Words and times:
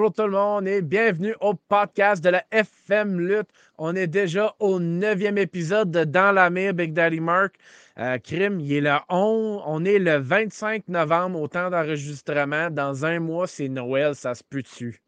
bonjour 0.00 0.14
tout 0.14 0.22
le 0.22 0.30
monde 0.30 0.66
et 0.66 0.80
bienvenue 0.80 1.34
au 1.42 1.52
podcast 1.52 2.24
de 2.24 2.30
la 2.30 2.42
FM 2.52 3.20
Lutte. 3.20 3.50
On 3.76 3.94
est 3.94 4.06
déjà 4.06 4.54
au 4.58 4.80
neuvième 4.80 5.36
épisode 5.36 5.90
de 5.90 6.04
Dans 6.04 6.32
la 6.32 6.48
mer, 6.48 6.72
Big 6.72 6.94
Daddy 6.94 7.20
Mark. 7.20 7.56
Euh, 7.98 8.16
crime, 8.16 8.60
il 8.60 8.72
est 8.72 8.80
le 8.80 8.96
11, 9.10 9.62
on 9.66 9.84
est 9.84 9.98
le 9.98 10.16
25 10.16 10.88
novembre 10.88 11.38
au 11.38 11.48
temps 11.48 11.68
d'enregistrement. 11.68 12.70
Dans 12.70 13.04
un 13.04 13.20
mois, 13.20 13.46
c'est 13.46 13.68
Noël, 13.68 14.14
ça 14.14 14.34
se 14.34 14.42
peut 14.42 14.62
dessus. 14.62 15.02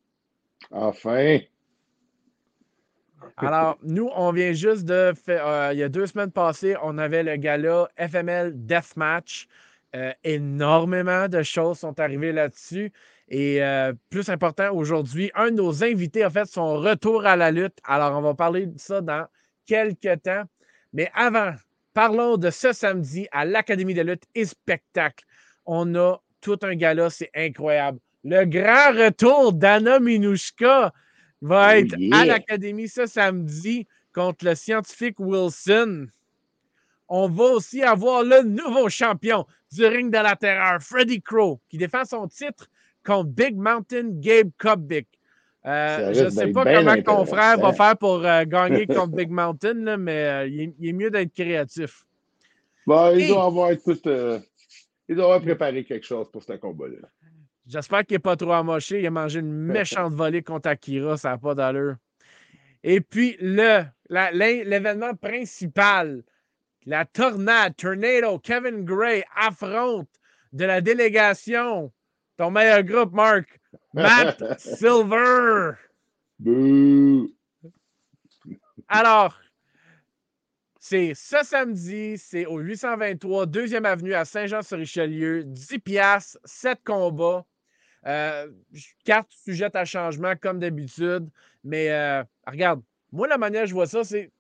Enfin. 0.71 1.39
Alors, 3.39 3.79
nous, 3.83 4.11
on 4.15 4.31
vient 4.31 4.53
juste 4.53 4.85
de 4.85 5.15
faire, 5.15 5.47
euh, 5.47 5.71
il 5.73 5.79
y 5.79 5.83
a 5.83 5.89
deux 5.89 6.07
semaines 6.07 6.33
passées, 6.33 6.77
on 6.83 6.99
avait 6.99 7.23
le 7.23 7.37
gala 7.37 7.89
FML 7.97 8.53
Deathmatch. 8.67 9.49
Euh, 9.95 10.13
énormément 10.25 11.29
de 11.29 11.43
choses 11.43 11.79
sont 11.79 11.99
arrivées 11.99 12.33
là-dessus. 12.33 12.93
Et 13.35 13.63
euh, 13.63 13.95
plus 14.11 14.29
important, 14.29 14.75
aujourd'hui, 14.75 15.31
un 15.35 15.47
de 15.47 15.57
nos 15.57 15.83
invités 15.83 16.23
a 16.23 16.29
fait 16.29 16.45
son 16.45 16.77
retour 16.77 17.25
à 17.25 17.35
la 17.35 17.51
lutte. 17.51 17.79
Alors, 17.83 18.19
on 18.19 18.21
va 18.21 18.35
parler 18.35 18.67
de 18.67 18.79
ça 18.79 19.01
dans 19.01 19.27
quelques 19.65 20.23
temps. 20.23 20.43
Mais 20.93 21.11
avant, 21.15 21.55
parlons 21.95 22.37
de 22.37 22.51
ce 22.51 22.75
samedi 22.75 23.27
à 23.33 23.47
l'Académie 23.47 23.95
de 23.95 24.03
lutte 24.03 24.25
et 24.35 24.45
spectacle. 24.45 25.25
On 25.65 25.95
a 25.95 26.21
tout 26.43 26.59
un 26.61 26.75
gala, 26.75 27.09
c'est 27.09 27.31
incroyable. 27.35 28.01
Le 28.23 28.45
grand 28.45 29.03
retour 29.03 29.55
d'Anna 29.55 29.99
Minushka 29.99 30.93
va 31.41 31.79
être 31.79 31.97
à 32.13 32.27
l'Académie 32.27 32.89
ce 32.89 33.07
samedi 33.07 33.87
contre 34.13 34.45
le 34.45 34.55
scientifique 34.55 35.19
Wilson. 35.19 36.07
On 37.09 37.31
va 37.31 37.45
aussi 37.45 37.83
avoir 37.83 38.25
le 38.25 38.43
nouveau 38.43 38.91
champion 38.91 39.47
du 39.73 39.87
ring 39.87 40.13
de 40.13 40.19
la 40.19 40.37
terreur, 40.37 40.83
Freddy 40.83 41.23
Crow, 41.23 41.63
qui 41.71 41.79
défend 41.79 42.05
son 42.05 42.29
titre 42.29 42.69
contre 43.05 43.31
Big 43.31 43.57
Mountain 43.57 44.09
Gabe 44.21 44.51
Kubik. 44.59 45.09
Euh, 45.65 46.13
je 46.13 46.25
ne 46.25 46.31
sais 46.31 46.51
pas 46.51 46.65
comment 46.65 47.03
ton 47.03 47.25
frère 47.25 47.59
va 47.59 47.73
faire 47.73 47.97
pour 47.97 48.25
euh, 48.25 48.45
gagner 48.45 48.87
contre 48.87 49.15
Big 49.15 49.31
Mountain, 49.31 49.97
mais 49.97 50.25
euh, 50.25 50.47
il, 50.49 50.89
est, 50.89 50.93
mieux 50.93 51.11
d'être 51.11 51.33
créatif. 51.33 52.05
Bon, 52.85 53.15
il, 53.17 53.29
doit 53.29 53.45
avoir 53.45 53.71
tout, 53.71 53.99
il 55.09 55.15
doit 55.15 55.25
avoir 55.25 55.41
préparé 55.41 55.85
quelque 55.85 56.05
chose 56.05 56.29
pour 56.33 56.43
ce 56.43 56.55
combat-là. 56.55 57.09
J'espère 57.65 58.05
qu'il 58.05 58.17
n'est 58.17 58.21
pas 58.21 58.35
trop 58.35 58.53
amoché. 58.53 59.01
Il 59.01 59.07
a 59.07 59.11
mangé 59.11 59.39
une 59.39 59.53
méchante 59.53 60.15
volée 60.15 60.43
contre 60.43 60.69
Akira, 60.69 61.17
ça 61.17 61.31
n'a 61.31 61.39
pas 61.39 61.55
d'allure. 61.55 61.95
Et 62.83 63.01
puis, 63.01 63.37
l'événement 63.41 65.15
principal, 65.15 66.25
la 66.87 67.05
tornade, 67.05 67.77
Tornado, 67.77 68.41
Kevin 68.41 68.85
Gray 68.85 69.23
affronte 69.37 70.09
de 70.53 70.65
la 70.65 70.81
délégation 70.81 71.93
ton 72.43 72.51
meilleur 72.51 72.83
groupe, 72.83 73.13
Marc. 73.13 73.61
Matt 73.95 74.43
Silver. 74.59 75.75
Alors, 78.89 79.39
c'est 80.81 81.13
ce 81.15 81.37
samedi, 81.45 82.19
c'est 82.19 82.45
au 82.47 82.59
823 82.59 83.47
2e 83.47 83.85
Avenue 83.85 84.15
à 84.15 84.25
Saint-Jean-sur-Richelieu. 84.25 85.45
10 85.45 85.79
piastres, 85.79 86.39
7 86.45 86.81
combats. 86.85 87.47
Euh, 88.07 88.51
carte 89.05 89.31
sujette 89.31 89.77
à 89.77 89.85
changement 89.85 90.35
comme 90.35 90.59
d'habitude. 90.59 91.29
Mais 91.63 91.93
euh, 91.93 92.25
regarde, 92.45 92.83
moi, 93.13 93.29
la 93.29 93.39
manière 93.39 93.63
que 93.63 93.69
je 93.69 93.75
vois 93.75 93.87
ça, 93.87 94.03
c'est 94.03 94.33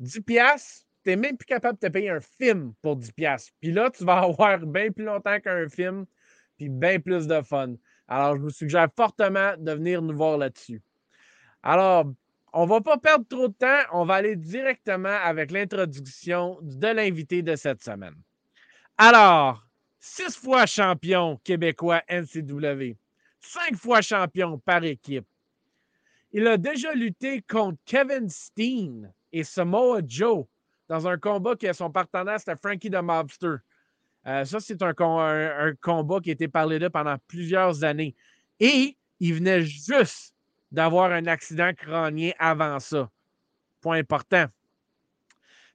10 0.00 0.20
piastres, 0.22 0.84
tu 1.04 1.10
n'es 1.10 1.16
même 1.16 1.36
plus 1.36 1.46
capable 1.46 1.78
de 1.78 1.86
te 1.86 1.92
payer 1.92 2.10
un 2.10 2.20
film 2.20 2.74
pour 2.82 2.96
10 2.96 3.12
piastres. 3.12 3.52
Puis 3.60 3.70
là, 3.70 3.88
tu 3.88 4.04
vas 4.04 4.18
avoir 4.22 4.58
bien 4.58 4.90
plus 4.90 5.04
longtemps 5.04 5.38
qu'un 5.38 5.68
film 5.68 6.06
puis 6.56 6.68
bien 6.68 7.00
plus 7.00 7.26
de 7.26 7.40
fun. 7.42 7.74
Alors, 8.08 8.36
je 8.36 8.42
vous 8.42 8.50
suggère 8.50 8.88
fortement 8.94 9.54
de 9.58 9.72
venir 9.72 10.02
nous 10.02 10.16
voir 10.16 10.38
là-dessus. 10.38 10.82
Alors, 11.62 12.12
on 12.52 12.64
ne 12.64 12.70
va 12.70 12.80
pas 12.80 12.98
perdre 12.98 13.26
trop 13.28 13.48
de 13.48 13.54
temps. 13.54 13.82
On 13.92 14.04
va 14.04 14.14
aller 14.14 14.36
directement 14.36 15.16
avec 15.22 15.50
l'introduction 15.50 16.58
de 16.62 16.86
l'invité 16.88 17.42
de 17.42 17.56
cette 17.56 17.82
semaine. 17.82 18.14
Alors, 18.96 19.66
six 19.98 20.36
fois 20.36 20.66
champion 20.66 21.38
québécois 21.44 22.02
NCW, 22.08 22.96
cinq 23.40 23.76
fois 23.76 24.00
champion 24.00 24.58
par 24.58 24.84
équipe. 24.84 25.26
Il 26.32 26.46
a 26.46 26.56
déjà 26.56 26.92
lutté 26.92 27.42
contre 27.42 27.78
Kevin 27.84 28.28
Steen 28.28 29.12
et 29.32 29.44
Samoa 29.44 30.00
Joe 30.06 30.46
dans 30.88 31.08
un 31.08 31.18
combat 31.18 31.56
qui 31.56 31.66
a 31.66 31.74
son 31.74 31.90
partenaire, 31.90 32.38
c'était 32.38 32.56
Frankie 32.56 32.90
the 32.90 33.02
Mobster. 33.02 33.56
Euh, 34.26 34.44
ça, 34.44 34.58
c'est 34.58 34.82
un, 34.82 34.92
combat 34.94 36.20
qui 36.20 36.30
a 36.30 36.32
été 36.32 36.48
parlé 36.48 36.78
de 36.78 36.88
pendant 36.88 37.16
plusieurs 37.28 37.84
années. 37.84 38.14
Et 38.58 38.96
il 39.20 39.34
venait 39.34 39.62
juste 39.62 40.34
d'avoir 40.72 41.12
un 41.12 41.26
accident 41.26 41.72
crânien 41.74 42.32
avant 42.38 42.80
ça. 42.80 43.08
Point 43.80 43.98
important. 43.98 44.46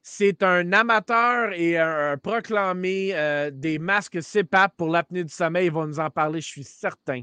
C'est 0.02 0.42
un 0.42 0.72
amateur 0.72 1.52
et 1.52 1.78
un, 1.78 2.18
proclamé 2.18 3.12
euh, 3.14 3.50
des 3.50 3.78
masques 3.78 4.20
CPAP 4.20 4.76
pour 4.76 4.90
l'apnée 4.90 5.24
du 5.24 5.32
sommeil. 5.32 5.66
Il 5.66 5.72
va 5.72 5.86
nous 5.86 6.00
en 6.00 6.10
parler, 6.10 6.40
je 6.40 6.48
suis 6.48 6.64
certain. 6.64 7.22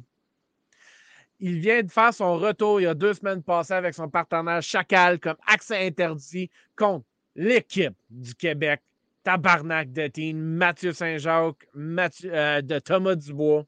Il 1.39 1.59
vient 1.59 1.83
de 1.83 1.91
faire 1.91 2.13
son 2.13 2.37
retour 2.37 2.81
il 2.81 2.85
y 2.85 2.87
a 2.87 2.93
deux 2.93 3.13
semaines 3.13 3.43
passées 3.43 3.73
avec 3.73 3.93
son 3.93 4.09
partenaire 4.09 4.61
Chacal 4.61 5.19
comme 5.19 5.37
accès 5.45 5.85
interdit 5.85 6.49
contre 6.75 7.05
l'équipe 7.35 7.95
du 8.09 8.33
Québec 8.33 8.81
tabarnak 9.29 9.93
de 9.93 10.07
team, 10.07 10.57
Mathieu 10.57 10.91
Saint-Jacques, 10.91 11.67
euh, 11.75 12.61
de 12.61 12.79
Thomas 12.79 13.15
Dubois. 13.15 13.65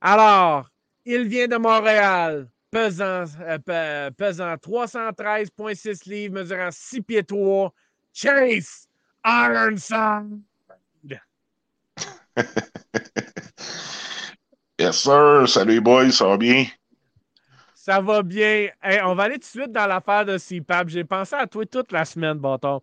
Alors, 0.00 0.68
il 1.04 1.28
vient 1.28 1.46
de 1.46 1.56
Montréal, 1.56 2.48
pesant, 2.72 3.24
euh, 3.40 4.10
pesant 4.10 4.56
313,6 4.56 6.08
livres, 6.08 6.34
mesurant 6.34 6.70
6 6.72 7.02
pieds 7.02 7.22
3. 7.22 7.72
Chase 8.12 8.88
Ironside. 9.24 10.42
yes, 14.78 14.96
sir. 14.96 15.46
Salut, 15.46 15.80
boys. 15.80 16.10
Ça 16.10 16.26
va 16.26 16.36
bien? 16.36 16.66
Ça 17.74 18.00
va 18.00 18.22
bien. 18.22 18.70
on 19.04 19.14
va 19.14 19.22
aller 19.24 19.34
tout 19.34 19.40
de 19.40 19.44
suite 19.44 19.72
dans 19.72 19.86
l'affaire 19.86 20.24
de 20.24 20.36
CPAP. 20.36 20.88
J'ai 20.88 21.04
pensé 21.04 21.36
à 21.36 21.46
toi 21.46 21.64
toute 21.64 21.92
la 21.92 22.04
semaine, 22.04 22.38
bâton. 22.38 22.82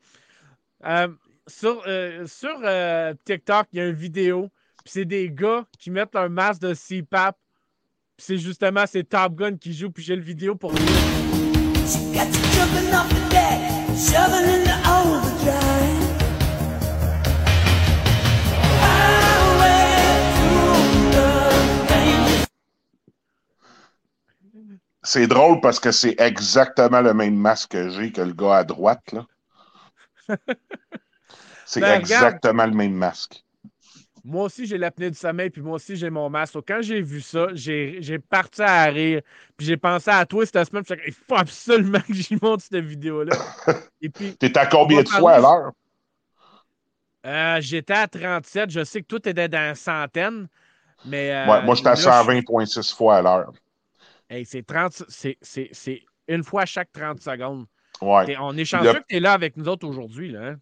Euh, 0.85 1.09
sur, 1.49 1.81
euh, 1.87 2.25
sur 2.27 2.61
euh, 2.63 3.13
TikTok, 3.25 3.67
il 3.73 3.79
y 3.79 3.81
a 3.81 3.87
une 3.87 3.95
vidéo. 3.95 4.49
c'est 4.85 5.05
des 5.05 5.29
gars 5.29 5.65
qui 5.77 5.91
mettent 5.91 6.15
un 6.15 6.29
masque 6.29 6.61
de 6.61 6.73
CPAP. 6.73 7.35
c'est 8.17 8.37
justement 8.37 8.85
c'est 8.87 9.03
Top 9.03 9.35
Gun 9.35 9.57
qui 9.57 9.73
joue. 9.73 9.91
Puis 9.91 10.03
j'ai 10.03 10.15
le 10.15 10.21
vidéo 10.21 10.55
pour. 10.55 10.71
C'est 25.01 25.25
drôle 25.25 25.59
parce 25.61 25.79
que 25.79 25.91
c'est 25.91 26.15
exactement 26.19 27.01
le 27.01 27.15
même 27.15 27.35
masque 27.35 27.71
que 27.71 27.89
j'ai 27.89 28.11
que 28.11 28.21
le 28.21 28.33
gars 28.33 28.57
à 28.57 28.63
droite. 28.63 29.11
Là. 29.11 29.25
C'est 31.69 31.81
ben, 31.81 31.99
exactement 31.99 32.65
le 32.65 32.71
même 32.71 32.93
masque. 32.93 33.43
Moi 34.23 34.45
aussi, 34.45 34.65
j'ai 34.65 34.79
l'apnée 34.79 35.11
du 35.11 35.17
sommeil, 35.17 35.51
puis 35.51 35.61
moi 35.61 35.75
aussi, 35.75 35.95
j'ai 35.95 36.09
mon 36.09 36.27
masque. 36.27 36.55
quand 36.67 36.81
j'ai 36.81 36.99
vu 36.99 37.21
ça, 37.21 37.49
j'ai 37.53 38.19
parti 38.27 38.63
à 38.63 38.85
rire. 38.85 39.21
Puis 39.55 39.67
j'ai 39.67 39.77
pensé 39.77 40.09
à 40.09 40.25
toi 40.25 40.43
cette 40.47 40.67
semaine. 40.67 40.83
il 41.05 41.13
faut 41.13 41.35
absolument 41.35 41.99
que 41.99 42.11
j'y 42.11 42.39
monte 42.41 42.61
cette 42.61 42.83
vidéo-là. 42.83 43.35
T'es 44.39 44.57
à 44.57 44.65
combien 44.65 45.03
de 45.03 45.09
fois 45.09 45.33
à 45.33 45.39
l'heure? 45.39 45.71
Euh, 47.27 47.61
j'étais 47.61 47.93
à 47.93 48.07
37. 48.07 48.71
Je 48.71 48.83
sais 48.83 49.01
que 49.01 49.07
toi, 49.07 49.19
t'étais 49.19 49.47
dans 49.47 49.75
centaine. 49.75 50.47
Mais, 51.05 51.31
euh, 51.31 51.61
moi, 51.63 51.75
j'étais 51.75 51.89
à 51.89 51.93
120,6 51.93 52.95
fois 52.95 53.17
à 53.17 53.21
l'heure. 53.21 53.53
c'est 54.43 54.65
30. 54.65 55.03
C'est 55.07 56.01
une 56.27 56.43
fois 56.43 56.65
chaque 56.65 56.91
30 56.91 57.21
secondes. 57.21 57.67
Ouais. 58.01 58.35
on 58.39 58.57
est 58.57 58.65
chanceux 58.65 58.93
que 58.93 59.05
tu 59.07 59.17
es 59.17 59.19
là 59.19 59.33
avec 59.33 59.55
nous 59.55 59.67
autres 59.67 59.87
aujourd'hui. 59.87 60.35
Hein? 60.35 60.57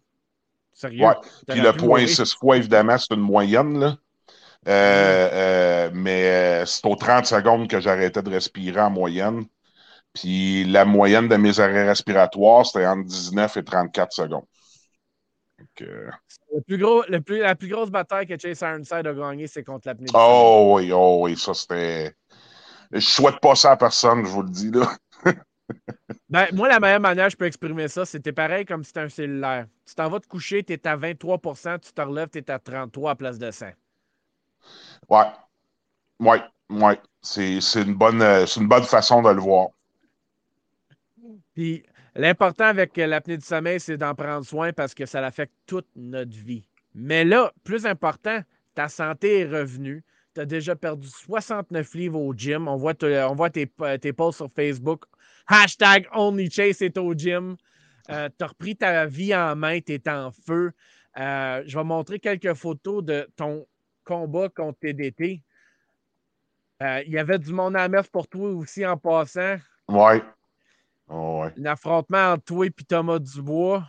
Sérieux? 0.78 1.04
Ouais. 1.04 1.14
Puis 1.48 1.60
le 1.60 1.72
point 1.72 2.06
6 2.06 2.34
fois, 2.36 2.56
évidemment, 2.56 2.96
c'est 2.98 3.12
une 3.12 3.20
moyenne. 3.20 3.80
Là. 3.80 3.96
Euh, 4.68 5.28
euh, 5.32 5.90
mais 5.92 6.62
euh, 6.62 6.66
c'est 6.66 6.86
aux 6.86 6.94
30 6.94 7.26
secondes 7.26 7.68
que 7.68 7.80
j'arrêtais 7.80 8.22
de 8.22 8.30
respirer 8.30 8.80
en 8.80 8.90
moyenne. 8.90 9.44
Puis 10.14 10.62
la 10.64 10.84
moyenne 10.84 11.26
de 11.26 11.34
mes 11.34 11.58
arrêts 11.58 11.88
respiratoires, 11.88 12.64
c'était 12.64 12.86
entre 12.86 13.08
19 13.08 13.56
et 13.56 13.64
34 13.64 14.12
secondes. 14.12 14.44
le 15.80 16.60
plus 16.64 16.78
gros, 16.78 17.02
le 17.08 17.20
plus, 17.22 17.38
la 17.38 17.56
plus 17.56 17.68
grosse 17.68 17.90
bataille 17.90 18.26
que 18.26 18.38
Chase 18.38 18.60
Ironside 18.60 19.06
a 19.06 19.12
gagnée, 19.12 19.48
c'est 19.48 19.64
contre 19.64 19.88
l'apnée. 19.88 20.06
Oh 20.14 20.74
oui, 20.76 20.92
oh 20.92 21.20
oui, 21.22 21.36
ça 21.36 21.54
c'était. 21.54 22.14
Je 22.92 23.00
souhaite 23.00 23.40
pas 23.40 23.56
ça 23.56 23.72
à 23.72 23.76
personne, 23.76 24.24
je 24.24 24.30
vous 24.30 24.42
le 24.42 24.50
dis 24.50 24.70
là. 24.70 24.96
Ben, 26.30 26.46
moi, 26.52 26.68
la 26.68 26.78
meilleure 26.78 27.00
manière 27.00 27.26
que 27.26 27.32
je 27.32 27.36
peux 27.36 27.46
exprimer 27.46 27.88
ça, 27.88 28.04
c'était 28.04 28.32
pareil 28.32 28.66
comme 28.66 28.84
si 28.84 28.88
c'était 28.88 29.00
un 29.00 29.08
cellulaire. 29.08 29.66
Tu 29.86 29.94
t'en 29.94 30.10
vas 30.10 30.20
te 30.20 30.26
coucher, 30.26 30.62
tu 30.62 30.74
es 30.74 30.86
à 30.86 30.96
23% 30.96 31.80
tu 31.80 31.92
te 31.92 32.00
relèves, 32.02 32.28
tu 32.28 32.38
es 32.38 32.50
à 32.50 32.58
33 32.58 33.12
à 33.12 33.14
place 33.14 33.38
de 33.38 33.50
100. 33.50 33.66
Ouais. 35.08 35.24
Ouais. 36.20 36.42
Oui, 36.70 36.94
c'est 37.22 37.82
une, 37.82 37.94
bonne, 37.94 38.20
une 38.20 38.68
bonne 38.68 38.82
façon 38.82 39.22
de 39.22 39.30
le 39.30 39.40
voir. 39.40 39.68
Puis 41.54 41.82
l'important 42.14 42.66
avec 42.66 42.96
l'apnée 42.96 43.38
du 43.38 43.44
sommeil, 43.44 43.80
c'est 43.80 43.96
d'en 43.96 44.14
prendre 44.14 44.44
soin 44.44 44.72
parce 44.74 44.94
que 44.94 45.06
ça 45.06 45.24
affecte 45.24 45.54
toute 45.66 45.86
notre 45.96 46.36
vie. 46.36 46.68
Mais 46.94 47.24
là, 47.24 47.52
plus 47.64 47.86
important, 47.86 48.40
ta 48.74 48.88
santé 48.88 49.40
est 49.40 49.46
revenue. 49.46 50.04
Tu 50.34 50.42
as 50.42 50.44
déjà 50.44 50.76
perdu 50.76 51.08
69 51.08 51.94
livres 51.94 52.20
au 52.20 52.34
gym. 52.34 52.68
On 52.68 52.76
voit, 52.76 52.94
on 53.02 53.34
voit 53.34 53.50
tes, 53.50 53.66
tes 54.00 54.12
posts 54.12 54.38
sur 54.38 54.50
Facebook. 54.54 55.04
Hashtag 55.48 56.06
OnlyChase 56.12 56.82
est 56.82 56.98
au 56.98 57.14
gym. 57.14 57.56
Euh, 58.10 58.28
tu 58.38 58.44
as 58.44 58.48
repris 58.48 58.76
ta 58.76 59.06
vie 59.06 59.34
en 59.34 59.56
main, 59.56 59.80
tu 59.80 59.94
es 59.94 60.08
en 60.08 60.30
feu. 60.30 60.72
Euh, 61.18 61.62
je 61.66 61.76
vais 61.76 61.84
montrer 61.84 62.20
quelques 62.20 62.54
photos 62.54 63.02
de 63.02 63.28
ton 63.34 63.66
combat 64.04 64.48
contre 64.50 64.78
TDT. 64.80 65.42
Euh, 66.82 67.02
il 67.06 67.12
y 67.12 67.18
avait 67.18 67.38
du 67.38 67.52
monde 67.52 67.76
à 67.76 67.88
mettre 67.88 68.10
pour 68.10 68.28
toi 68.28 68.50
aussi 68.50 68.86
en 68.86 68.96
passant. 68.96 69.56
Ouais. 69.88 70.22
Oh, 71.08 71.42
ouais. 71.42 71.52
Un 71.58 71.64
affrontement 71.64 72.32
entre 72.32 72.44
toi 72.44 72.66
et 72.66 72.70
Thomas 72.70 73.18
Dubois. 73.18 73.84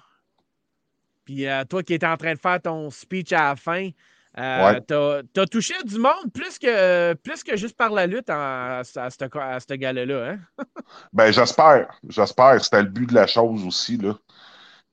Puis 1.26 1.46
toi 1.70 1.84
qui 1.84 1.94
étais 1.94 2.08
en 2.08 2.18
train 2.18 2.34
de 2.34 2.40
faire 2.40 2.62
ton 2.62 2.90
speech 2.90 3.34
à 3.34 3.50
la 3.50 3.56
fin, 3.56 3.92
euh, 4.40 5.22
T'as 5.34 5.46
touché 5.48 5.74
du 5.84 6.00
monde 6.00 6.32
plus 6.34 6.58
que, 6.58 7.14
plus 7.16 7.44
que 7.44 7.58
juste 7.58 7.76
par 7.76 7.92
la 7.92 8.08
lutte 8.08 8.30
à, 8.30 8.80
à, 8.80 9.10
ce 9.10 9.74
gars-là. 9.74 10.32
Hein? 10.32 10.40
ben, 11.14 11.32
j'espère. 11.32 12.00
J'espère. 12.08 12.64
C'était 12.64 12.84
le 12.84 12.90
but 12.90 13.10
de 13.10 13.16
la 13.16 13.28
chose 13.28 13.66
aussi. 13.66 13.98
Là. 13.98 14.18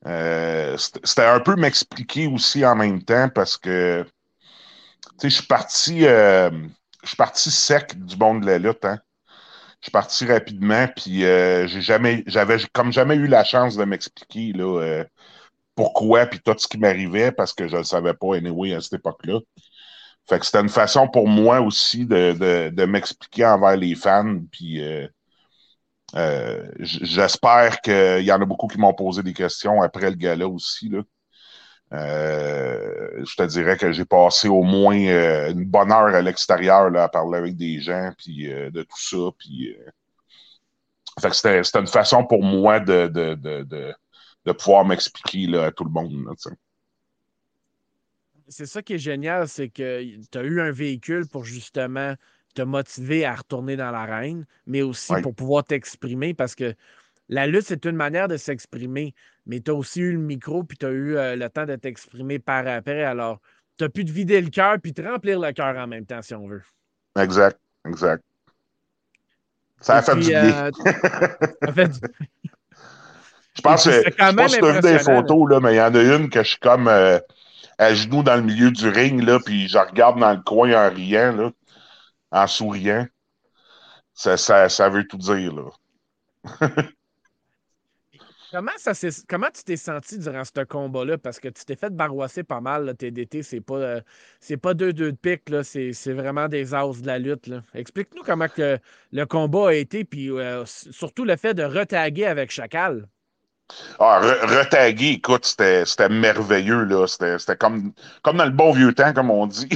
Euh, 0.07 0.77
C'était 0.77 1.25
un 1.25 1.41
peu 1.41 1.55
m'expliquer 1.57 2.27
aussi 2.27 2.65
en 2.65 2.75
même 2.75 3.03
temps 3.03 3.29
parce 3.29 3.57
que 3.57 4.05
je 5.23 5.29
suis 5.29 5.47
parti. 5.47 6.07
Euh, 6.07 6.51
je 7.03 7.09
suis 7.09 7.17
parti 7.17 7.51
sec 7.51 7.97
du 8.05 8.17
monde 8.17 8.41
de 8.41 8.47
la 8.47 8.59
lutte. 8.59 8.85
Hein. 8.85 8.99
Je 9.81 9.87
suis 9.87 9.93
parti 9.93 10.25
rapidement, 10.27 10.89
puis 10.89 11.21
j'avais 11.21 12.59
comme 12.73 12.93
jamais 12.93 13.15
eu 13.15 13.29
la 13.29 13.45
chance 13.45 13.77
de 13.77 13.85
m'expliquer 13.85 14.53
là, 14.55 15.05
pourquoi, 15.77 16.27
puis 16.27 16.41
tout 16.41 16.55
ce 16.59 16.67
qui 16.67 16.79
m'arrivait, 16.79 17.31
parce 17.31 17.53
que 17.53 17.69
je 17.69 17.75
ne 17.75 17.79
le 17.79 17.85
savais 17.85 18.15
pas, 18.15 18.37
anyway, 18.37 18.75
à 18.75 18.81
cette 18.81 18.95
époque-là. 18.95 19.41
Fait 20.29 20.41
que 20.41 20.47
c'était 20.47 20.61
une 20.61 20.69
façon 20.69 21.07
pour 21.07 21.29
moi 21.29 21.61
aussi 21.61 22.07
de, 22.07 22.71
de, 22.71 22.85
m'expliquer 22.87 23.47
envers 23.47 23.77
les 23.77 23.95
fans, 23.95 24.41
puis 24.51 24.83
euh, 24.83 25.07
euh, 26.17 26.69
j'espère 26.81 27.81
qu'il 27.83 28.25
y 28.25 28.33
en 28.33 28.41
a 28.41 28.45
beaucoup 28.45 28.67
qui 28.67 28.79
m'ont 28.79 28.95
posé 28.95 29.23
des 29.23 29.35
questions 29.35 29.83
après 29.83 30.11
le 30.11 30.17
gala 30.17 30.49
aussi, 30.49 30.89
là. 30.89 31.03
Euh, 31.93 33.25
je 33.25 33.37
te 33.37 33.45
dirais 33.45 33.77
que 33.77 33.93
j'ai 33.93 34.05
passé 34.05 34.49
au 34.49 34.65
moins 34.65 34.97
une 35.51 35.65
bonne 35.67 35.93
heure 35.93 36.15
à 36.15 36.21
l'extérieur 36.21 36.95
à 36.97 37.09
parler 37.09 37.39
avec 37.39 37.57
des 37.57 37.81
gens, 37.81 38.11
puis 38.19 38.49
de 38.49 38.83
tout 38.83 38.99
ça. 38.99 39.17
Fait 41.21 41.31
que 41.31 41.37
c'était 41.37 41.79
une 41.79 41.87
façon 41.87 42.25
pour 42.25 42.43
moi 42.43 42.81
de, 42.81 43.07
de, 43.07 43.95
de 44.47 44.53
pouvoir 44.53 44.85
m'expliquer 44.85 45.55
à 45.59 45.73
tout 45.73 45.85
le 45.85 45.91
monde. 45.91 46.33
c'est 48.49 48.67
ça 48.67 48.81
qui 48.81 48.95
est 48.95 48.99
génial, 48.99 49.49
c'est 49.49 49.69
que 49.69 50.03
tu 50.31 50.39
as 50.39 50.43
eu 50.43 50.61
un 50.61 50.71
véhicule 50.71 51.27
pour 51.27 51.45
justement 51.45 52.15
te 52.55 52.63
motiver 52.63 53.27
à 53.27 53.35
retourner 53.35 53.77
dans 53.77 53.91
l'arène, 53.91 54.47
mais 54.67 54.83
aussi 54.83 55.13
pour 55.23 55.35
pouvoir 55.35 55.65
t'exprimer 55.65 56.33
parce 56.33 56.55
que 56.55 56.75
la 57.29 57.47
lutte, 57.49 57.67
c'est 57.67 57.85
une 57.85 57.97
manière 57.97 58.29
de 58.29 58.37
s'exprimer, 58.37 59.15
mais 59.47 59.61
tu 59.61 59.73
as 59.73 59.75
aussi 59.75 60.01
eu 60.01 60.13
le 60.13 60.19
micro 60.19 60.63
puis 60.63 60.79
tu 60.79 60.87
as 60.87 60.91
eu 60.91 61.17
euh, 61.17 61.35
le 61.35 61.51
temps 61.51 61.67
de 61.67 61.75
t'exprimer 61.75 62.39
par 62.39 62.67
après. 62.69 63.03
Alors, 63.03 63.41
tu 63.77 63.85
as 63.85 63.89
pu 63.89 64.05
te 64.05 64.13
vider 64.13 64.41
le 64.41 64.49
cœur 64.49 64.77
puis 64.81 64.95
te 64.95 65.03
remplir 65.03 65.41
le 65.41 65.53
cœur 65.53 65.77
en 65.77 65.89
même 65.89 66.07
temps, 66.07 66.23
si 66.23 66.35
on 66.35 66.47
veut. 66.47 66.63
Exact, 67.19 67.59
exact. 67.85 68.23
Ça 69.81 69.97
a 69.97 70.03
fait, 70.03 70.15
du 70.15 70.29
bien. 70.29 70.67
Euh, 70.67 70.71
ça 71.63 71.73
fait 71.73 71.89
du 71.89 71.99
je 73.57 73.63
pense 73.63 73.85
que, 73.85 73.91
je 73.91 74.35
pense 74.35 74.55
que 74.55 74.61
tu 74.61 74.67
as 74.67 74.73
vu 74.73 74.81
des 74.81 74.99
photos, 74.99 75.51
là, 75.51 75.61
mais 75.61 75.75
il 75.75 75.77
y 75.77 75.81
en 75.81 75.95
a 75.95 76.03
une 76.03 76.29
que 76.29 76.43
je 76.43 76.51
suis 76.51 76.59
comme 76.59 76.89
euh, 76.89 77.19
à 77.79 77.95
genoux 77.95 78.23
dans 78.23 78.37
le 78.37 78.43
milieu 78.43 78.71
du 78.71 78.89
ring, 78.89 79.23
là, 79.23 79.39
puis 79.45 79.69
je 79.69 79.79
regarde 79.79 80.21
dans 80.21 80.33
le 80.33 80.41
coin 80.41 80.73
en 80.73 80.93
riant, 80.93 81.33
là, 81.33 81.51
en 82.31 82.47
souriant. 82.47 83.07
Ça, 84.15 84.37
ça, 84.37 84.69
ça 84.69 84.89
veut 84.89 85.07
tout 85.07 85.19
dire, 85.19 85.53
là. 85.55 85.65
Comment, 88.53 88.73
ça 88.79 88.93
comment 89.29 89.49
tu 89.53 89.65
t'es 89.65 89.77
senti 89.77 90.19
durant 90.19 90.43
ce 90.45 90.65
combat-là? 90.65 91.19
Parce 91.19 91.41
que 91.41 91.49
tu 91.49 91.65
t'es 91.65 91.77
fait 91.77 91.95
barroisser 91.95 92.45
pas 92.45 92.61
mal. 92.61 92.87
Là, 92.87 92.95
TDT, 92.95 93.43
c'est 93.43 93.61
pas, 93.61 93.75
euh, 93.75 94.01
pas 94.63 94.73
deux 94.73 94.93
deux 94.93 95.13
de 95.13 95.17
pique, 95.17 95.43
c'est, 95.63 96.13
vraiment 96.13 96.49
des 96.49 96.73
as 96.73 97.03
de 97.03 97.07
la 97.07 97.19
lutte. 97.19 97.51
Explique-nous 97.75 98.23
comment 98.23 98.49
que 98.49 98.79
le 99.13 99.27
combat 99.27 99.69
a 99.69 99.73
été, 99.75 100.05
puis 100.05 100.31
euh, 100.31 100.65
surtout 100.65 101.25
le 101.25 101.37
fait 101.37 101.53
de 101.55 101.65
retaguer 101.65 102.25
avec 102.25 102.51
Chacal. 102.51 103.09
Ah, 103.99 104.21
retaguer, 104.21 105.13
écoute, 105.13 105.45
c'était 105.45 106.09
merveilleux, 106.09 106.85
là. 106.85 107.07
C'était 107.07 107.57
comme, 107.57 107.93
comme 108.23 108.37
dans 108.37 108.45
le 108.45 108.51
bon 108.51 108.73
vieux 108.73 108.95
temps, 108.95 109.13
comme 109.13 109.31
on 109.31 109.47
dit. 109.47 109.69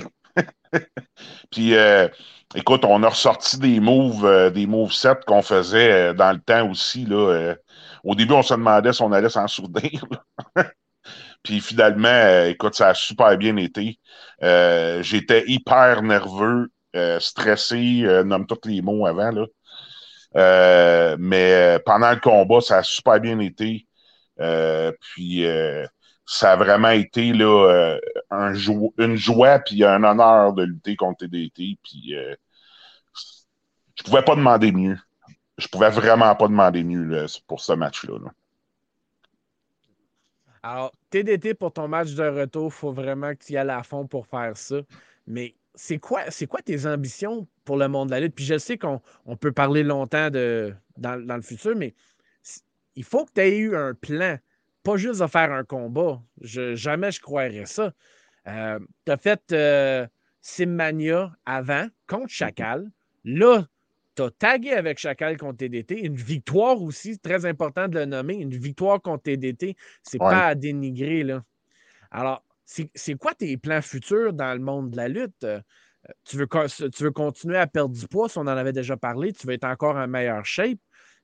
Puis, 1.51 1.75
euh, 1.77 2.09
écoute, 2.55 2.85
on 2.85 3.03
a 3.03 3.09
ressorti 3.09 3.59
des 3.59 3.81
moves, 3.81 4.25
euh, 4.25 4.51
des 4.51 4.67
moves 4.67 4.93
sets 4.93 5.21
qu'on 5.27 5.43
faisait 5.43 6.11
euh, 6.11 6.13
dans 6.15 6.33
le 6.33 6.41
temps 6.41 6.69
aussi, 6.71 7.05
là. 7.07 7.55
au 8.05 8.15
début, 8.15 8.35
on 8.35 8.43
se 8.43 8.55
demandait 8.55 8.93
si 8.93 9.03
on 9.03 9.13
allait 9.13 9.31
s'en 9.31 9.49
souvenir. 9.49 10.05
Puis 11.43 11.61
finalement, 11.61 12.45
écoute, 12.45 12.75
ça 12.75 12.89
a 12.89 12.95
super 12.95 13.37
bien 13.39 13.57
été. 13.57 13.99
J'étais 14.41 15.45
hyper 15.47 16.03
nerveux, 16.03 16.69
stressé, 17.19 18.03
nomme 18.25 18.47
tous 18.47 18.69
les 18.69 18.83
mots 18.83 19.07
avant, 19.07 19.31
là. 19.31 19.47
Euh, 20.37 21.17
mais 21.19 21.79
pendant 21.85 22.11
le 22.12 22.21
combat, 22.21 22.61
ça 22.61 22.79
a 22.79 22.82
super 22.82 23.21
bien 23.21 23.38
été. 23.38 23.87
Euh, 24.41 24.93
puis 25.00 25.44
euh, 25.44 25.87
ça 26.25 26.53
a 26.53 26.56
vraiment 26.56 26.91
été 26.91 27.32
là, 27.32 27.99
un 28.31 28.55
une 28.99 29.17
joie 29.17 29.59
puis 29.59 29.85
un 29.85 30.03
honneur 30.05 30.53
de 30.53 30.65
lutter 30.65 30.97
contre 30.97 31.27
TDT. 31.27 31.79
Puis 31.82 32.15
je 33.97 34.03
pouvais 34.05 34.23
pas 34.23 34.37
demander 34.37 34.73
mieux. 34.73 34.99
Je 35.59 35.69
pouvais 35.69 35.91
vraiment 35.91 36.35
pas 36.37 36.49
demander 36.49 36.85
mieux 36.85 37.27
pour 37.47 37.61
ce 37.61 37.73
match-là. 37.73 38.19
Alors, 40.62 40.93
TDT 41.09 41.55
pour 41.55 41.73
ton 41.73 41.89
match 41.89 42.13
de 42.13 42.22
retour, 42.22 42.72
faut 42.72 42.93
vraiment 42.93 43.32
que 43.34 43.44
tu 43.44 43.55
y 43.55 43.56
ailles 43.56 43.70
à 43.70 43.82
fond 43.82 44.06
pour 44.06 44.27
faire 44.27 44.56
ça. 44.56 44.77
Mais 45.27 45.55
c'est 45.75 45.99
quoi, 45.99 46.25
quoi 46.49 46.60
tes 46.63 46.87
ambitions 46.87 47.46
pour 47.70 47.77
le 47.77 47.86
monde 47.86 48.08
de 48.08 48.15
la 48.15 48.19
lutte? 48.19 48.34
Puis 48.34 48.44
je 48.44 48.58
sais 48.58 48.79
qu'on 48.79 49.00
peut 49.39 49.53
parler 49.53 49.84
longtemps 49.84 50.29
de, 50.29 50.74
dans, 50.96 51.15
le 51.17 51.41
futur, 51.41 51.77
mais 51.77 51.94
il 52.96 53.05
faut 53.05 53.24
que 53.24 53.31
tu 53.32 53.41
aies 53.43 53.58
eu 53.58 53.77
un 53.77 53.94
plan, 53.94 54.39
pas 54.82 54.96
juste 54.96 55.20
de 55.20 55.27
faire 55.29 55.53
un 55.53 55.62
combat. 55.62 56.20
jamais 56.43 57.12
je 57.12 57.20
croirais 57.20 57.67
ça. 57.67 57.93
Euh, 58.48 58.81
tu 59.06 59.12
as 59.12 59.17
fait 59.19 59.41
euh, 59.53 60.05
Simmania 60.41 61.32
avant 61.46 61.86
contre. 62.08 62.31
Chacal. 62.31 62.91
Là, 63.22 63.65
tu 64.17 64.22
as 64.22 64.31
tagué 64.32 64.72
avec 64.72 64.98
Chacal 64.98 65.36
contre 65.36 65.58
TDT. 65.58 66.05
Une 66.05 66.17
victoire 66.17 66.82
aussi, 66.82 67.20
très 67.20 67.46
important 67.46 67.86
de 67.86 68.00
le 68.00 68.05
nommer. 68.05 68.34
Une 68.34 68.50
victoire 68.50 69.00
contre 69.00 69.22
TDT, 69.22 69.77
c'est 70.03 70.19
pas 70.19 70.46
à 70.46 70.55
dénigrer. 70.56 71.22
Là. 71.22 71.44
Alors, 72.10 72.44
c'est 72.65 73.15
quoi 73.15 73.32
tes 73.32 73.56
plans 73.56 73.81
futurs 73.81 74.32
dans 74.32 74.55
le 74.55 74.60
monde 74.60 74.91
de 74.91 74.96
la 74.96 75.06
lutte? 75.06 75.46
Tu 76.25 76.37
veux, 76.37 76.49
tu 76.49 77.05
veux 77.05 77.11
continuer 77.11 77.59
à 77.59 77.67
perdre 77.67 77.95
du 77.95 78.07
poids, 78.07 78.29
on 78.37 78.41
en 78.41 78.47
avait 78.47 78.73
déjà 78.73 78.97
parlé, 78.97 79.33
tu 79.33 79.47
veux 79.47 79.53
être 79.53 79.65
encore 79.65 79.97
en 79.97 80.09
meilleure 80.09 80.45
shape. 80.45 80.79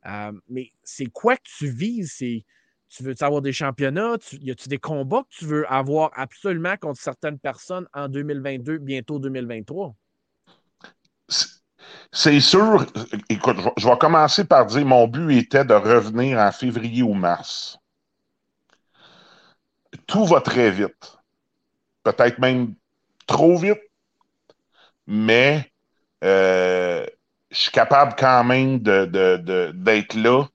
Euh, 0.07 0.33
mais 0.49 0.71
c'est 0.85 1.07
quoi 1.07 1.37
que 1.37 1.49
tu 1.59 1.69
vises? 1.69 2.17
Tu 2.17 3.03
veux 3.03 3.15
avoir 3.21 3.43
des 3.43 3.53
championnats? 3.53 4.17
y 4.33 4.51
a-tu 4.51 4.69
des 4.69 4.79
combats 4.79 5.23
que 5.23 5.39
tu 5.39 5.45
veux 5.47 5.71
avoir 5.73 6.11
absolument 6.15 6.77
contre 6.77 7.01
certaines 7.01 7.39
personnes 7.39 7.89
en 7.95 8.09
2022, 8.09 8.79
bientôt 8.79 9.19
2023? 9.19 9.95
C'est 12.13 12.41
sûr. 12.41 12.87
Écoute, 13.29 13.57
je 13.77 13.89
vais 13.89 13.99
commencer 13.99 14.45
par 14.45 14.67
dire 14.67 14.85
mon 14.85 15.09
but 15.09 15.37
était 15.37 15.65
de 15.65 15.75
revenir 15.75 16.39
en 16.39 16.53
février 16.53 17.03
ou 17.03 17.15
mars. 17.15 17.79
Tout 20.07 20.27
va 20.27 20.41
très 20.41 20.71
vite 20.71 21.17
peut-être 22.07 22.39
même 22.39 22.75
trop 23.27 23.57
vite, 23.57 23.81
mais 25.07 25.71
euh, 26.25 27.07
je 27.51 27.57
suis 27.57 27.71
capable 27.71 28.15
quand 28.19 28.45
même 28.45 28.79
d'être 28.81 29.11
de, 29.11 30.23
là. 30.23 30.49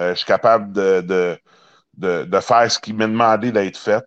Euh, 0.00 0.10
je 0.10 0.16
suis 0.16 0.26
capable 0.26 0.72
de, 0.72 1.38
faire 2.40 2.70
ce 2.70 2.78
qui 2.78 2.92
m'est 2.92 3.06
demandé 3.06 3.52
d'être 3.52 3.78
fait. 3.78 4.04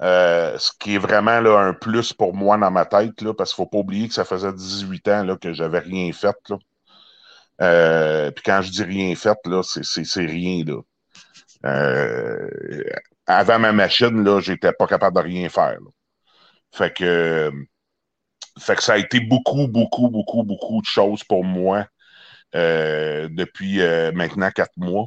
Euh, 0.00 0.58
ce 0.58 0.72
qui 0.78 0.96
est 0.96 0.98
vraiment 0.98 1.40
là, 1.40 1.58
un 1.58 1.74
plus 1.74 2.12
pour 2.12 2.34
moi 2.34 2.56
dans 2.58 2.70
ma 2.70 2.84
tête, 2.84 3.20
là, 3.22 3.34
parce 3.34 3.54
qu'il 3.54 3.62
ne 3.62 3.66
faut 3.66 3.70
pas 3.70 3.78
oublier 3.78 4.08
que 4.08 4.14
ça 4.14 4.24
faisait 4.24 4.52
18 4.52 5.08
ans 5.08 5.24
là, 5.24 5.36
que 5.36 5.52
j'avais 5.52 5.78
rien 5.80 6.12
fait. 6.12 6.36
Puis 6.48 8.42
quand 8.44 8.62
je 8.62 8.70
dis 8.70 8.84
rien 8.84 9.14
fait, 9.14 9.38
là, 9.46 9.62
c'est 9.62 10.26
rien. 10.26 10.64
Là. 10.64 10.80
avant 13.26 13.58
ma 13.58 13.72
machine, 13.72 14.24
là, 14.24 14.40
j'étais 14.40 14.72
pas 14.72 14.86
capable 14.86 15.16
de 15.16 15.22
rien 15.22 15.48
faire. 15.48 15.78
Fait 16.72 16.92
que 16.92 17.52
fait 18.58 18.76
que 18.76 18.82
ça 18.82 18.94
a 18.94 18.98
été 18.98 19.20
beaucoup, 19.20 19.66
beaucoup, 19.68 20.08
beaucoup, 20.08 20.42
beaucoup 20.42 20.80
de 20.80 20.86
choses 20.86 21.24
pour 21.24 21.44
moi 21.44 21.86
depuis 22.54 23.78
maintenant 24.14 24.50
quatre 24.50 24.76
mois. 24.76 25.06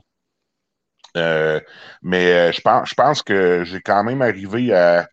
mais 2.02 2.52
je 2.52 2.62
pense, 2.62 2.90
je 2.90 2.96
pense 2.96 3.22
que 3.22 3.64
j'ai 3.66 3.82
quand 3.82 4.04
même 4.04 4.22
arrivé 4.22 4.74
à, 4.74 5.08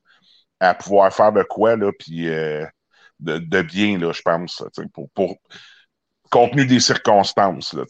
à 0.61 0.75
pouvoir 0.75 1.13
faire 1.13 1.33
de 1.33 1.43
quoi, 1.43 1.77
là, 1.77 1.93
puis 1.99 2.27
de, 3.21 3.63
bien, 3.63 3.99
là, 3.99 4.13
je 4.13 4.23
pense, 4.23 4.63
pour, 4.93 5.11
pour 5.11 5.37
compte 6.33 6.53
tenu 6.53 6.67
des 6.67 6.81
circonstances. 6.81 7.75
Là, 7.75 7.85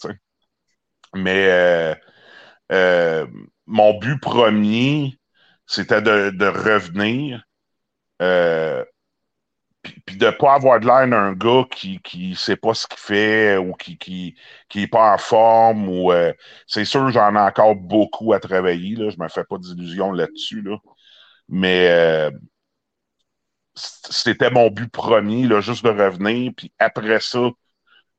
Mais 1.15 1.47
euh, 1.49 1.95
euh, 2.73 3.27
mon 3.67 3.99
but 3.99 4.21
premier, 4.21 5.19
c'était 5.67 6.03
de, 6.03 6.47
revenir. 6.47 7.43
Euh, 8.21 8.85
puis 10.07 10.17
de 10.17 10.31
pas 10.31 10.55
avoir 10.55 10.81
de 10.81 10.87
l'air 10.87 11.09
d'un 11.09 11.33
gars 11.35 11.65
qui 11.71 12.01
ne 12.31 12.35
sait 12.35 12.57
pas 12.57 12.75
ce 12.75 12.87
qu'il 12.87 12.99
fait 12.99 13.57
ou 13.57 13.75
qui 13.75 13.99
qui, 13.99 14.37
qui 14.69 14.83
est 14.83 14.87
pas 14.89 15.15
en 15.15 15.19
forme 15.19 15.89
ou 15.89 16.13
c'est 16.67 16.85
sûr 16.85 17.11
j'en 17.11 17.35
ai 17.37 17.39
encore 17.39 17.77
beaucoup 17.77 18.33
à 18.33 18.41
travailler 18.41 18.97
là, 18.97 19.11
je 19.11 19.19
me 19.19 19.29
fais 19.29 19.45
pas 19.45 19.59
d'illusions 19.59 20.13
là-dessus 20.13 20.63
là. 20.63 20.77
Mais 21.49 22.31
c'était 23.75 24.51
mon 24.51 24.71
but 24.71 24.91
premier 24.91 25.47
là, 25.47 25.61
juste 25.61 25.85
de 25.85 25.91
revenir 25.91 26.53
puis 26.57 26.73
après 26.79 27.21
ça 27.21 27.51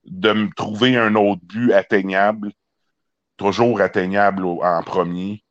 de 0.06 0.34
me 0.34 0.50
trouver 0.56 0.98
un 0.98 1.16
autre 1.16 1.42
but 1.44 1.72
atteignable, 1.74 2.52
toujours 3.38 3.82
atteignable 3.82 4.46
en 4.46 4.84
premier. 4.84 5.44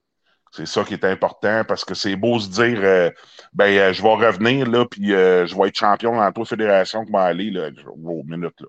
C'est 0.53 0.67
ça 0.67 0.85
qui 0.85 0.93
est 0.93 1.05
important 1.05 1.65
parce 1.65 1.83
que 1.85 1.95
c'est 1.95 2.15
beau 2.15 2.39
se 2.39 2.49
dire 2.51 2.79
euh, 2.83 3.11
ben 3.55 3.75
euh, 3.75 3.93
je 3.95 4.03
vais 4.03 4.15
revenir 4.15 4.69
là, 4.69 4.85
puis 4.85 5.15
euh, 5.15 5.47
je 5.47 5.57
vais 5.57 5.69
être 5.69 5.79
champion 5.79 6.15
dans 6.17 6.31
toute 6.31 6.49
fédération 6.49 7.07
qui 7.07 7.13
va 7.13 7.23
aller 7.23 7.51
là. 7.51 7.71
Oh, 8.05 8.23
minute 8.27 8.61
là. 8.61 8.69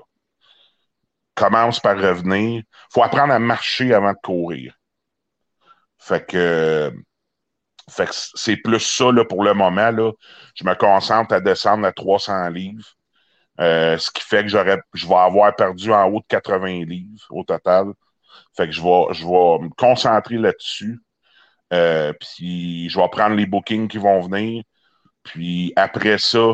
Commence 1.36 1.80
par 1.82 1.98
revenir. 1.98 2.64
faut 2.92 3.04
apprendre 3.04 3.34
à 3.34 3.40
marcher 3.40 3.94
avant 3.94 4.14
de 4.14 4.18
courir. 4.24 4.78
Fait 6.00 6.26
que, 6.26 6.94
fait 7.90 8.06
que 8.08 8.14
c'est 8.14 8.58
plus 8.58 8.80
ça 8.80 9.12
là, 9.12 9.26
pour 9.26 9.44
le 9.44 9.54
moment. 9.54 9.92
Là. 9.92 10.12
Je 10.56 10.64
me 10.64 10.76
concentre 10.76 11.34
à 11.34 11.42
descendre 11.42 11.86
à 11.86 11.92
300 11.92 12.50
livres. 12.50 12.86
Ce 13.60 14.12
qui 14.12 14.22
fait 14.24 14.44
que 14.44 14.50
je 14.50 15.08
vais 15.08 15.16
avoir 15.16 15.56
perdu 15.56 15.92
en 15.92 16.06
haut 16.10 16.20
de 16.20 16.26
80 16.30 16.86
livres 16.86 17.26
au 17.32 17.44
total. 17.44 17.88
Fait 18.56 18.68
que 18.68 18.74
je 18.74 18.82
vais, 18.82 19.14
je 19.14 19.26
vais 19.26 19.66
me 19.66 19.70
concentrer 19.76 20.38
là-dessus. 20.38 21.00
Euh, 21.74 22.14
puis 22.14 22.90
je 22.90 23.00
vais 23.00 23.10
prendre 23.10 23.36
les 23.36 23.46
bookings 23.46 23.88
qui 23.88 23.98
vont 23.98 24.22
venir. 24.22 24.64
Puis 25.24 25.74
après 25.76 26.18
ça, 26.18 26.54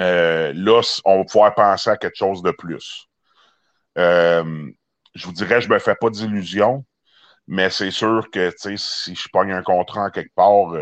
euh, 0.00 0.52
là, 0.54 0.80
on 1.04 1.18
va 1.18 1.24
pouvoir 1.24 1.54
penser 1.54 1.90
à 1.90 1.96
quelque 1.96 2.16
chose 2.16 2.42
de 2.42 2.50
plus. 2.50 3.06
je 3.96 5.26
vous 5.26 5.32
dirais, 5.32 5.60
je 5.60 5.68
me 5.68 5.78
fais 5.78 5.94
pas 5.94 6.10
d'illusions, 6.10 6.84
mais 7.46 7.70
c'est 7.70 7.90
sûr 7.90 8.28
que 8.32 8.52
si 8.58 9.14
je 9.14 9.28
pogne 9.32 9.52
un 9.52 9.62
contrat 9.62 10.06
en 10.06 10.10
quelque 10.10 10.34
part, 10.34 10.74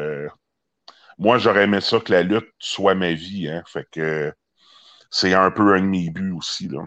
moi 1.19 1.39
j'aurais 1.39 1.65
aimé 1.65 1.81
ça 1.81 2.01
que 2.01 2.13
la 2.13 2.23
lutte 2.23 2.51
soit 2.59 2.95
ma 2.95 3.13
vie. 3.13 3.49
Hein, 3.49 3.63
fait 3.67 3.87
que 3.91 4.33
c'est 5.11 5.35
un 5.35 5.51
peu 5.51 5.75
un 5.75 5.81
de 5.81 5.87
mes 5.87 6.11
buts 6.11 6.33
aussi. 6.33 6.69
Là. 6.69 6.87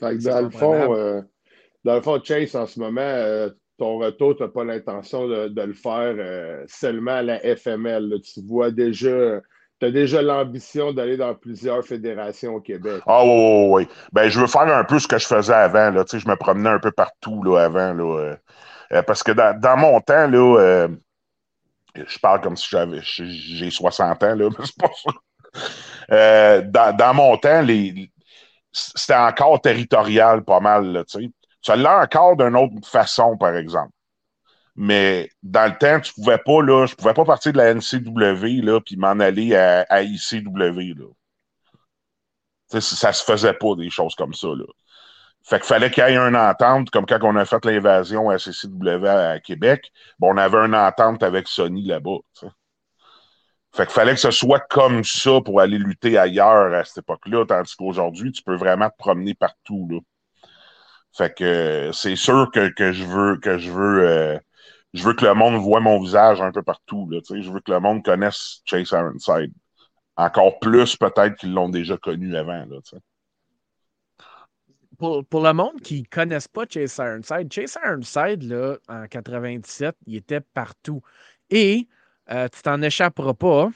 Fait 0.00 0.16
que 0.16 0.22
dans 0.22 0.40
le 0.40 0.50
fond, 0.50 0.94
euh, 0.94 1.20
dans 1.84 1.94
le 1.94 2.00
fond, 2.00 2.20
Chase, 2.22 2.56
en 2.56 2.66
ce 2.66 2.80
moment, 2.80 3.00
euh, 3.00 3.50
ton 3.80 3.96
retour, 3.96 4.36
tu 4.36 4.42
n'as 4.42 4.48
pas 4.50 4.62
l'intention 4.62 5.26
de, 5.26 5.50
le 5.56 5.72
faire 5.72 6.14
euh, 6.18 6.62
seulement 6.68 7.12
à 7.12 7.22
la 7.22 7.38
FML. 7.56 8.20
Tu 8.22 8.42
vois 8.46 8.70
déjà. 8.70 9.40
Tu 9.80 9.86
as 9.86 9.90
déjà 9.90 10.20
l'ambition 10.20 10.92
d'aller 10.92 11.16
dans 11.16 11.34
plusieurs 11.34 11.82
fédérations 11.82 12.56
au 12.56 12.60
Québec. 12.60 13.02
Ah 13.06 13.24
oui, 13.24 13.30
oui, 13.30 13.68
oui. 13.70 13.88
Ben, 14.12 14.28
je 14.28 14.38
veux 14.38 14.46
faire 14.46 14.68
un 14.68 14.84
peu 14.84 14.98
ce 14.98 15.08
que 15.08 15.16
je 15.16 15.26
faisais 15.26 15.54
avant. 15.54 15.90
Là. 15.90 16.04
Tu 16.04 16.10
sais, 16.10 16.18
je 16.22 16.28
me 16.28 16.36
promenais 16.36 16.68
un 16.68 16.78
peu 16.78 16.90
partout 16.90 17.42
là, 17.42 17.60
avant. 17.64 17.94
Là, 17.94 18.36
parce 19.06 19.22
que 19.22 19.32
dans, 19.32 19.76
mon 19.78 19.98
temps, 20.02 20.28
là, 20.28 20.88
je 21.94 22.18
parle 22.18 22.42
comme 22.42 22.58
si 22.58 22.68
j'avais 22.70 23.00
j'ai 23.02 23.70
60 23.70 24.22
ans, 24.22 24.34
là, 24.34 24.48
mais 24.58 24.66
c'est 24.66 24.76
pas 24.76 24.90
ça. 24.94 25.10
Euh, 26.12 26.62
dans, 26.62 27.14
mon 27.14 27.38
temps, 27.38 27.64
c'était 28.72 29.14
encore 29.14 29.62
territorial 29.62 30.44
pas 30.44 30.60
mal. 30.60 30.92
Là, 30.92 31.04
ça 31.62 31.76
l'a 31.76 32.00
encore 32.00 32.36
d'une 32.36 32.56
autre 32.56 32.86
façon, 32.86 33.36
par 33.36 33.56
exemple. 33.56 33.92
Mais 34.76 35.28
dans 35.42 35.70
le 35.70 35.76
temps, 35.76 36.00
tu 36.00 36.12
pouvais 36.14 36.38
pas, 36.38 36.62
là, 36.62 36.86
je 36.86 36.94
pouvais 36.94 37.14
pas 37.14 37.24
partir 37.24 37.52
de 37.52 37.58
la 37.58 37.74
NCW 37.74 38.62
là, 38.62 38.80
puis 38.80 38.96
m'en 38.96 39.18
aller 39.20 39.54
à, 39.54 40.02
ICW. 40.02 40.94
Là. 40.94 41.06
Ça 42.80 43.12
se 43.12 43.24
faisait 43.24 43.52
pas 43.52 43.74
des 43.76 43.90
choses 43.90 44.14
comme 44.14 44.32
ça. 44.32 44.48
Là. 44.48 44.64
Fait 45.42 45.58
qu'il 45.58 45.66
fallait 45.66 45.90
qu'il 45.90 46.04
y 46.04 46.06
ait 46.06 46.16
une 46.16 46.36
entente, 46.36 46.90
comme 46.90 47.06
quand 47.06 47.18
on 47.22 47.36
a 47.36 47.44
fait 47.44 47.64
l'invasion 47.64 48.30
à 48.30 48.38
CCW 48.38 49.06
à 49.08 49.40
Québec, 49.40 49.90
on 50.20 50.36
avait 50.36 50.58
une 50.58 50.74
entente 50.74 51.22
avec 51.22 51.48
Sony 51.48 51.86
là-bas. 51.86 52.18
Fait 53.72 53.86
qu'il 53.86 53.94
fallait 53.94 54.14
que 54.14 54.20
ce 54.20 54.30
soit 54.30 54.60
comme 54.60 55.04
ça 55.04 55.40
pour 55.44 55.60
aller 55.60 55.78
lutter 55.78 56.18
ailleurs 56.18 56.74
à 56.74 56.84
cette 56.84 56.98
époque-là, 56.98 57.46
tandis 57.46 57.74
qu'aujourd'hui, 57.76 58.32
tu 58.32 58.42
peux 58.42 58.56
vraiment 58.56 58.90
te 58.90 58.96
promener 58.96 59.34
partout. 59.34 59.88
Là. 59.90 59.98
Fait 61.16 61.34
que 61.34 61.90
c'est 61.92 62.16
sûr 62.16 62.50
que, 62.52 62.70
je 62.92 63.04
veux 63.04 63.36
que 63.38 63.58
je 63.58 63.70
veux 63.70 64.08
euh, 64.08 64.38
je 64.94 65.04
veux 65.04 65.14
que 65.14 65.24
le 65.24 65.34
monde 65.34 65.56
voit 65.56 65.80
mon 65.80 66.00
visage 66.00 66.40
un 66.40 66.52
peu 66.52 66.62
partout. 66.62 67.08
Là, 67.10 67.20
je 67.28 67.50
veux 67.50 67.60
que 67.60 67.72
le 67.72 67.80
monde 67.80 68.04
connaisse 68.04 68.60
Chase 68.64 68.90
Ironside. 68.90 69.52
Encore 70.16 70.58
plus 70.58 70.96
peut-être 70.96 71.36
qu'ils 71.36 71.52
l'ont 71.52 71.68
déjà 71.68 71.96
connu 71.96 72.36
avant. 72.36 72.64
Là, 72.66 72.78
pour, 74.98 75.24
pour, 75.24 75.42
le 75.42 75.52
monde 75.54 75.80
qui 75.80 76.02
ne 76.02 76.06
connaisse 76.06 76.46
pas 76.46 76.64
Chase 76.68 76.98
Ironside, 76.98 77.52
Chase 77.52 77.78
Ironside, 77.82 78.42
là, 78.42 78.76
en 78.88 79.06
97, 79.06 79.96
il 80.06 80.16
était 80.16 80.40
partout. 80.40 81.00
Et 81.48 81.88
euh, 82.30 82.48
tu 82.48 82.60
t'en 82.62 82.82
échapperas 82.82 83.34
pas. 83.34 83.70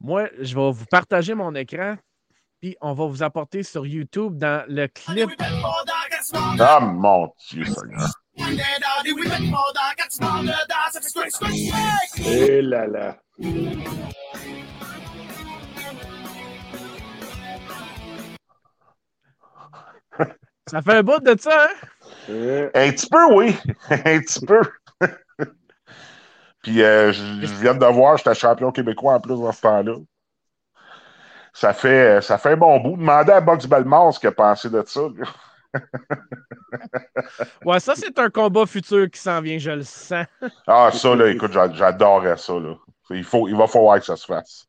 Moi, 0.00 0.28
je 0.40 0.54
vais 0.54 0.70
vous 0.70 0.86
partager 0.86 1.34
mon 1.34 1.54
écran, 1.54 1.96
puis 2.60 2.76
on 2.80 2.94
va 2.94 3.06
vous 3.06 3.22
apporter 3.22 3.62
sur 3.62 3.86
YouTube 3.86 4.38
dans 4.38 4.64
le 4.68 4.86
clip. 4.88 5.30
Ah 6.34 6.80
mon 6.80 7.32
Dieu, 7.48 7.64
Et 12.18 12.22
eh 12.24 12.62
là 12.62 12.86
là. 12.86 13.16
Ça 20.68 20.82
fait 20.82 20.94
un 20.94 21.02
bout 21.02 21.20
de 21.20 21.38
ça, 21.38 21.64
hein? 21.64 21.86
Euh. 22.28 22.70
Un 22.74 22.90
petit 22.90 23.08
peu, 23.08 23.34
oui. 23.34 23.56
un 23.90 24.20
petit 24.20 24.44
peu. 24.44 24.60
Puis 26.62 26.82
euh, 26.82 27.12
je, 27.12 27.46
viens 27.60 27.74
de 27.74 27.86
voir, 27.86 28.16
j'étais 28.16 28.34
champion 28.34 28.72
québécois 28.72 29.14
en 29.14 29.20
plus 29.20 29.36
dans 29.36 29.52
ce 29.52 29.60
temps-là. 29.60 29.94
Ça 31.52 31.72
fait, 31.72 32.20
ça 32.20 32.36
fait 32.38 32.50
un 32.50 32.56
bon 32.56 32.80
bout. 32.80 32.96
Demandez 32.96 33.32
à 33.32 33.40
Box 33.40 33.66
Belmont 33.66 34.10
ce 34.10 34.18
qu'il 34.18 34.28
a 34.28 34.32
pensé 34.32 34.68
de 34.68 34.82
ça. 34.84 35.02
ouais, 37.64 37.80
ça, 37.80 37.94
c'est 37.94 38.18
un 38.18 38.30
combat 38.30 38.66
futur 38.66 39.10
qui 39.10 39.20
s'en 39.20 39.40
vient, 39.40 39.58
je 39.58 39.70
le 39.70 39.82
sens. 39.82 40.26
ah, 40.66 40.90
ça, 40.92 41.14
là, 41.14 41.28
écoute, 41.30 41.52
j'adorerais 41.52 42.36
ça. 42.36 42.54
Là. 42.54 42.76
Il, 43.10 43.24
faut, 43.24 43.48
il 43.48 43.56
va 43.56 43.66
falloir 43.66 43.98
que 43.98 44.06
ça 44.06 44.16
se 44.16 44.26
fasse. 44.26 44.66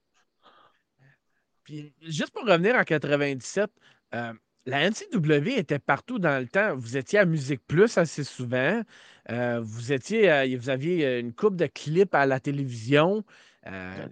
Puis, 1.64 1.94
juste 2.02 2.32
pour 2.32 2.46
revenir 2.46 2.76
en 2.76 2.84
97, 2.84 3.70
euh, 4.16 4.34
la 4.66 4.90
NCW 4.90 5.58
était 5.58 5.80
partout 5.80 6.20
dans 6.20 6.40
le 6.40 6.48
temps. 6.48 6.76
Vous 6.76 6.96
étiez 6.98 7.20
à 7.20 7.26
Musique 7.26 7.62
Plus 7.68 7.98
assez 7.98 8.24
souvent. 8.24 8.82
Euh, 9.30 9.60
vous 9.62 9.92
étiez, 9.92 10.32
euh, 10.32 10.58
vous 10.58 10.70
aviez 10.70 11.20
une 11.20 11.34
coupe 11.34 11.58
de 11.58 11.66
clips 11.66 12.16
à 12.16 12.26
la 12.26 12.40
télévision. 12.40 13.24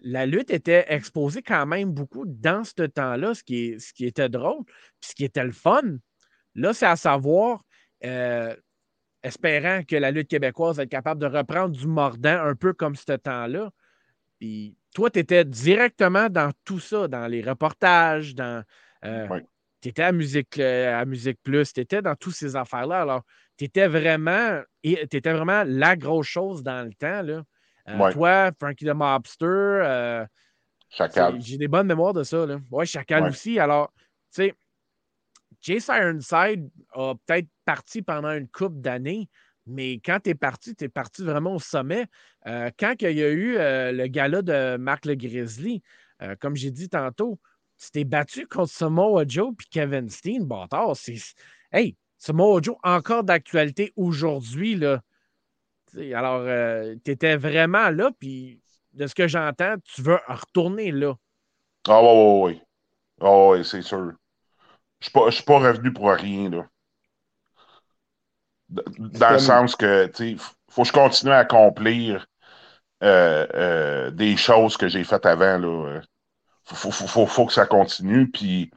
la 0.01 0.25
lutte 0.25 0.51
était 0.51 0.85
exposée 0.89 1.41
quand 1.41 1.65
même 1.65 1.93
beaucoup 1.93 2.25
dans 2.25 2.65
ce 2.65 2.85
temps-là, 2.87 3.33
ce 3.33 3.41
qui, 3.41 3.79
ce 3.79 3.93
qui 3.93 4.05
était 4.05 4.27
drôle, 4.27 4.65
puis 4.99 5.11
ce 5.11 5.15
qui 5.15 5.23
était 5.23 5.45
le 5.45 5.53
fun. 5.53 5.81
Là, 6.55 6.73
c'est 6.73 6.85
à 6.85 6.95
savoir, 6.95 7.63
espérant 9.23 9.83
que 9.83 9.95
la 9.95 10.11
lutte 10.11 10.29
québécoise 10.29 10.77
va 10.77 10.83
être 10.83 10.89
capable 10.89 11.21
de 11.21 11.27
reprendre 11.27 11.75
du 11.75 11.87
mordant 11.87 12.43
un 12.43 12.55
peu 12.55 12.73
comme 12.73 12.95
ce 12.95 13.13
temps-là. 13.13 13.71
Puis 14.39 14.75
toi, 14.93 15.09
tu 15.09 15.19
étais 15.19 15.45
directement 15.45 16.29
dans 16.29 16.51
tout 16.63 16.79
ça, 16.79 17.07
dans 17.07 17.27
les 17.27 17.41
reportages, 17.41 18.35
dans. 18.35 18.63
Tu 19.81 19.89
étais 19.89 20.03
à 20.03 20.11
Musique, 20.11 20.59
à 20.59 21.05
Musique 21.05 21.39
Plus, 21.43 21.71
tu 21.73 21.79
étais 21.79 22.01
dans 22.01 22.15
toutes 22.15 22.33
ces 22.33 22.55
affaires-là. 22.55 23.01
Alors, 23.01 23.23
tu 23.57 23.65
étais 23.65 23.87
vraiment, 23.87 24.59
étais 24.83 25.31
vraiment 25.31 25.63
la 25.65 25.95
grosse 25.95 26.27
chose 26.27 26.63
dans 26.63 26.83
le 26.83 26.93
temps. 26.93 27.21
Là. 27.21 27.43
Euh, 27.87 28.11
toi, 28.11 28.51
Frankie 28.59 28.85
the 28.85 28.93
Mobster. 28.95 29.45
Euh, 29.45 30.25
Chacal. 30.89 31.39
J'ai 31.39 31.57
des 31.57 31.67
bonnes 31.67 31.87
mémoires 31.87 32.13
de 32.13 32.23
ça. 32.23 32.45
Là. 32.45 32.57
Ouais, 32.71 32.85
Chacal 32.85 33.27
aussi. 33.27 33.59
Alors, 33.59 33.93
tu 34.33 34.43
sais, 34.43 34.55
Jace 35.65 35.87
Ironside 35.87 36.69
a 36.93 37.15
peut-être 37.25 37.47
parti 37.65 38.03
pendant 38.03 38.31
une 38.31 38.47
couple 38.47 38.81
d'années, 38.81 39.27
mais 39.65 39.93
quand 39.93 40.19
tu 40.23 40.29
es 40.29 40.35
parti, 40.35 40.75
tu 40.75 40.85
es 40.85 40.89
parti 40.89 41.23
vraiment 41.23 41.55
au 41.55 41.59
sommet. 41.59 42.05
Euh, 42.45 42.69
quand 42.77 42.93
il 42.99 43.17
y 43.17 43.23
a 43.23 43.31
eu 43.31 43.53
le 43.57 44.05
gala 44.05 44.43
de 44.43 44.77
Marc 44.77 45.05
Le 45.05 45.15
Grizzly, 45.15 45.81
comme 46.39 46.55
j'ai 46.55 46.69
dit 46.69 46.87
tantôt, 46.87 47.39
tu 47.79 47.89
t'es 47.89 48.03
battu 48.03 48.45
contre 48.45 48.71
Samoa 48.71 49.23
Joe 49.27 49.55
puis 49.57 49.67
Kevin 49.71 50.07
Steen, 50.07 50.45
bâtard. 50.45 50.95
C'est... 50.95 51.17
Hey, 51.71 51.97
Samoa 52.19 52.61
Joe, 52.61 52.75
encore 52.83 53.23
d'actualité 53.23 53.91
aujourd'hui. 53.95 54.75
Là. 54.75 55.01
alors, 56.13 56.43
tu 57.03 57.09
étais 57.09 57.37
vraiment 57.37 57.89
là, 57.89 58.11
puis 58.19 58.61
de 58.93 59.07
ce 59.07 59.15
que 59.15 59.27
j'entends, 59.27 59.77
tu 59.83 60.03
veux 60.03 60.19
retourner 60.27 60.91
là. 60.91 61.15
Ah, 61.87 62.01
oui, 62.03 62.09
oui, 62.13 62.53
oui. 62.53 62.61
Ah, 63.19 63.47
oui, 63.49 63.65
c'est 63.65 63.81
sûr. 63.81 64.13
Je 65.05 65.19
ne 65.19 65.31
suis 65.31 65.43
pas 65.43 65.59
revenu 65.59 65.93
pour 65.93 66.09
rien, 66.09 66.49
là. 66.49 66.67
Dans 68.69 69.31
le 69.31 69.39
sens 69.39 69.75
que, 69.75 70.07
tu 70.07 70.37
faut 70.69 70.81
que 70.81 70.87
je 70.87 70.93
continue 70.93 71.31
à 71.31 71.39
accomplir 71.39 72.25
euh, 73.03 73.45
euh, 73.53 74.11
des 74.11 74.35
choses 74.37 74.75
que 74.77 74.87
j'ai 74.87 75.03
faites 75.03 75.25
avant, 75.25 75.57
là. 75.57 76.01
Faut, 76.63 76.89
faut, 76.89 77.27
faut, 77.27 77.45
que 77.45 77.53
ça 77.53 77.67
continue. 77.67 78.29
Puis, 78.31 78.71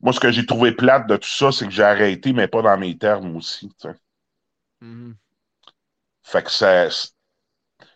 moi, 0.00 0.12
ce 0.12 0.20
que 0.20 0.30
j'ai 0.30 0.44
trouvé 0.44 0.72
plate 0.72 1.06
de 1.06 1.16
tout 1.16 1.28
ça, 1.28 1.50
c'est 1.50 1.64
que 1.64 1.70
j'ai 1.72 1.82
arrêté, 1.82 2.34
mais 2.34 2.48
pas 2.48 2.60
dans 2.60 2.76
mes 2.76 2.98
termes 2.98 3.34
aussi. 3.34 3.72
Mm-hmm. 4.82 5.14
Fait 6.22 6.42
que 6.42 6.50
ça. 6.50 6.88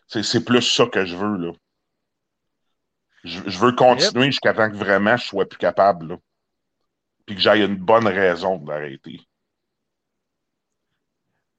C'est 0.07 0.43
plus 0.43 0.63
ça 0.63 0.87
que 0.87 1.05
je 1.05 1.15
veux, 1.15 1.37
là. 1.37 1.51
Je, 3.23 3.59
veux 3.59 3.73
continuer 3.73 4.25
jusqu'à 4.25 4.53
temps 4.53 4.71
que 4.71 4.75
vraiment 4.75 5.15
je 5.15 5.27
sois 5.27 5.47
plus 5.47 5.59
capable, 5.59 6.07
là. 6.07 6.17
Puis 7.25 7.35
que 7.35 7.41
j'aille 7.41 7.63
une 7.63 7.75
bonne 7.75 8.07
raison 8.07 8.57
d'arrêter. 8.57 9.21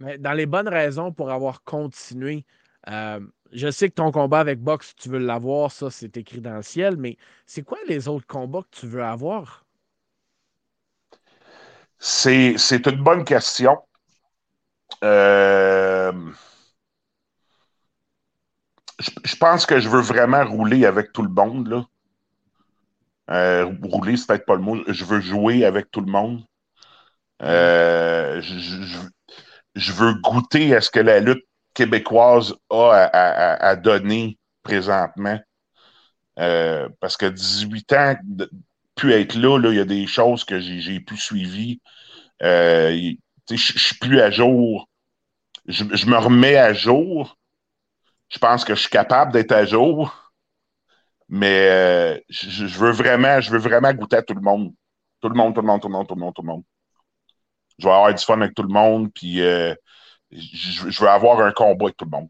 Mais 0.00 0.19
dans 0.19 0.33
les 0.33 0.47
bonnes 0.47 0.69
raisons 0.69 1.12
pour 1.12 1.31
avoir 1.31 1.62
continué, 1.62 2.45
euh, 2.88 3.21
je 3.52 3.71
sais 3.71 3.88
que 3.88 3.95
ton 3.95 4.11
combat 4.11 4.40
avec 4.40 4.61
Box, 4.61 4.95
tu 4.97 5.09
veux 5.09 5.19
l'avoir, 5.19 5.71
ça 5.71 5.90
c'est 5.90 6.16
écrit 6.16 6.40
dans 6.40 6.57
le 6.57 6.62
ciel, 6.62 6.97
mais 6.97 7.16
c'est 7.47 7.62
quoi 7.62 7.78
les 7.87 8.09
autres 8.09 8.26
combats 8.26 8.62
que 8.62 8.81
tu 8.81 8.87
veux 8.87 9.04
avoir? 9.04 9.64
C'est 11.99 12.57
une 12.87 13.02
bonne 13.02 13.25
question. 13.25 13.78
Euh, 15.04 16.12
je, 18.99 19.37
pense 19.37 19.66
que 19.66 19.78
je 19.78 19.88
veux 19.88 20.00
vraiment 20.00 20.45
rouler 20.45 20.85
avec 20.85 21.12
tout 21.12 21.23
le 21.23 21.28
monde. 21.28 21.69
Là. 21.69 21.85
Euh, 23.33 23.73
rouler, 23.83 24.17
c'est 24.17 24.27
peut-être 24.27 24.47
pas 24.47 24.57
le 24.57 24.61
mot. 24.61 24.79
Je 24.87 25.05
veux 25.05 25.21
jouer 25.21 25.65
avec 25.65 25.91
tout 25.91 26.01
le 26.01 26.11
monde. 26.11 26.45
Euh, 27.43 28.41
je, 28.43 29.93
veux 29.93 30.15
goûter 30.15 30.77
à 30.77 30.81
ce 30.81 30.91
que 30.91 31.01
la 31.01 31.19
lutte 31.19 31.45
québécoise 31.75 32.55
a 32.71 33.11
à, 33.12 33.77
donner 33.77 34.39
présentement. 34.62 35.41
Euh, 36.39 36.89
parce 37.01 37.17
que 37.17 37.27
18 37.27 37.93
ans, 37.95 38.17
pu 38.95 39.12
être 39.12 39.35
là, 39.35 39.59
il 39.71 39.77
y 39.77 39.81
a 39.81 39.85
des 39.85 40.07
choses 40.07 40.45
que 40.45 40.61
j'ai 40.61 41.01
pu 41.01 41.17
suivre. 41.17 41.79
je 42.41 43.17
suis 43.49 43.99
plus 43.99 44.21
à 44.21 44.31
jour. 44.31 44.89
Je, 45.67 45.85
me 45.85 46.17
remets 46.17 46.57
à 46.57 46.75
jour, 46.75 47.39
je 48.29 48.39
pense 48.39 48.65
que 48.65 48.75
je 48.75 48.81
suis 48.81 48.91
capable 48.91 49.33
d'être 49.33 49.53
à 49.53 49.65
jour, 49.65 50.22
mais 51.35 51.69
euh, 51.71 52.21
je, 52.29 52.67
veux 52.67 52.91
vraiment, 52.91 53.41
je 53.41 53.51
veux 53.51 53.59
vraiment 53.59 53.91
goûter 53.95 54.17
à 54.17 54.23
tout 54.23 54.35
le 54.35 54.43
monde. 54.43 54.75
Tout 55.23 55.31
le 55.31 55.35
monde, 55.35 55.55
tout 55.55 55.62
le 55.62 55.67
monde, 55.67 55.81
tout 55.81 55.89
le 55.89 55.95
monde, 55.95 56.07
tout 56.07 56.15
le 56.15 56.21
monde, 56.21 56.35
tout 56.35 56.43
le 56.43 56.47
monde. 56.47 56.62
Je 57.79 57.87
veux 57.87 57.93
avoir 57.93 58.12
du 58.12 58.23
fun 58.23 58.39
avec 58.43 58.55
tout 58.55 58.62
le 58.62 58.69
monde, 58.69 59.11
puis 59.15 59.41
euh, 59.41 59.75
je, 60.31 61.01
veux 61.01 61.09
avoir 61.09 61.41
un 61.41 61.51
combat 61.53 61.87
avec 61.87 61.97
tout 61.97 62.05
le 62.05 62.11
monde. 62.11 62.29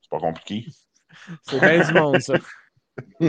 C'est 0.00 0.08
pas 0.08 0.20
compliqué. 0.20 0.66
C'est 1.42 1.60
bien 1.60 1.86
du 1.86 1.92
monde, 1.92 2.18
ça. 2.22 2.32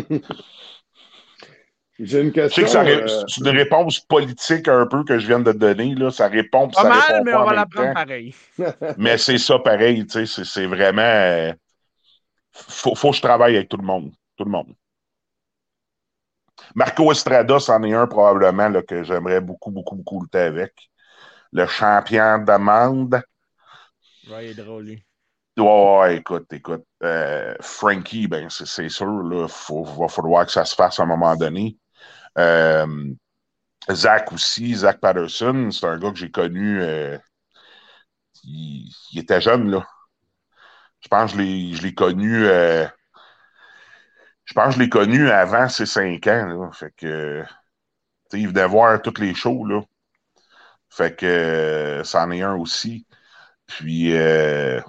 J'ai 1.99 2.21
une 2.21 2.31
question. 2.31 2.65
Je 2.65 2.71
sais 2.71 2.83
que 2.85 2.89
euh, 2.89 3.23
c'est 3.27 3.41
une 3.41 3.57
réponse 3.57 3.99
politique 3.99 4.67
un 4.69 4.85
peu 4.85 5.03
que 5.03 5.17
je 5.17 5.27
viens 5.27 5.39
de 5.39 5.51
te 5.51 5.57
donner. 5.57 5.95
Là. 5.95 6.11
Ça 6.11 6.27
répond, 6.27 6.69
pas 6.69 6.81
ça 6.81 6.89
mal, 6.89 6.99
répond 6.99 7.23
mais 7.23 7.33
on 7.33 7.45
va 7.45 7.53
la 7.53 7.65
prendre 7.65 7.93
pareil. 7.93 8.35
mais 8.97 9.17
c'est 9.17 9.37
ça 9.37 9.59
pareil. 9.59 10.05
C'est 10.09 10.65
vraiment 10.65 11.53
faut, 12.51 12.95
faut 12.95 13.11
que 13.11 13.17
je 13.17 13.21
travaille 13.21 13.55
avec 13.55 13.69
tout 13.69 13.77
le 13.77 13.85
monde. 13.85 14.13
Tout 14.37 14.43
le 14.43 14.51
monde. 14.51 14.73
Marco 16.75 17.09
Estrada, 17.09 17.57
c'en 17.59 17.81
est 17.83 17.93
un 17.93 18.05
probablement 18.05 18.67
là, 18.67 18.83
que 18.83 19.01
j'aimerais 19.01 19.39
beaucoup, 19.39 19.71
beaucoup, 19.71 19.95
beaucoup 19.95 20.21
lutter 20.21 20.39
avec. 20.39 20.73
Le 21.53 21.65
champion 21.67 22.39
d'amende. 22.39 23.21
Ouais, 24.29 24.47
il 24.47 24.51
est 24.51 24.63
drôle, 24.63 24.83
lui. 24.83 25.05
Ouais, 25.57 26.17
écoute, 26.17 26.51
écoute. 26.51 26.83
Euh, 27.01 27.55
Frankie, 27.61 28.27
ben, 28.27 28.49
c'est 28.49 28.89
sûr, 28.89 29.07
il 29.07 29.47
va 29.97 30.07
falloir 30.09 30.45
que 30.45 30.51
ça 30.51 30.65
se 30.65 30.75
fasse 30.75 30.99
à 30.99 31.03
un 31.03 31.05
moment 31.05 31.37
donné. 31.37 31.77
Euh, 32.37 33.13
Zach 33.89 34.33
aussi, 34.33 34.75
Zach 34.75 34.99
Patterson, 34.99 35.69
c'est 35.71 35.85
un 35.85 35.97
gars 35.97 36.11
que 36.11 36.17
j'ai 36.17 36.31
connu. 36.31 36.81
Euh, 36.81 37.17
il, 38.43 38.91
était 39.15 39.39
jeune, 39.39 39.71
là. 39.71 39.87
Je 40.99 41.07
pense 41.07 41.31
que 41.31 41.37
je 41.37 41.81
l'ai 41.81 41.93
connu. 41.93 42.47
Je 44.45 44.53
pense 44.53 44.67
que 44.67 44.75
je 44.75 44.79
l'ai 44.79 44.89
connu 44.89 45.29
avant 45.29 45.67
ses 45.69 45.85
cinq 45.85 46.27
ans. 46.27 46.45
Là. 46.45 46.71
Fait 46.71 46.93
que. 46.95 47.43
Il 48.33 48.47
venait 48.47 48.67
voir 48.67 49.01
toutes 49.01 49.19
les 49.19 49.33
shows. 49.33 49.65
Là. 49.65 49.81
Fait 50.89 51.15
que 51.15 52.01
c'en 52.03 52.31
est 52.31 52.41
un 52.41 52.55
aussi. 52.55 53.05
Puis 53.67 54.15
euh, 54.15 54.81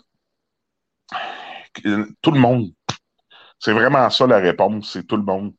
tout 2.23 2.31
le 2.31 2.41
monde. 2.41 2.73
C'est 3.59 3.73
vraiment 3.73 4.09
ça 4.11 4.27
la 4.27 4.39
réponse, 4.39 4.93
c'est 4.93 5.07
tout 5.07 5.17
le 5.17 5.23
monde. 5.23 5.55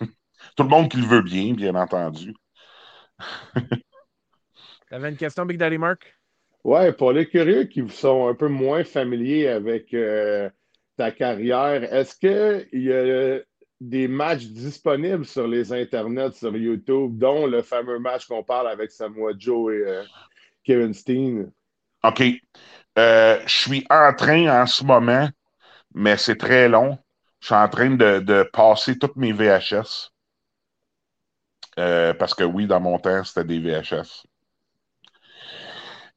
tout 0.56 0.62
le 0.62 0.68
monde 0.68 0.90
qui 0.90 0.96
le 0.96 1.06
veut 1.06 1.22
bien, 1.22 1.52
bien 1.54 1.74
entendu. 1.74 2.34
T'avais 4.90 5.10
une 5.10 5.16
question, 5.16 5.46
Big 5.46 5.58
Daddy 5.58 5.78
Mark? 5.78 6.14
Ouais, 6.64 6.92
pour 6.92 7.12
les 7.12 7.28
curieux 7.28 7.64
qui 7.64 7.88
sont 7.90 8.28
un 8.28 8.34
peu 8.34 8.48
moins 8.48 8.84
familiers 8.84 9.48
avec 9.48 9.92
euh, 9.92 10.48
ta 10.96 11.10
carrière, 11.10 11.92
est-ce 11.92 12.16
qu'il 12.16 12.82
y 12.82 12.92
a 12.92 13.40
des 13.80 14.08
matchs 14.08 14.46
disponibles 14.46 15.24
sur 15.24 15.46
les 15.46 15.72
internets, 15.72 16.32
sur 16.32 16.56
YouTube, 16.56 17.18
dont 17.18 17.46
le 17.46 17.62
fameux 17.62 17.98
match 17.98 18.26
qu'on 18.26 18.42
parle 18.42 18.68
avec 18.68 18.90
Samoa 18.90 19.32
Joe 19.36 19.74
et 19.74 19.86
euh, 19.86 20.02
Kevin 20.62 20.94
Steen? 20.94 21.50
OK. 22.02 22.22
Euh, 22.96 23.40
je 23.44 23.54
suis 23.54 23.86
en 23.90 24.12
train 24.14 24.62
en 24.62 24.66
ce 24.66 24.84
moment, 24.84 25.28
mais 25.94 26.16
c'est 26.16 26.36
très 26.36 26.68
long. 26.68 26.98
Je 27.40 27.46
suis 27.46 27.54
en 27.54 27.68
train 27.68 27.90
de, 27.90 28.42
passer 28.52 28.98
toutes 28.98 29.16
mes 29.16 29.32
VHS. 29.32 30.10
parce 31.76 32.34
que 32.34 32.44
oui, 32.44 32.66
dans 32.66 32.80
mon 32.80 32.98
temps, 32.98 33.24
c'était 33.24 33.44
des 33.44 33.58
VHS. 33.58 34.24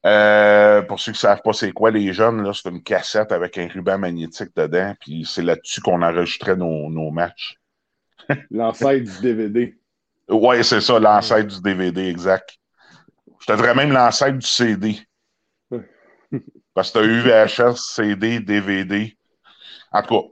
Euh, 0.06 0.82
pour 0.82 1.00
ceux 1.00 1.12
qui 1.12 1.16
ne 1.18 1.20
savent 1.20 1.42
pas 1.42 1.52
c'est 1.52 1.72
quoi 1.72 1.90
les 1.90 2.12
jeunes, 2.12 2.48
c'est 2.54 2.68
une 2.68 2.82
cassette 2.82 3.32
avec 3.32 3.58
un 3.58 3.66
ruban 3.66 3.98
magnétique 3.98 4.54
dedans, 4.54 4.94
puis 5.00 5.26
c'est 5.28 5.42
là-dessus 5.42 5.80
qu'on 5.80 6.02
enregistrait 6.02 6.56
nos, 6.56 6.88
nos 6.88 7.10
matchs. 7.10 7.56
l'ancêtre 8.50 9.04
du 9.04 9.20
DVD. 9.20 9.76
Oui, 10.28 10.62
c'est 10.62 10.80
ça, 10.80 11.00
l'ancêtre 11.00 11.48
du 11.48 11.60
DVD, 11.60 12.08
exact. 12.08 12.56
Je 13.40 13.46
te 13.46 13.56
dirais 13.56 13.74
même 13.74 13.92
l'ancêtre 13.92 14.38
du 14.38 14.46
CD. 14.46 15.00
Parce 16.74 16.92
que 16.92 16.98
tu 16.98 17.04
as 17.04 17.08
eu 17.08 17.20
VHS, 17.20 17.76
CD, 17.76 18.38
DVD. 18.38 19.16
En 19.90 20.02
tout 20.02 20.14
cas. 20.14 20.28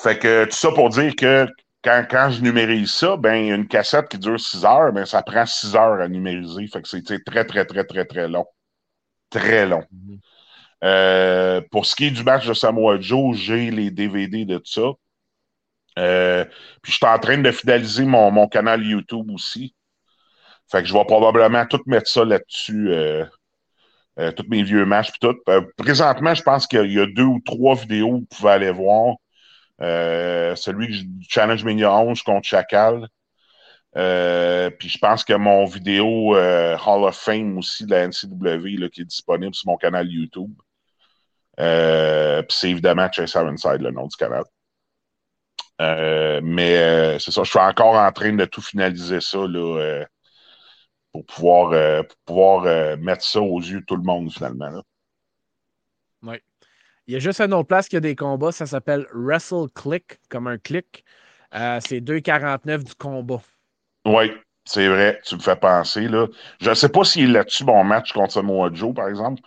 Fait 0.00 0.18
que 0.18 0.44
tout 0.44 0.56
ça 0.56 0.70
pour 0.72 0.90
dire 0.90 1.16
que 1.16 1.46
quand, 1.82 2.04
quand 2.08 2.30
je 2.30 2.42
numérise 2.42 2.92
ça, 2.92 3.16
ben 3.16 3.52
une 3.52 3.66
cassette 3.66 4.08
qui 4.08 4.18
dure 4.18 4.38
6 4.38 4.64
heures, 4.64 4.92
ben 4.92 5.06
ça 5.06 5.22
prend 5.22 5.46
6 5.46 5.74
heures 5.74 6.00
à 6.00 6.08
numériser. 6.08 6.66
Fait 6.66 6.82
que 6.82 6.88
c'est 6.88 7.02
très, 7.24 7.44
très, 7.44 7.64
très, 7.64 7.84
très, 7.84 8.04
très 8.04 8.28
long 8.28 8.44
très 9.30 9.66
long. 9.66 9.84
Mhm. 9.92 10.18
Euh, 10.84 11.60
pour 11.70 11.86
ce 11.86 11.96
qui 11.96 12.06
est 12.06 12.10
du 12.10 12.22
match 12.22 12.46
de 12.46 12.54
Samoa 12.54 13.00
Joe, 13.00 13.36
j'ai 13.36 13.70
les 13.70 13.90
DVD 13.90 14.44
de 14.44 14.58
tout 14.58 14.70
ça. 14.70 14.92
Euh, 15.98 16.44
puis 16.82 16.92
je 16.92 16.96
suis 16.96 17.06
en 17.06 17.18
train 17.18 17.38
de 17.38 17.50
fidéliser 17.50 18.04
mon, 18.04 18.46
canal 18.48 18.84
YouTube 18.84 19.30
aussi. 19.32 19.74
Fait 20.70 20.82
que 20.82 20.88
je 20.88 20.92
vais 20.92 21.04
probablement 21.04 21.66
tout 21.66 21.80
mettre 21.86 22.08
ça 22.08 22.24
là-dessus. 22.24 22.90
Euh, 22.92 23.24
tous 24.36 24.46
mes 24.48 24.64
vieux 24.64 24.84
matchs 24.84 25.12
puis 25.12 25.20
tout. 25.20 25.36
présentement, 25.76 26.34
je 26.34 26.42
pense 26.42 26.66
qu'il 26.66 26.92
y 26.92 27.00
a 27.00 27.06
deux 27.06 27.22
ou 27.22 27.40
trois 27.44 27.76
vidéos 27.76 28.14
que 28.14 28.20
vous 28.20 28.26
pouvez 28.36 28.50
aller 28.50 28.70
voir. 28.70 29.16
celui 29.80 30.88
du 30.88 31.26
Challenge 31.28 31.64
Mania 31.64 31.92
11 31.92 32.22
contre 32.22 32.46
Chacal. 32.48 33.08
Euh, 33.96 34.70
puis 34.70 34.88
je 34.88 34.98
pense 34.98 35.24
que 35.24 35.32
mon 35.32 35.64
vidéo 35.64 36.36
euh, 36.36 36.76
Hall 36.76 37.04
of 37.04 37.16
Fame 37.16 37.56
aussi 37.58 37.86
de 37.86 37.90
la 37.90 38.06
NCW 38.06 38.88
qui 38.90 39.00
est 39.00 39.04
disponible 39.04 39.54
sur 39.54 39.68
mon 39.68 39.76
canal 39.76 40.08
YouTube. 40.08 40.52
Euh, 41.58 42.42
c'est 42.48 42.70
évidemment 42.70 43.10
Chase 43.10 43.34
Ironside, 43.34 43.80
le 43.80 43.90
nom 43.90 44.06
du 44.06 44.16
canal. 44.16 44.44
mais 46.42 47.18
c'est 47.18 47.30
ça, 47.32 47.42
je 47.42 47.50
suis 47.50 47.58
encore 47.58 47.96
en 47.96 48.12
train 48.12 48.32
de 48.32 48.44
tout 48.44 48.62
finaliser 48.62 49.20
ça 49.20 49.38
là, 49.38 50.04
pour 51.12 51.24
pouvoir, 51.26 52.04
pouvoir 52.24 52.96
mettre 52.98 53.24
ça 53.24 53.40
aux 53.40 53.60
yeux 53.60 53.80
de 53.80 53.86
tout 53.86 53.96
le 53.96 54.02
monde 54.02 54.32
finalement. 54.32 54.82
Oui. 56.22 56.36
Il 57.08 57.14
y 57.14 57.16
a 57.16 57.20
juste 57.20 57.40
une 57.40 57.54
autre 57.54 57.68
place 57.68 57.88
qui 57.88 57.96
a 57.96 58.00
des 58.00 58.14
combats, 58.14 58.52
ça 58.52 58.66
s'appelle 58.66 59.06
Wrestle 59.14 59.70
Click, 59.74 60.20
comme 60.28 60.46
un 60.46 60.58
clic. 60.58 61.06
Euh, 61.54 61.80
c'est 61.80 62.00
2,49 62.00 62.84
du 62.84 62.94
combat. 62.94 63.40
Oui, 64.08 64.32
c'est 64.64 64.88
vrai, 64.88 65.20
tu 65.24 65.34
me 65.36 65.40
fais 65.40 65.56
penser. 65.56 66.08
Là. 66.08 66.26
Je 66.60 66.70
ne 66.70 66.74
sais 66.74 66.88
pas 66.88 67.04
s'il 67.04 67.36
a 67.36 67.44
tu 67.44 67.64
mon 67.64 67.84
match 67.84 68.12
contre 68.12 68.32
Samoa 68.32 68.70
Joe, 68.72 68.94
par 68.94 69.08
exemple. 69.08 69.42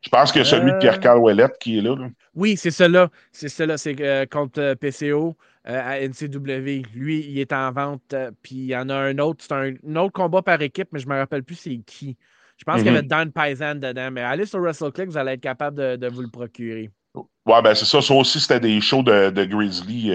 Je 0.00 0.08
pense 0.08 0.30
que 0.30 0.44
celui 0.44 0.72
de 0.72 0.78
Pierre-Carl 0.78 1.18
Ouellette 1.18 1.58
qui 1.58 1.78
est 1.78 1.80
là. 1.80 1.96
Oui, 2.34 2.56
c'est 2.56 2.70
cela. 2.70 3.10
C'est 3.32 3.48
cela. 3.48 3.76
C'est 3.76 4.00
euh, 4.00 4.24
contre 4.26 4.60
euh, 4.60 4.74
PCO 4.76 5.36
à 5.64 5.98
NCW. 6.00 6.82
Lui, 6.94 7.26
il 7.28 7.40
est 7.40 7.52
en 7.52 7.72
vente. 7.72 8.14
puis 8.42 8.54
il 8.54 8.66
y 8.66 8.76
en 8.76 8.88
a 8.88 8.94
un 8.94 9.18
autre. 9.18 9.44
C'est 9.46 9.52
un, 9.52 9.96
autre 9.96 10.12
combat 10.12 10.42
par 10.42 10.62
équipe, 10.62 10.88
mais 10.92 11.00
je 11.00 11.08
ne 11.08 11.14
me 11.14 11.18
rappelle 11.18 11.42
plus 11.42 11.56
c'est 11.56 11.80
qui. 11.84 12.16
Je 12.56 12.64
pense 12.64 12.76
qu'il 12.76 12.86
y 12.86 12.88
avait 12.88 13.02
mm-hmm. 13.02 13.08
Dan 13.08 13.32
Paisan 13.32 13.74
dedans, 13.74 14.10
mais 14.12 14.22
allez 14.22 14.46
sur 14.46 14.60
WrestleClick, 14.60 15.08
vous 15.08 15.18
allez 15.18 15.32
être 15.32 15.40
capable 15.40 15.98
de, 15.98 16.08
vous 16.08 16.22
le 16.22 16.30
procurer. 16.30 16.90
Ouais, 17.14 17.62
ben 17.62 17.74
c'est 17.74 17.84
ça. 17.84 18.00
Ça 18.00 18.14
aussi, 18.14 18.40
c'était 18.40 18.60
des 18.60 18.80
shows 18.80 19.02
de, 19.02 19.30
de 19.30 19.44
Grizzly, 19.44 20.12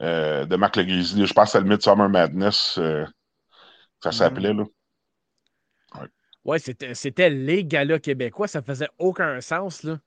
euh, 0.00 0.44
de 0.44 0.56
Marc 0.56 0.76
le 0.76 0.84
Grizzly. 0.84 1.26
Je 1.26 1.32
pense 1.32 1.52
c'était 1.52 1.64
le 1.64 1.70
Midsummer 1.70 2.08
Madness, 2.08 2.78
euh, 2.78 3.04
ça 4.02 4.10
mm-hmm. 4.10 4.12
s'appelait, 4.12 4.54
là. 4.54 4.64
Ouais, 5.94 6.08
ouais 6.44 6.58
c'était 6.94 7.30
les 7.30 7.64
galas 7.64 7.98
québécois. 7.98 8.48
Ça 8.48 8.62
faisait 8.62 8.88
aucun 8.98 9.40
sens, 9.40 9.82
là. 9.82 9.98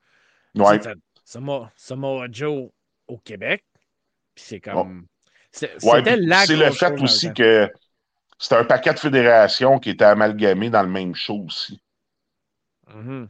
Ouais. 0.56 0.80
Samoa 1.26 2.28
Joe 2.30 2.70
au 3.08 3.18
Québec. 3.18 3.66
Puis 4.36 4.46
c'est 4.48 4.60
comme. 4.60 5.06
C'était 5.52 5.86
ouais, 5.86 6.46
C'est 6.46 6.56
le 6.56 6.72
fait 6.72 7.02
aussi 7.02 7.34
que 7.34 7.70
c'était 8.40 8.56
un 8.56 8.64
paquet 8.64 8.94
de 8.94 9.00
fédérations 9.00 9.80
qui 9.80 9.90
étaient 9.90 10.06
amalgamées 10.06 10.70
dans 10.70 10.82
le 10.82 10.90
même 10.90 11.14
show 11.14 11.44
aussi. 11.46 11.82
Mm-hmm. 12.90 13.28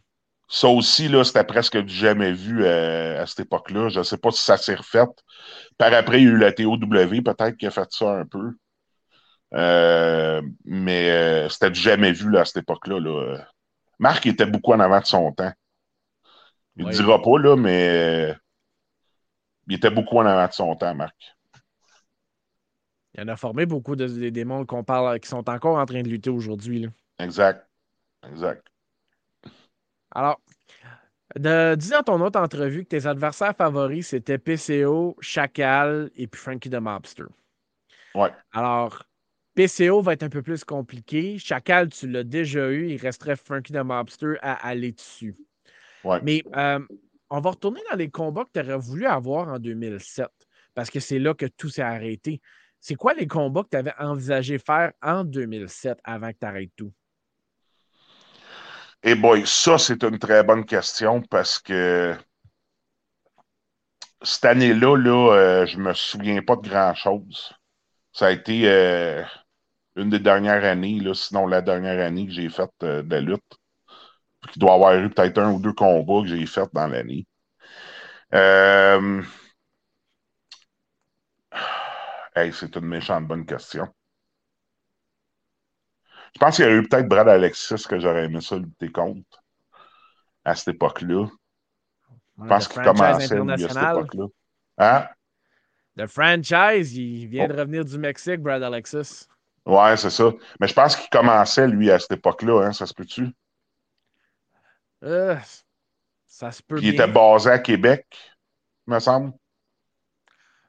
Ça 0.47 0.67
aussi, 0.67 1.08
là, 1.08 1.24
c'était 1.24 1.45
presque 1.45 1.78
du 1.78 1.93
jamais 1.93 2.34
vu 2.34 2.65
euh, 2.65 3.21
à 3.21 3.26
cette 3.26 3.39
époque-là. 3.41 3.88
Je 3.88 4.00
ne 4.00 4.04
sais 4.04 4.17
pas 4.17 4.32
si 4.32 4.43
ça 4.43 4.58
s'est 4.58 4.76
refait. 4.76 5.06
Par 5.82 5.96
après, 5.96 6.22
il 6.22 6.26
y 6.26 6.28
a 6.28 6.34
eu 6.34 6.38
la 6.38 6.52
TOW, 6.52 6.78
peut-être, 6.78 7.58
qui 7.58 7.65
a 7.65 7.72
fait 7.72 7.91
ça 7.91 8.12
un 8.12 8.26
peu. 8.28 8.52
Euh, 9.56 10.39
mais 10.63 11.10
euh, 11.10 11.50
c'était 11.50 11.74
jamais 11.74 12.12
vu 12.12 12.30
là, 12.30 12.41
à 12.41 12.46
cette 12.46 12.58
époque-là. 12.58 13.00
Là. 13.00 13.48
Marc 13.98 14.28
était 14.28 14.46
beaucoup 14.46 14.74
en 14.74 14.80
avant 14.80 15.00
de 15.00 15.06
son 15.08 15.32
temps. 15.32 15.52
Il 16.76 16.86
ne 16.86 16.91
dira 16.91 17.20
pas, 17.20 17.39
là, 17.39 17.56
mais 17.56 18.36
il 19.65 19.74
était 19.74 19.89
beaucoup 19.89 20.20
en 20.20 20.26
avant 20.28 20.48
de 20.48 20.54
son 20.54 20.76
temps, 20.76 20.94
Marc. 20.94 21.15
Il 23.15 23.24
en 23.24 23.30
a 23.30 23.36
formé 23.36 23.65
beaucoup 23.65 23.96
de, 23.96 24.30
des 24.30 24.46
mondes 24.46 24.67
qu'on 24.67 24.84
parle, 24.84 25.20
qui 25.20 25.30
sont 25.30 25.50
encore 25.50 25.80
en 25.80 25.86
train 25.88 26.04
de 26.04 26.10
lutter 26.10 26.30
aujourd'hui. 26.30 26.88
Exact. 27.17 27.67
Exact. 28.30 28.63
Alors, 30.12 30.39
de, 31.36 31.76
dis 31.76 31.89
dans 31.89 32.04
ton 32.04 32.22
autre 32.22 32.39
entrevue 32.39 32.84
que 32.84 32.89
tes 32.89 33.06
adversaires 33.06 33.56
favoris, 33.56 34.08
c'était 34.08 34.38
PCO, 34.38 35.15
Chacal 35.22 36.10
et 36.15 36.28
puis 36.28 36.39
Frankie 36.39 36.70
the 36.70 36.76
Mobster. 36.76 37.26
Ouais. 38.15 38.32
Alors, 38.52 39.04
PCO 39.56 40.02
va 40.02 40.13
être 40.13 40.24
un 40.24 40.30
peu 40.30 40.41
plus 40.41 40.63
compliqué. 40.63 41.38
Chacal, 41.38 41.89
tu 41.89 42.08
l'as 42.08 42.24
déjà 42.24 42.70
eu. 42.72 42.89
Il 42.89 42.98
resterait 42.98 43.36
Frankie 43.36 43.74
the 43.74 43.78
Mobster 43.78 44.36
à 44.41 44.54
aller 44.67 44.91
dessus. 44.91 45.36
Ouais. 46.04 46.20
Mais 46.24 46.44
euh, 46.56 46.80
on 47.30 47.39
va 47.39 47.52
retourner 47.52 47.82
dans 47.89 47.98
les 47.98 48.10
combats 48.10 48.46
que 48.46 48.52
tu 48.54 48.60
aurais 48.60 48.78
voulu 48.78 49.06
avoir 49.06 49.48
en 49.48 49.60
2007 49.60 50.28
parce 50.74 50.89
que 50.89 51.00
c'est 51.00 51.20
là 51.20 51.34
que 51.34 51.46
tout 51.46 51.70
s'est 51.70 51.82
arrêté. 51.82 52.41
C'est 52.80 52.96
quoi 52.96 53.13
les 53.13 53.28
combats 53.28 53.63
que 53.63 53.70
tu 53.70 53.78
avais 53.78 53.94
envisagé 54.00 54.58
faire 54.58 54.91
en 55.02 55.24
2007 55.24 56.00
avant 56.04 56.32
que 56.32 56.38
tu 56.39 56.46
arrêtes 56.46 56.72
tout? 56.76 56.91
Eh 59.04 59.14
boy, 59.16 59.44
ça, 59.46 59.78
c'est 59.78 60.04
une 60.04 60.18
très 60.20 60.44
bonne 60.44 60.66
question 60.66 61.22
parce 61.22 61.60
que 61.60 62.16
cette 64.24 64.46
année-là, 64.46 64.96
là, 64.98 65.34
euh, 65.36 65.66
je 65.66 65.78
ne 65.78 65.84
me 65.84 65.94
souviens 65.94 66.42
pas 66.42 66.56
de 66.56 66.68
grand-chose. 66.68 67.54
Ça 68.14 68.28
a 68.28 68.32
été 68.32 68.70
euh, 68.70 69.24
une 69.98 70.10
des 70.10 70.20
dernières 70.20 70.66
années, 70.66 71.00
là, 71.00 71.14
sinon 71.16 71.48
la 71.48 71.62
dernière 71.62 72.06
année 72.06 72.28
que 72.28 72.34
j'ai 72.34 72.50
faite 72.50 72.72
euh, 72.84 73.04
de 73.04 73.18
lutte. 73.18 73.44
Il 74.56 74.60
doit 74.60 74.72
y 74.72 74.76
avoir 74.76 74.96
eu 74.96 75.10
peut-être 75.10 75.40
un 75.40 75.52
ou 75.52 75.60
deux 75.60 75.74
combats 75.74 76.22
que 76.22 76.28
j'ai 76.28 76.46
faits 76.46 76.70
dans 76.74 76.86
l'année. 76.88 77.26
Euh, 78.34 79.22
c'est 82.52 82.76
une 82.76 82.86
méchante 82.86 83.28
bonne 83.28 83.46
question. 83.46 83.88
Je 86.34 86.39
pense 86.39 86.56
qu'il 86.56 86.65
y 86.65 86.67
a 86.67 86.72
eu 86.72 86.88
peut-être 86.88 87.08
Brad 87.08 87.28
Alexis 87.28 87.84
que 87.88 88.00
j'aurais 88.00 88.26
aimé 88.26 88.41
ça 88.41 88.58
lutter 88.58 88.89
contre 88.89 89.44
à 90.46 90.56
cette 90.56 90.76
époque-là. 90.76 91.28
Je 92.41 92.48
pense 92.48 92.67
qu'il 92.67 92.82
commençait 92.82 93.38
à 93.38 93.58
cette 93.58 93.78
époque-là. 93.78 94.26
Hein? 94.78 95.08
Le 95.96 96.08
franchise, 96.08 96.96
il 96.96 97.28
vient 97.28 97.48
de 97.48 97.54
oh. 97.54 97.58
revenir 97.58 97.86
du 97.86 97.98
Mexique, 97.98 98.41
Brad 98.41 98.63
Alexis. 98.63 99.28
Ouais, 99.65 99.96
c'est 99.98 100.10
ça. 100.10 100.32
Mais 100.60 100.67
je 100.67 100.74
pense 100.74 100.96
qu'il 100.96 101.10
commençait, 101.10 101.67
lui, 101.67 101.91
à 101.91 102.00
cette 102.00 102.13
époque-là. 102.13 102.65
Hein? 102.65 102.74
Ça 102.74 102.86
se 102.86 102.94
peut-tu? 102.94 103.28
Euh, 105.04 105.36
ça 106.26 106.52
se 106.52 106.63
peut. 106.63 106.80
il 106.82 106.89
était 106.89 107.08
basé 107.08 107.50
à 107.50 107.60
Québec, 107.60 108.06
me 108.88 109.00
semble. 109.00 109.34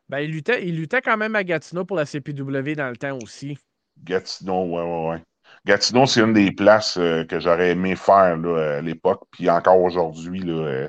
Ben, 0.08 0.18
il, 0.18 0.30
luttait, 0.30 0.66
il 0.66 0.76
luttait 0.76 1.00
quand 1.00 1.16
même 1.16 1.36
à 1.36 1.44
Gatineau 1.44 1.84
pour 1.84 1.96
la 1.96 2.04
CPW 2.04 2.74
dans 2.74 2.90
le 2.90 2.96
temps 2.96 3.16
aussi. 3.22 3.58
Gatineau, 3.98 4.64
ouais, 4.64 4.82
ouais, 4.82 5.08
ouais. 5.10 5.22
Gatineau, 5.64 6.06
c'est 6.06 6.20
une 6.20 6.32
des 6.32 6.50
places 6.50 6.96
euh, 6.96 7.24
que 7.24 7.38
j'aurais 7.38 7.70
aimé 7.70 7.94
faire 7.94 8.36
là, 8.36 8.78
à 8.78 8.80
l'époque. 8.80 9.22
Puis 9.30 9.48
encore 9.48 9.80
aujourd'hui, 9.80 10.40
il 10.40 10.50
euh, 10.50 10.88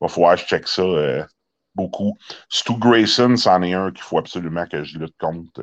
va 0.00 0.08
falloir 0.08 0.34
que 0.34 0.40
je 0.40 0.46
check 0.46 0.66
ça 0.66 0.82
euh, 0.82 1.24
beaucoup. 1.74 2.16
Stu 2.48 2.76
Grayson, 2.78 3.36
c'en 3.36 3.62
est 3.62 3.74
un 3.74 3.92
qu'il 3.92 4.02
faut 4.02 4.18
absolument 4.18 4.66
que 4.66 4.82
je 4.82 4.98
lutte 4.98 5.16
contre. 5.18 5.62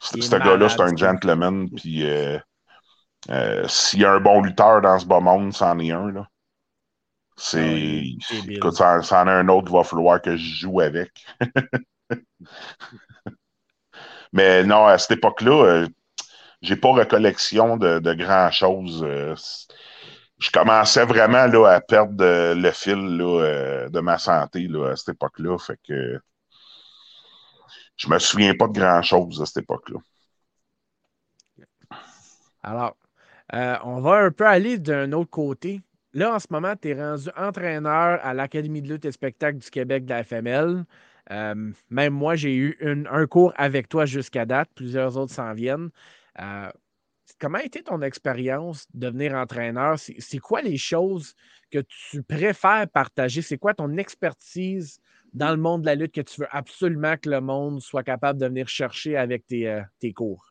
Ce 0.00 0.36
gars-là, 0.36 0.68
c'est 0.68 0.80
un 0.80 0.96
gentleman. 0.96 1.68
Puis 1.70 2.04
s'il 3.66 4.00
y 4.00 4.04
a 4.04 4.12
un 4.12 4.20
bon 4.20 4.42
lutteur 4.42 4.80
dans 4.82 4.98
ce 4.98 5.06
bas 5.06 5.20
monde, 5.20 5.52
c'en 5.52 5.78
est 5.78 5.92
un. 5.92 6.10
Là. 6.10 6.26
C'est. 7.36 8.04
écoute, 8.48 8.76
ça, 8.76 8.98
en 8.98 9.26
a 9.26 9.32
un 9.32 9.48
autre 9.48 9.68
qu'il 9.68 9.76
va 9.76 9.84
falloir 9.84 10.20
que 10.20 10.36
je 10.36 10.60
joue 10.60 10.80
avec. 10.80 11.10
Mais 14.32 14.62
non, 14.64 14.86
à 14.86 14.98
cette 14.98 15.12
époque-là, 15.12 15.86
j'ai 16.62 16.76
pas 16.76 16.92
recollection 16.92 17.76
de, 17.76 17.98
de 17.98 18.14
grand-chose. 18.14 19.02
Euh, 19.04 19.34
je 20.38 20.50
commençais 20.50 21.04
vraiment 21.04 21.46
là, 21.46 21.66
à 21.66 21.80
perdre 21.80 22.54
le 22.54 22.70
fil 22.70 23.16
là, 23.16 23.42
euh, 23.42 23.88
de 23.88 24.00
ma 24.00 24.18
santé 24.18 24.66
là, 24.68 24.90
à 24.90 24.96
cette 24.96 25.10
époque-là. 25.10 25.58
Fait 25.58 25.78
que 25.86 26.20
je 27.96 28.08
me 28.08 28.18
souviens 28.18 28.54
pas 28.54 28.68
de 28.68 28.72
grand-chose 28.72 29.40
à 29.42 29.46
cette 29.46 29.64
époque-là. 29.64 29.98
Alors, 32.62 32.96
on 33.52 34.00
va 34.00 34.18
un 34.18 34.30
peu 34.30 34.46
aller 34.46 34.78
d'un 34.78 35.12
autre 35.12 35.30
côté. 35.30 35.82
Là, 36.12 36.34
en 36.34 36.38
ce 36.38 36.46
moment, 36.50 36.74
tu 36.80 36.88
es 36.88 36.94
rendu 36.94 37.28
entraîneur 37.36 38.18
à 38.22 38.34
l'Académie 38.34 38.82
de 38.82 38.88
lutte 38.88 39.04
et 39.04 39.12
spectacle 39.12 39.58
du 39.58 39.70
Québec 39.70 40.04
de 40.04 40.10
la 40.10 40.24
FML. 40.24 40.84
Euh, 41.30 41.72
même 41.90 42.12
moi, 42.12 42.34
j'ai 42.34 42.54
eu 42.56 42.76
un 43.08 43.26
cours 43.26 43.52
avec 43.56 43.88
toi 43.88 44.06
jusqu'à 44.06 44.44
date. 44.44 44.68
Plusieurs 44.74 45.16
autres 45.16 45.32
s'en 45.32 45.52
viennent. 45.52 45.90
Euh, 46.40 46.70
comment 47.38 47.58
a 47.58 47.64
été 47.64 47.82
ton 47.82 48.02
expérience 48.02 48.86
de 48.94 49.06
devenir 49.06 49.34
entraîneur? 49.34 49.98
C'est 49.98 50.38
quoi 50.38 50.62
les 50.62 50.76
choses 50.76 51.34
que 51.70 51.78
tu 51.80 52.22
préfères 52.22 52.88
partager? 52.88 53.42
C'est 53.42 53.58
quoi 53.58 53.74
ton 53.74 53.96
expertise 53.96 55.00
dans 55.32 55.50
le 55.50 55.56
monde 55.56 55.82
de 55.82 55.86
la 55.86 55.94
lutte 55.94 56.14
que 56.14 56.20
tu 56.20 56.40
veux 56.40 56.48
absolument 56.50 57.16
que 57.16 57.30
le 57.30 57.40
monde 57.40 57.80
soit 57.80 58.02
capable 58.02 58.40
de 58.40 58.46
venir 58.46 58.68
chercher 58.68 59.16
avec 59.16 59.46
tes, 59.46 59.68
euh, 59.68 60.12
cours? 60.14 60.46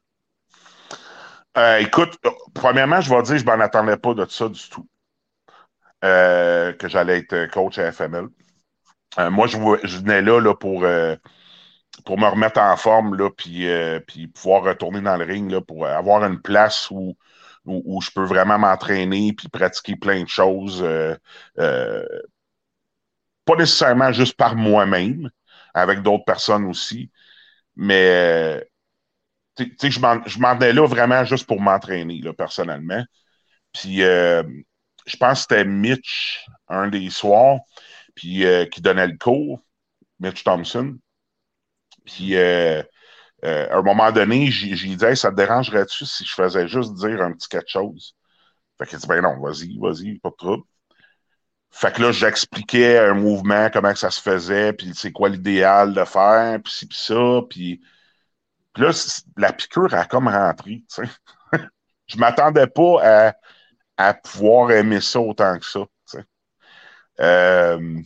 écoute, 1.80 2.17
premièrement, 2.54 3.02
je 3.02 3.13
vais 3.13 3.21
dire, 3.23 3.38
je 3.38 3.45
ne 3.45 3.49
m'en 3.49 3.62
attendais 3.62 3.97
pas 3.97 4.13
de 4.13 4.25
ça 4.25 4.47
du 4.47 4.69
tout. 4.69 4.88
Euh, 6.06 6.71
que 6.73 6.88
j'allais 6.88 7.19
être 7.19 7.52
coach 7.52 7.78
à 7.78 7.91
FML. 7.91 8.30
Euh, 9.17 9.30
moi, 9.30 9.47
je, 9.47 9.58
venais 9.97 10.21
là, 10.21 10.39
là 10.39 10.56
pour, 10.56 10.86
euh, 10.86 11.15
pour 12.05 12.17
me 12.17 12.27
remettre 12.27 12.59
en 12.59 12.75
forme, 12.77 13.15
là, 13.15 13.29
puis, 13.29 13.67
puis 14.07 14.27
pouvoir 14.27 14.63
retourner 14.63 15.01
dans 15.01 15.17
le 15.17 15.25
ring, 15.25 15.51
là, 15.51 15.62
pour 15.62 15.85
avoir 15.85 16.23
une 16.23 16.41
place 16.41 16.89
où, 16.91 17.15
où, 17.65 18.01
je 18.01 18.12
peux 18.12 18.23
vraiment 18.23 18.59
m'entraîner 18.59 19.33
puis 19.33 19.49
pratiquer 19.49 19.95
plein 19.95 20.23
de 20.23 20.29
choses. 20.29 20.83
pas 21.55 22.05
nécessairement 23.57 24.12
juste 24.12 24.38
par 24.38 24.55
moi-même, 24.55 25.29
avec 25.73 26.01
d'autres 26.01 26.25
personnes 26.25 26.65
aussi, 26.65 27.12
mais 27.75 28.65
je 29.57 30.39
m'en 30.39 30.55
venais 30.55 30.73
là 30.73 30.88
vraiment 30.88 31.25
juste 31.25 31.47
pour 31.47 31.62
m'entraîner, 31.62 32.21
personnellement. 32.38 33.03
Puis 33.73 34.03
je 35.09 35.17
pense 35.17 35.45
que 35.45 35.55
c'était 35.55 35.65
Mitch, 35.65 36.45
un 36.67 36.88
des 36.88 37.09
soirs, 37.09 37.59
puis 38.15 38.45
euh, 38.45 38.65
qui 38.65 38.81
donnait 38.81 39.07
le 39.07 39.17
cours, 39.17 39.62
Mitch 40.19 40.43
Thompson. 40.43 40.97
Puis 42.10 42.36
euh, 42.36 42.82
euh, 43.45 43.69
à 43.69 43.78
un 43.78 43.82
moment 43.84 44.12
donné, 44.12 44.48
j'ai 44.52 44.76
dit 44.76 45.15
ça 45.15 45.32
te 45.32 45.36
dérangerait-tu 45.36 46.06
si 46.06 46.26
je 46.26 46.34
faisais 46.34 46.67
juste 46.67 46.93
dire 46.95 47.22
un 47.22 47.34
petit 47.34 47.50
quelque 47.50 47.69
chose? 47.69 48.15
Fait 48.78 48.88
qu'il 48.88 49.00
dit 49.00 49.08
Ben 49.08 49.22
non, 49.22 49.39
vas-y, 49.41 49.78
vas-y, 49.80 50.19
pas 50.19 50.30
de 50.30 50.36
trouble. 50.36 50.63
Fait 51.72 51.93
que 51.93 52.02
là, 52.02 52.12
j'expliquais 52.12 52.98
un 53.00 53.13
mouvement, 53.13 53.69
comment 53.72 53.93
ça 53.95 54.10
se 54.12 54.22
faisait, 54.22 54.74
puis 54.74 54.91
c'est 54.95 55.12
quoi 55.12 55.30
l'idéal 55.30 55.93
de 55.93 56.04
faire, 56.04 56.60
puis 56.63 56.88
puis 56.88 56.98
ça, 56.98 57.41
puis... 57.50 57.82
là, 58.78 58.91
la 59.38 59.54
piqûre 59.54 59.93
a 59.93 60.06
comme 60.06 60.28
rentré, 60.28 60.84
tu 60.93 61.06
sais. 61.06 61.10
je 62.08 62.17
m'attendais 62.17 62.67
pas 62.67 63.28
à, 63.28 63.36
à, 63.98 64.13
pouvoir 64.15 64.72
aimer 64.72 65.02
ça 65.02 65.19
autant 65.19 65.58
que 65.60 65.65
ça, 65.65 65.82
tu 65.82 66.17
sais. 66.19 66.26
Euh, 67.22 68.02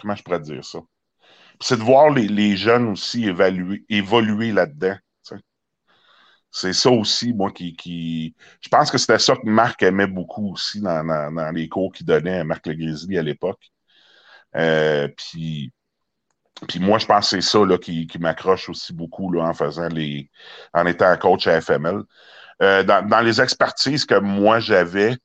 comment 0.00 0.14
je 0.14 0.22
pourrais 0.22 0.40
dire 0.40 0.64
ça? 0.64 0.80
C'est 1.60 1.76
de 1.76 1.82
voir 1.82 2.10
les, 2.10 2.28
les 2.28 2.56
jeunes 2.56 2.88
aussi 2.88 3.26
évaluer, 3.26 3.84
évoluer 3.88 4.52
là-dedans. 4.52 4.96
C'est 6.52 6.72
ça 6.72 6.90
aussi, 6.90 7.32
moi, 7.32 7.52
qui, 7.52 7.76
qui. 7.76 8.34
Je 8.60 8.68
pense 8.68 8.90
que 8.90 8.98
c'était 8.98 9.18
ça 9.20 9.34
que 9.36 9.48
Marc 9.48 9.82
aimait 9.82 10.06
beaucoup 10.08 10.52
aussi 10.52 10.80
dans, 10.80 11.04
dans, 11.04 11.54
les 11.54 11.68
cours 11.68 11.92
qu'il 11.92 12.06
donnait 12.06 12.40
à 12.40 12.44
Marc 12.44 12.66
Legrisly 12.66 13.18
à 13.18 13.22
l'époque. 13.22 13.70
Euh, 14.56 15.08
puis, 15.16 15.72
puis 16.68 16.80
moi, 16.80 16.98
je 16.98 17.06
pense 17.06 17.30
que 17.30 17.40
c'est 17.40 17.48
ça 17.48 17.64
là, 17.64 17.78
qui, 17.78 18.06
qui 18.06 18.18
m'accroche 18.18 18.68
aussi 18.68 18.92
beaucoup 18.92 19.32
là, 19.32 19.44
en 19.44 19.54
faisant 19.54 19.88
les. 19.88 20.30
en 20.74 20.86
étant 20.86 21.16
coach 21.18 21.46
à 21.46 21.60
FML. 21.60 22.02
Euh, 22.62 22.82
dans, 22.82 23.06
dans, 23.06 23.20
les 23.20 23.40
expertises 23.40 24.04
que 24.04 24.18
moi 24.18 24.60
j'avais, 24.60 25.16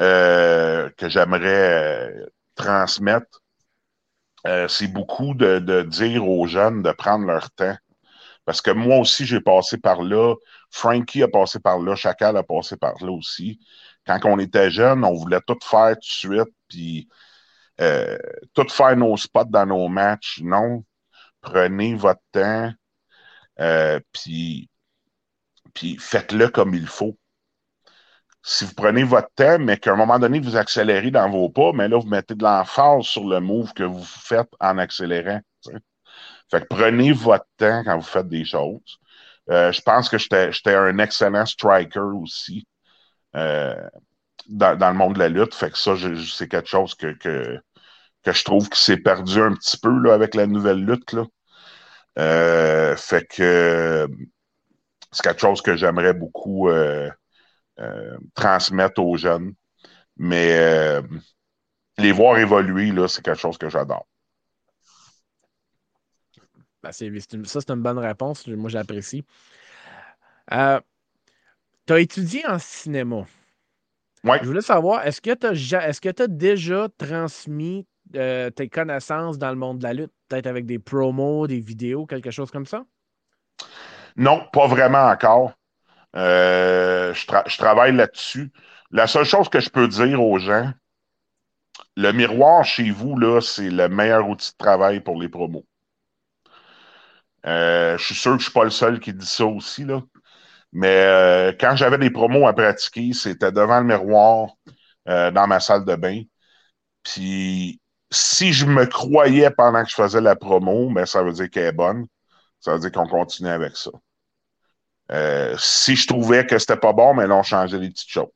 euh, 0.00 0.90
que 0.96 1.08
j'aimerais 1.08 2.14
transmettre, 2.54 3.42
euh, 4.46 4.68
c'est 4.68 4.88
beaucoup 4.88 5.34
de, 5.34 5.82
dire 5.82 6.28
aux 6.28 6.46
jeunes 6.46 6.82
de 6.82 6.92
prendre 6.92 7.26
leur 7.26 7.50
temps. 7.50 7.76
Parce 8.44 8.62
que 8.62 8.70
moi 8.70 8.98
aussi, 8.98 9.26
j'ai 9.26 9.40
passé 9.40 9.78
par 9.78 10.02
là. 10.02 10.34
Frankie 10.70 11.22
a 11.22 11.28
passé 11.28 11.60
par 11.60 11.78
là. 11.78 11.94
Chacal 11.94 12.36
a 12.36 12.42
passé 12.42 12.76
par 12.76 12.94
là 13.04 13.12
aussi. 13.12 13.60
Quand 14.06 14.18
on 14.24 14.38
était 14.38 14.70
jeune, 14.70 15.04
on 15.04 15.14
voulait 15.14 15.40
tout 15.46 15.58
faire 15.62 15.94
tout 15.94 16.00
de 16.00 16.04
suite, 16.04 16.54
puis 16.68 17.08
euh, 17.80 18.18
tout 18.54 18.68
faire 18.68 18.96
nos 18.96 19.16
spots 19.16 19.44
dans 19.44 19.66
nos 19.66 19.88
matchs. 19.88 20.40
Non. 20.42 20.84
Prenez 21.42 21.94
votre 21.94 22.22
temps, 22.32 22.72
euh, 23.60 24.00
puis, 24.12 24.70
puis 25.74 25.96
faites-le 25.98 26.48
comme 26.48 26.74
il 26.74 26.86
faut. 26.86 27.18
Si 28.42 28.64
vous 28.64 28.74
prenez 28.74 29.04
votre 29.04 29.28
temps, 29.34 29.58
mais 29.58 29.76
qu'à 29.76 29.92
un 29.92 29.96
moment 29.96 30.18
donné, 30.18 30.40
vous 30.40 30.56
accélérez 30.56 31.10
dans 31.10 31.28
vos 31.30 31.50
pas, 31.50 31.72
mais 31.74 31.88
là, 31.88 31.98
vous 31.98 32.08
mettez 32.08 32.34
de 32.34 32.42
l'emphase 32.42 33.04
sur 33.04 33.24
le 33.28 33.40
move 33.40 33.72
que 33.74 33.82
vous 33.82 34.04
faites 34.04 34.50
en 34.60 34.78
accélérant. 34.78 35.40
Fait 36.50 36.60
que 36.62 36.66
prenez 36.68 37.12
votre 37.12 37.46
temps 37.58 37.82
quand 37.84 37.96
vous 37.96 38.02
faites 38.02 38.28
des 38.28 38.44
choses. 38.44 38.98
Euh, 39.50 39.72
je 39.72 39.80
pense 39.82 40.08
que 40.08 40.18
j'étais 40.18 40.74
un 40.74 40.98
excellent 40.98 41.46
striker 41.46 42.00
aussi 42.00 42.66
euh, 43.36 43.74
dans, 44.48 44.76
dans, 44.76 44.90
le 44.90 44.96
monde 44.96 45.14
de 45.14 45.20
la 45.20 45.28
lutte. 45.28 45.54
Fait 45.54 45.70
que 45.70 45.78
ça, 45.78 45.94
c'est 45.96 46.48
quelque 46.48 46.68
chose 46.68 46.94
que, 46.94 47.12
que, 47.12 47.60
que, 48.22 48.32
je 48.32 48.44
trouve 48.44 48.68
qui 48.68 48.82
s'est 48.82 48.96
perdu 48.96 49.40
un 49.40 49.54
petit 49.54 49.78
peu 49.78 49.90
là, 50.02 50.14
avec 50.14 50.34
la 50.34 50.46
nouvelle 50.46 50.84
lutte. 50.84 51.12
Là. 51.12 51.24
Euh, 52.18 52.96
fait 52.96 53.26
que 53.26 54.08
c'est 55.12 55.22
quelque 55.22 55.40
chose 55.40 55.62
que 55.62 55.76
j'aimerais 55.76 56.14
beaucoup 56.14 56.68
euh, 56.68 57.10
transmettre 58.34 59.02
aux 59.02 59.16
jeunes. 59.16 59.54
Mais 60.16 60.58
euh, 60.58 61.02
les 61.96 62.12
voir 62.12 62.38
évoluer, 62.38 62.92
là, 62.92 63.08
c'est 63.08 63.22
quelque 63.22 63.40
chose 63.40 63.56
que 63.56 63.70
j'adore. 63.70 64.06
Ben, 66.82 66.92
ça, 66.92 67.04
c'est 67.60 67.70
une 67.70 67.82
bonne 67.82 67.98
réponse. 67.98 68.46
Moi, 68.46 68.68
j'apprécie. 68.70 69.24
Euh, 70.52 70.80
tu 71.86 71.92
as 71.92 72.00
étudié 72.00 72.46
en 72.46 72.58
cinéma. 72.58 73.24
Je 74.24 74.44
voulais 74.44 74.60
savoir, 74.60 75.06
est-ce 75.06 75.20
que 75.22 75.34
tu 75.34 76.22
as, 76.22 76.26
déjà 76.28 76.88
transmis 76.98 77.86
euh, 78.14 78.50
tes 78.50 78.68
connaissances 78.68 79.38
dans 79.38 79.50
le 79.50 79.56
monde 79.56 79.78
de 79.78 79.84
la 79.84 79.94
lutte? 79.94 80.12
Peut-être 80.28 80.46
avec 80.46 80.66
des 80.66 80.78
promos, 80.78 81.46
des 81.46 81.60
vidéos, 81.60 82.04
quelque 82.04 82.30
chose 82.30 82.50
comme 82.50 82.66
ça? 82.66 82.84
Non, 84.16 84.46
pas 84.52 84.66
vraiment 84.66 85.06
encore. 85.06 85.54
Euh, 86.16 87.14
je, 87.14 87.56
travaille 87.56 87.94
là-dessus. 87.94 88.52
La 88.90 89.06
seule 89.06 89.24
chose 89.24 89.48
que 89.48 89.60
je 89.60 89.70
peux 89.70 89.88
dire 89.88 90.22
aux 90.22 90.38
gens, 90.38 90.72
le 91.96 92.12
miroir 92.12 92.64
chez 92.64 92.90
vous, 92.90 93.16
c'est 93.40 93.70
le 93.70 93.88
meilleur 93.88 94.28
outil 94.28 94.52
de 94.52 94.56
travail 94.56 95.00
pour 95.00 95.20
les 95.20 95.28
promos. 95.28 95.64
Euh, 97.46 97.96
je 97.98 98.04
suis 98.04 98.14
sûr 98.14 98.32
que 98.32 98.38
je 98.38 98.44
suis 98.44 98.52
pas 98.52 98.64
le 98.64 98.70
seul 98.70 99.00
qui 99.00 99.12
dit 99.14 99.26
ça 99.26 99.46
aussi, 99.46 99.84
là. 99.84 100.02
Mais 100.72 100.88
euh, 100.88 101.52
quand 101.58 101.74
j'avais 101.76 101.98
des 101.98 102.10
promos 102.10 102.46
à 102.46 102.52
pratiquer, 102.52 103.12
c'était 103.12 103.52
devant 103.52 103.80
le 103.80 103.86
miroir, 103.86 104.50
dans 105.06 105.46
ma 105.48 105.58
salle 105.60 105.84
de 105.84 105.96
bain. 105.96 106.22
Puis 107.02 107.80
si 108.10 108.52
je 108.52 108.66
me 108.66 108.86
croyais 108.86 109.50
pendant 109.50 109.82
que 109.84 109.90
je 109.90 109.94
faisais 109.94 110.20
la 110.20 110.36
promo, 110.36 110.90
ben, 110.90 111.06
ça 111.06 111.22
veut 111.22 111.32
dire 111.32 111.50
qu'elle 111.50 111.66
est 111.66 111.72
bonne. 111.72 112.06
Ça 112.60 112.74
veut 112.74 112.80
dire 112.80 112.92
qu'on 112.92 113.08
continue 113.08 113.48
avec 113.48 113.76
ça. 113.76 113.90
Euh, 115.12 115.56
si 115.58 115.96
je 115.96 116.06
trouvais 116.06 116.46
que 116.46 116.58
c'était 116.58 116.76
pas 116.76 116.92
bon, 116.92 117.14
mais 117.14 117.26
là, 117.26 117.36
on 117.36 117.42
changeait 117.42 117.78
les 117.78 117.90
petites 117.90 118.10
choses. 118.10 118.28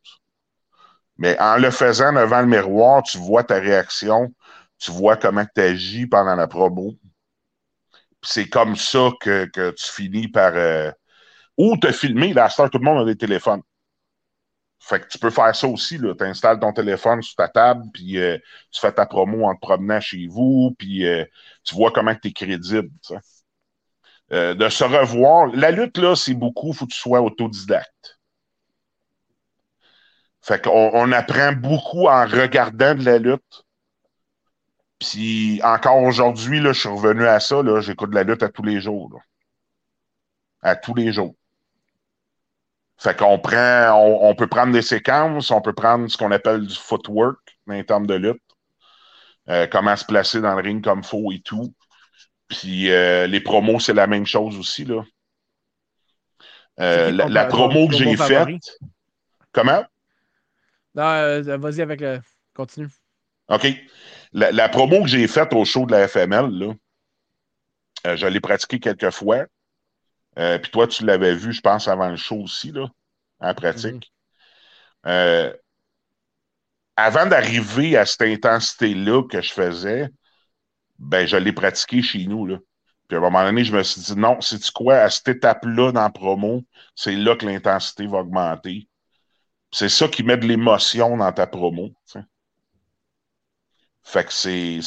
Mais 1.16 1.38
en 1.40 1.56
le 1.56 1.70
faisant 1.70 2.12
devant 2.12 2.40
le 2.40 2.48
miroir, 2.48 3.02
tu 3.02 3.18
vois 3.18 3.44
ta 3.44 3.60
réaction, 3.60 4.34
tu 4.78 4.90
vois 4.90 5.16
comment 5.16 5.44
tu 5.54 5.60
agis 5.60 6.06
pendant 6.06 6.34
la 6.34 6.48
promo 6.48 6.94
c'est 8.26 8.48
comme 8.48 8.76
ça 8.76 9.10
que, 9.20 9.44
que, 9.46 9.70
tu 9.72 9.92
finis 9.92 10.28
par. 10.28 10.52
Euh, 10.54 10.90
ou 11.58 11.76
te 11.76 11.92
filmer, 11.92 12.32
là, 12.32 12.46
à 12.46 12.68
tout 12.68 12.78
le 12.78 12.84
monde 12.84 13.02
a 13.02 13.04
des 13.04 13.16
téléphones. 13.16 13.62
Fait 14.80 15.00
que 15.00 15.08
tu 15.08 15.18
peux 15.18 15.30
faire 15.30 15.54
ça 15.54 15.68
aussi. 15.68 15.98
Tu 15.98 16.24
installes 16.24 16.58
ton 16.58 16.72
téléphone 16.72 17.22
sur 17.22 17.36
ta 17.36 17.48
table, 17.48 17.84
puis 17.92 18.18
euh, 18.18 18.38
tu 18.70 18.80
fais 18.80 18.92
ta 18.92 19.06
promo 19.06 19.44
en 19.46 19.54
te 19.54 19.60
promenant 19.60 20.00
chez 20.00 20.26
vous, 20.26 20.74
puis 20.78 21.04
tu 21.64 21.74
vois 21.74 21.90
comment 21.92 22.14
tu 22.14 22.28
es 22.28 22.32
crédible. 22.32 22.90
Euh, 24.32 24.54
de 24.54 24.68
se 24.68 24.84
revoir. 24.84 25.48
La 25.54 25.70
lutte, 25.70 25.98
là, 25.98 26.16
c'est 26.16 26.34
beaucoup, 26.34 26.68
il 26.68 26.74
faut 26.74 26.86
que 26.86 26.92
tu 26.92 26.98
sois 26.98 27.20
autodidacte. 27.20 28.18
Fait 30.40 30.62
qu'on 30.62 30.90
on 30.92 31.12
apprend 31.12 31.52
beaucoup 31.52 32.06
en 32.08 32.26
regardant 32.26 32.94
de 32.94 33.04
la 33.04 33.18
lutte 33.18 33.64
puis 35.04 35.60
encore 35.62 36.02
aujourd'hui, 36.02 36.60
je 36.62 36.72
suis 36.72 36.88
revenu 36.88 37.26
à 37.26 37.40
ça. 37.40 37.60
J'écoute 37.80 38.10
de 38.10 38.14
la 38.14 38.22
lutte 38.22 38.42
à 38.42 38.48
tous 38.48 38.62
les 38.62 38.80
jours. 38.80 39.20
À 40.62 40.76
tous 40.76 40.94
les 40.94 41.12
jours. 41.12 41.34
Fait 42.96 43.16
qu'on 43.16 43.38
prend, 43.38 43.92
on, 43.92 44.34
peut 44.34 44.46
prendre 44.46 44.72
des 44.72 44.80
séquences, 44.82 45.50
on 45.50 45.60
peut 45.60 45.74
prendre 45.74 46.08
ce 46.08 46.16
qu'on 46.16 46.30
appelle 46.30 46.66
du 46.66 46.74
footwork 46.74 47.38
les 47.66 47.84
termes 47.84 48.06
de 48.06 48.14
lutte. 48.14 48.40
Euh, 49.50 49.66
comment 49.70 49.96
se 49.96 50.06
placer 50.06 50.40
dans 50.40 50.54
le 50.54 50.62
ring 50.62 50.82
comme 50.82 51.02
faut 51.04 51.32
et 51.32 51.40
tout. 51.40 51.74
Puis 52.48 52.90
euh, 52.90 53.26
les 53.26 53.40
promos, 53.40 53.80
c'est 53.80 53.94
la 53.94 54.06
même 54.06 54.26
chose 54.26 54.58
aussi. 54.58 54.84
Là. 54.84 55.04
Euh, 56.80 57.10
la, 57.10 57.46
promo 57.46 57.88
que 57.88 57.94
j'ai 57.94 58.16
faite. 58.16 58.78
Comment? 59.52 59.84
vas-y 60.94 61.80
avec 61.80 62.00
le. 62.00 62.20
Continue. 62.54 62.88
OK 63.48 63.66
la, 64.34 64.68
promo 64.68 65.02
que 65.02 65.08
j'ai 65.08 65.26
faite 65.26 65.52
au 65.52 65.64
show 65.64 65.86
de 65.86 65.92
la 65.92 66.08
FML, 66.08 66.50
là, 66.50 66.74
euh, 68.06 68.16
je 68.16 68.26
l'ai 68.26 68.40
pratiqué 68.40 68.80
quelques 68.80 69.10
fois. 69.10 69.46
Euh, 70.38 70.58
puis 70.58 70.70
toi, 70.70 70.88
tu 70.88 71.06
l'avais 71.06 71.34
vu, 71.34 71.52
je 71.52 71.60
pense, 71.60 71.86
avant 71.88 72.10
le 72.10 72.16
show 72.16 72.36
aussi, 72.36 72.72
là, 72.72 72.88
en 73.40 73.54
pratique. 73.54 74.12
Mhm. 75.04 75.12
Euh, 75.12 75.52
avant 76.96 77.26
d'arriver 77.26 77.96
à 77.96 78.06
cette 78.06 78.22
intensité-là 78.22 79.22
que 79.24 79.40
je 79.40 79.52
faisais, 79.52 80.08
ben, 80.98 81.26
je 81.26 81.36
l'ai 81.36 81.52
pratiqué 81.52 82.02
chez 82.02 82.26
nous, 82.26 82.46
là. 82.46 82.58
Puis 83.08 83.16
à 83.16 83.18
un 83.18 83.22
moment 83.22 83.44
donné, 83.44 83.64
je 83.64 83.76
me 83.76 83.82
suis 83.82 84.00
dit, 84.00 84.16
non, 84.16 84.40
c'est 84.40 84.70
quoi, 84.72 84.96
à 84.96 85.10
cette 85.10 85.28
étape-là 85.28 85.92
dans 85.92 86.02
la 86.02 86.10
promo, 86.10 86.62
c'est 86.94 87.14
là 87.16 87.36
que 87.36 87.44
l'intensité 87.44 88.06
va 88.06 88.18
augmenter. 88.18 88.88
C'est 89.70 89.90
ça 89.90 90.08
qui 90.08 90.22
met 90.22 90.36
de 90.36 90.46
l'émotion 90.46 91.16
dans 91.16 91.32
ta 91.32 91.46
promo. 91.46 91.90
Fait 94.02 94.24
que 94.24 94.32
c'est, 94.32 94.80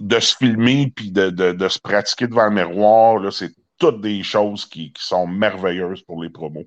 de 0.00 0.20
se 0.20 0.36
filmer 0.36 0.92
puis 0.94 1.10
de, 1.10 1.30
de, 1.30 1.52
de, 1.52 1.68
se 1.68 1.78
pratiquer 1.78 2.26
devant 2.26 2.46
le 2.46 2.54
miroir, 2.54 3.32
c'est 3.32 3.52
toutes 3.78 4.00
des 4.00 4.22
choses 4.22 4.66
qui, 4.66 4.92
qui, 4.92 5.04
sont 5.04 5.26
merveilleuses 5.26 6.02
pour 6.02 6.22
les 6.22 6.30
promos. 6.30 6.66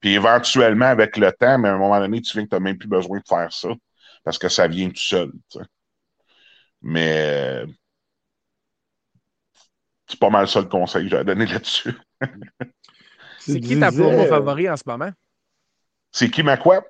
Puis 0.00 0.14
éventuellement, 0.14 0.86
avec 0.86 1.16
le 1.16 1.32
temps, 1.32 1.58
mais 1.58 1.68
à 1.68 1.74
un 1.74 1.78
moment 1.78 1.98
donné, 2.00 2.20
tu 2.20 2.32
viens 2.32 2.44
que 2.44 2.50
tu 2.50 2.54
n'as 2.56 2.60
même 2.60 2.78
plus 2.78 2.88
besoin 2.88 3.18
de 3.18 3.24
faire 3.28 3.52
ça 3.52 3.68
parce 4.24 4.38
que 4.38 4.48
ça 4.48 4.66
vient 4.66 4.88
tout 4.88 4.96
seul. 4.96 5.32
Mais 6.82 7.64
c'est 10.06 10.18
pas 10.18 10.30
mal 10.30 10.48
ça 10.48 10.60
le 10.60 10.66
conseil 10.66 11.04
que 11.04 11.10
j'ai 11.10 11.16
à 11.16 11.24
donner 11.24 11.46
là-dessus. 11.46 11.94
c'est 13.38 13.60
qui 13.60 13.78
ta 13.80 13.90
promo 13.90 14.26
favori 14.26 14.68
en 14.68 14.76
ce 14.76 14.82
moment? 14.86 15.10
C'est 16.10 16.28
qui 16.28 16.42
ma 16.42 16.56
quoi? 16.56 16.84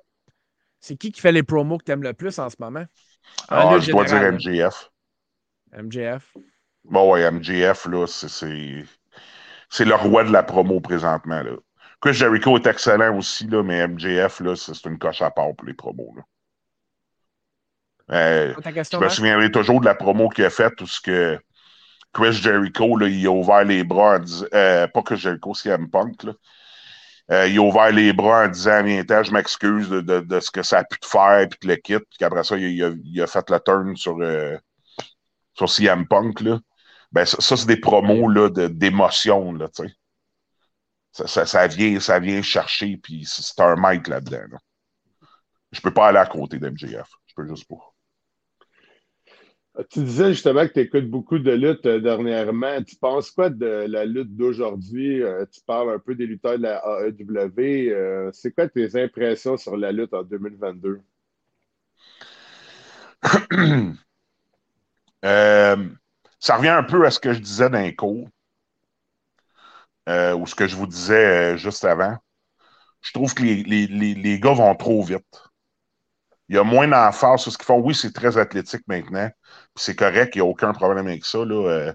C'est 0.79 0.97
qui 0.97 1.11
qui 1.11 1.21
fait 1.21 1.31
les 1.31 1.43
promos 1.43 1.77
que 1.77 1.85
tu 1.85 1.91
aimes 1.91 2.03
le 2.03 2.13
plus 2.13 2.37
en 2.39 2.49
ce 2.49 2.57
moment? 2.59 2.85
Ah, 3.47 3.79
je 3.79 3.91
dois 3.91 4.03
dire 4.03 4.33
MJF. 4.33 4.91
MJF. 5.71 6.33
Bon, 6.83 7.13
ouais, 7.13 7.29
MJF, 7.31 7.85
là, 7.85 8.05
c'est. 8.07 8.85
C'est 9.69 9.85
le 9.85 9.95
roi 9.95 10.23
de 10.23 10.31
la 10.31 10.43
promo 10.43 10.81
présentement. 10.81 11.41
Là. 11.41 11.53
Chris 11.99 12.13
Jericho 12.13 12.57
est 12.57 12.67
excellent 12.67 13.17
aussi, 13.17 13.47
là, 13.47 13.63
mais 13.63 13.87
MJF, 13.87 14.41
là, 14.41 14.55
c'est 14.55 14.85
une 14.85 14.99
coche 14.99 15.21
à 15.21 15.31
part 15.31 15.55
pour 15.55 15.65
les 15.65 15.73
promos. 15.73 16.13
Là. 16.17 16.23
Euh, 18.11 18.53
je 18.63 18.97
me 18.97 19.09
souviendrai 19.09 19.51
toujours 19.51 19.79
de 19.79 19.85
la 19.85 19.95
promo 19.95 20.29
qu'il 20.29 20.43
a 20.45 20.49
faite 20.49 20.79
où 20.81 20.87
ce 20.87 20.99
que 20.99 21.39
Chris 22.13 22.33
Jericho, 22.33 22.97
là, 22.97 23.07
il 23.07 23.25
a 23.25 23.31
ouvert 23.31 23.63
les 23.63 23.83
bras 23.83 24.15
en 24.15 24.19
disant, 24.19 24.45
euh, 24.53 24.87
pas 24.87 25.01
Chris 25.01 25.17
Jericho, 25.17 25.53
c'est 25.53 25.69
M 25.69 25.89
Punk, 25.89 26.23
là. 26.23 26.33
Euh, 27.31 27.47
il 27.47 27.57
a 27.57 27.61
ouvert 27.61 27.91
les 27.91 28.11
bras 28.11 28.45
en 28.45 28.47
disant 28.49 28.83
Viens, 28.83 29.03
je 29.23 29.31
m'excuse 29.31 29.89
de, 29.89 30.01
de, 30.01 30.19
de, 30.19 30.39
ce 30.41 30.51
que 30.51 30.61
ça 30.61 30.79
a 30.79 30.83
pu 30.83 30.99
te 30.99 31.05
faire, 31.05 31.47
puis 31.49 31.59
que 31.59 31.67
le 31.67 31.75
kit, 31.77 31.97
puis 31.97 32.17
qu'après 32.19 32.43
ça, 32.43 32.57
il 32.57 32.83
a, 32.83 32.91
il, 33.03 33.21
a, 33.21 33.27
fait 33.27 33.49
le 33.49 33.59
turn 33.61 33.95
sur, 33.95 34.17
euh, 34.19 34.57
sur 35.53 35.69
CM 35.69 36.05
Punk. 36.05 36.41
Là. 36.41 36.59
Ben, 37.13 37.25
ça, 37.25 37.37
ça 37.39 37.55
c'est 37.55 37.67
des 37.67 37.79
promos 37.79 38.29
d'émotion, 38.49 39.53
là, 39.53 39.69
tu 39.69 39.83
sais. 39.85 39.93
Ça, 41.13 41.27
ça, 41.27 41.45
ça, 41.45 41.67
vient, 41.67 41.99
ça 41.99 42.19
vient 42.19 42.41
chercher, 42.41 42.97
puis 42.97 43.23
c'est 43.25 43.59
un 43.61 43.75
mic 43.77 44.07
là-dedans. 44.07 44.47
Là. 44.51 44.57
Je 45.71 45.79
peux 45.79 45.93
pas 45.93 46.07
aller 46.07 46.17
à 46.17 46.25
côté 46.25 46.57
d'MJF. 46.57 47.07
Je 47.27 47.33
peux 47.35 47.47
juste 47.47 47.67
pas. 47.67 47.92
Tu 49.89 50.03
disais 50.03 50.33
justement 50.33 50.67
que 50.67 50.73
tu 50.73 50.81
écoutes 50.81 51.09
beaucoup 51.09 51.39
de 51.39 51.51
luttes 51.51 51.87
euh, 51.87 51.99
dernièrement. 51.99 52.83
Tu 52.83 52.95
penses 52.95 53.31
quoi 53.31 53.49
de 53.49 53.65
la 53.87 54.05
lutte 54.05 54.35
d'aujourd'hui? 54.35 55.23
Euh, 55.23 55.45
tu 55.51 55.61
parles 55.65 55.89
un 55.89 55.97
peu 55.97 56.13
des 56.13 56.27
lutteurs 56.27 56.59
de 56.59 56.63
la 56.63 56.79
AEW. 57.07 57.91
Euh, 57.91 58.29
c'est 58.33 58.51
quoi 58.53 58.69
tes 58.69 59.01
impressions 59.01 59.57
sur 59.57 59.75
la 59.75 59.91
lutte 59.91 60.13
en 60.13 60.21
2022? 60.21 61.01
ça 66.39 66.57
revient 66.57 66.67
un 66.69 66.83
peu 66.83 67.03
à 67.05 67.11
ce 67.11 67.19
que 67.19 67.33
je 67.33 67.39
disais 67.39 67.69
les 67.69 67.95
cours, 67.95 68.27
ou 70.07 70.45
ce 70.45 70.53
que 70.53 70.67
je 70.67 70.75
vous 70.75 70.85
disais 70.85 71.57
juste 71.57 71.83
avant. 71.83 72.17
Je 73.01 73.11
trouve 73.11 73.33
que 73.33 73.41
les, 73.41 73.87
les 73.87 74.39
gars 74.39 74.53
vont 74.53 74.75
trop 74.75 75.01
vite. 75.01 75.52
Il 76.49 76.55
y 76.55 76.59
a 76.59 76.63
moins 76.63 76.87
d'emphase 76.87 77.41
sur 77.41 77.51
ce 77.51 77.57
qu'ils 77.57 77.65
font. 77.65 77.79
Oui, 77.79 77.95
c'est 77.95 78.13
très 78.13 78.37
athlétique 78.37 78.83
maintenant. 78.87 79.29
C'est 79.75 79.95
correct, 79.95 80.35
il 80.35 80.39
n'y 80.39 80.47
a 80.47 80.49
aucun 80.49 80.73
problème 80.73 81.07
avec 81.07 81.25
ça. 81.25 81.39
Là. 81.39 81.69
Euh, 81.69 81.93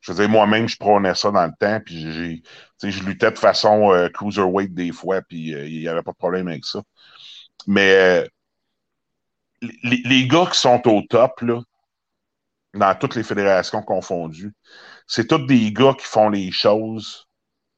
je 0.00 0.12
veux 0.12 0.18
dire, 0.18 0.28
moi-même, 0.28 0.68
je 0.68 0.76
prenais 0.76 1.14
ça 1.14 1.30
dans 1.30 1.46
le 1.46 1.52
temps, 1.58 1.80
puis 1.84 2.42
je 2.82 3.02
luttais 3.04 3.30
de 3.32 3.38
façon 3.38 3.92
euh, 3.92 4.08
cruiserweight 4.08 4.72
des 4.74 4.92
fois, 4.92 5.22
puis 5.22 5.54
euh, 5.54 5.66
il 5.66 5.80
n'y 5.80 5.88
avait 5.88 6.02
pas 6.02 6.12
de 6.12 6.16
problème 6.16 6.48
avec 6.48 6.64
ça. 6.64 6.82
Mais 7.66 8.28
les, 9.62 10.02
les, 10.04 10.28
gars 10.28 10.46
qui 10.52 10.58
sont 10.58 10.80
au 10.86 11.02
top, 11.02 11.40
là, 11.40 11.60
dans 12.74 12.94
toutes 12.94 13.16
les 13.16 13.22
fédérations 13.22 13.82
confondues, 13.82 14.52
c'est 15.06 15.26
tous 15.26 15.46
des 15.46 15.72
gars 15.72 15.94
qui 15.98 16.06
font 16.06 16.28
les 16.28 16.52
choses 16.52 17.26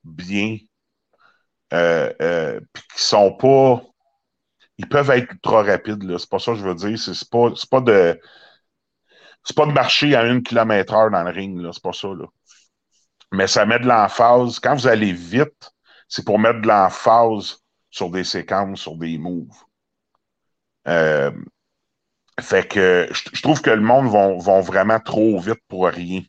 bien, 0.05 0.59
puis 1.71 2.83
qui 2.95 3.03
sont 3.03 3.33
pas 3.33 3.83
ils 4.79 4.89
peuvent 4.89 5.11
être 5.11 5.33
ultra 5.33 5.63
rapides. 5.63 6.05
Là. 6.05 6.19
C'est 6.19 6.31
pas 6.31 6.39
ça 6.39 6.53
que 6.53 6.59
je 6.59 6.65
veux 6.65 6.75
dire. 6.75 6.99
C'est, 6.99 7.31
pas, 7.31 7.81
de. 7.81 8.21
C'est 9.45 9.57
pas 9.57 9.67
de 9.67 9.73
marcher 9.73 10.15
à 10.15 10.25
une 10.25 10.43
kilomètre 10.43 10.95
heure 10.95 11.11
dans 11.11 11.23
le 11.23 11.31
ring, 11.31 11.61
là. 11.61 11.71
C'est 11.73 11.83
pas 11.83 11.93
ça, 11.93 12.09
là. 12.09 12.27
Mais 13.33 13.47
ça 13.47 13.67
met 13.67 13.79
de 13.79 13.87
l'emphase. 13.87 14.59
Quand 14.61 14.75
vous 14.75 14.87
allez 14.87 15.13
vite, 15.13 15.73
c'est 16.09 16.25
pour 16.25 16.39
mettre 16.39 16.61
de 16.63 16.69
l'emphase 16.69 17.59
sur 17.91 18.11
des 18.11 18.25
séquences, 18.25 18.81
sur 18.81 18.97
des 18.97 19.19
moves. 19.19 19.65
Euh, 20.87 21.31
fait 22.41 22.67
que 22.67 23.09
je, 23.11 23.43
trouve 23.43 23.61
que 23.61 23.71
le 23.71 23.81
monde 23.83 24.07
vont, 24.07 24.39
vont 24.39 24.61
vraiment 24.61 25.01
trop 25.01 25.39
vite 25.41 25.61
pour 25.69 25.87
rien. 25.87 26.23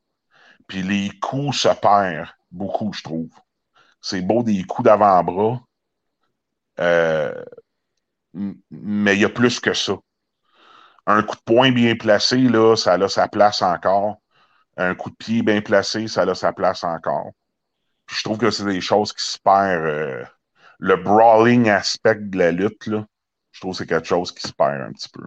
Puis 0.67 0.81
les 0.81 1.11
coups 1.19 1.57
se 1.57 1.69
perdent 1.69 2.27
beaucoup, 2.51 2.91
je 2.93 3.03
trouve. 3.03 3.29
C'est 4.01 4.21
beau 4.21 4.43
des 4.43 4.63
coups 4.63 4.85
d'avant-bras. 4.85 5.61
Euh, 6.79 7.43
mais 8.33 9.15
il 9.15 9.21
y 9.21 9.25
a 9.25 9.29
plus 9.29 9.59
que 9.59 9.73
ça. 9.73 9.93
Un 11.07 11.23
coup 11.23 11.35
de 11.35 11.41
poing 11.41 11.71
bien 11.71 11.95
placé, 11.95 12.37
là, 12.37 12.75
ça 12.75 12.93
a 12.93 13.09
sa 13.09 13.27
place 13.27 13.61
encore. 13.61 14.21
Un 14.77 14.95
coup 14.95 15.09
de 15.09 15.15
pied 15.15 15.41
bien 15.43 15.61
placé, 15.61 16.07
ça 16.07 16.23
a 16.23 16.35
sa 16.35 16.53
place 16.53 16.83
encore. 16.83 17.31
je 18.07 18.23
trouve 18.23 18.37
que 18.37 18.51
c'est 18.51 18.65
des 18.65 18.81
choses 18.81 19.13
qui 19.13 19.23
se 19.25 19.39
perdent. 19.39 19.85
Euh, 19.85 20.25
le 20.79 20.95
brawling 20.95 21.69
aspect 21.69 22.15
de 22.15 22.37
la 22.37 22.51
lutte, 22.51 22.87
là, 22.87 23.05
je 23.51 23.59
trouve 23.61 23.73
que 23.73 23.79
c'est 23.79 23.87
quelque 23.87 24.07
chose 24.07 24.31
qui 24.31 24.47
se 24.47 24.53
perd 24.53 24.81
un 24.81 24.91
petit 24.93 25.09
peu. 25.09 25.23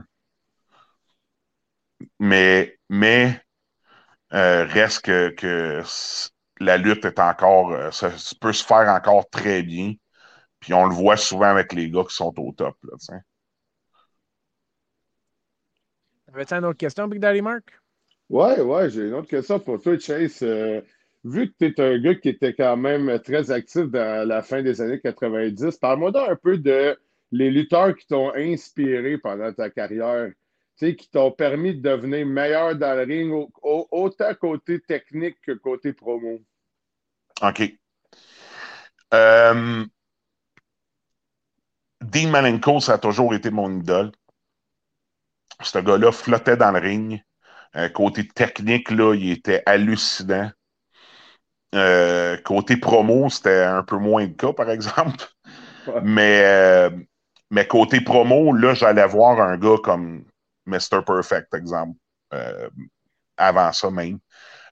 Mais, 2.18 2.78
mais 2.88 3.40
euh, 4.34 4.64
reste 4.64 5.04
que, 5.04 5.30
que, 5.30 5.82
la 6.60 6.76
lutte 6.76 7.04
est 7.04 7.18
encore, 7.18 7.72
euh, 7.72 7.90
ça 7.90 8.10
peut 8.40 8.52
se 8.52 8.64
faire 8.64 8.88
encore 8.88 9.28
très 9.30 9.62
bien. 9.62 9.94
Puis 10.62 10.72
on 10.72 10.86
le 10.86 10.94
voit 10.94 11.16
souvent 11.16 11.50
avec 11.50 11.72
les 11.72 11.90
gars 11.90 12.04
qui 12.08 12.14
sont 12.14 12.32
au 12.38 12.52
top. 12.52 12.76
Là, 12.84 13.18
Avais-tu 16.32 16.54
une 16.54 16.64
autre 16.64 16.78
question, 16.78 17.08
Big 17.08 17.20
Daddy 17.20 17.42
Mark? 17.42 17.64
Ouais, 18.30 18.60
ouais, 18.60 18.88
j'ai 18.88 19.08
une 19.08 19.14
autre 19.14 19.28
question 19.28 19.58
pour 19.58 19.82
toi, 19.82 19.98
Chase. 19.98 20.38
Euh, 20.42 20.80
vu 21.24 21.50
que 21.50 21.54
tu 21.58 21.66
es 21.66 21.80
un 21.80 21.98
gars 21.98 22.14
qui 22.14 22.28
était 22.28 22.54
quand 22.54 22.76
même 22.76 23.18
très 23.18 23.50
actif 23.50 23.86
dans 23.86 24.26
la 24.26 24.40
fin 24.40 24.62
des 24.62 24.80
années 24.80 25.00
90, 25.00 25.76
parle-moi 25.78 26.12
donc 26.12 26.30
un 26.30 26.36
peu 26.36 26.56
de 26.56 26.96
les 27.32 27.50
lutteurs 27.50 27.96
qui 27.96 28.06
t'ont 28.06 28.32
inspiré 28.32 29.18
pendant 29.18 29.52
ta 29.52 29.68
carrière, 29.68 30.30
qui 30.78 31.10
t'ont 31.10 31.32
permis 31.32 31.74
de 31.74 31.82
devenir 31.82 32.24
meilleur 32.24 32.76
dans 32.76 32.94
le 32.94 33.02
ring, 33.02 33.48
autant 33.62 34.34
côté 34.36 34.80
technique 34.80 35.40
que 35.42 35.52
côté 35.52 35.92
promo. 35.92 36.40
OK. 37.42 37.62
Euh, 39.12 39.84
Dean 42.02 42.28
Malenko, 42.30 42.80
ça 42.80 42.94
a 42.94 42.98
toujours 42.98 43.34
été 43.34 43.50
mon 43.50 43.70
idole. 43.80 44.12
Ce 45.62 45.78
gars-là 45.78 46.12
flottait 46.12 46.56
dans 46.56 46.72
le 46.72 46.80
ring. 46.80 47.22
Euh, 47.76 47.88
côté 47.88 48.26
technique, 48.26 48.90
là, 48.90 49.14
il 49.14 49.30
était 49.30 49.62
hallucinant. 49.66 50.50
Euh, 51.74 52.36
côté 52.44 52.76
promo, 52.76 53.30
c'était 53.30 53.62
un 53.62 53.82
peu 53.82 53.96
moins 53.96 54.26
le 54.26 54.34
cas, 54.34 54.52
par 54.52 54.70
exemple. 54.70 55.24
Mais, 56.02 56.42
euh, 56.44 56.90
mais 57.50 57.66
côté 57.66 58.00
promo, 58.00 58.52
là, 58.52 58.74
j'allais 58.74 59.06
voir 59.06 59.40
un 59.40 59.56
gars 59.56 59.78
comme 59.82 60.24
Mr. 60.66 61.02
Perfect, 61.04 61.54
exemple. 61.54 61.98
avant 63.36 63.72
ça 63.72 63.90
même. 63.90 64.18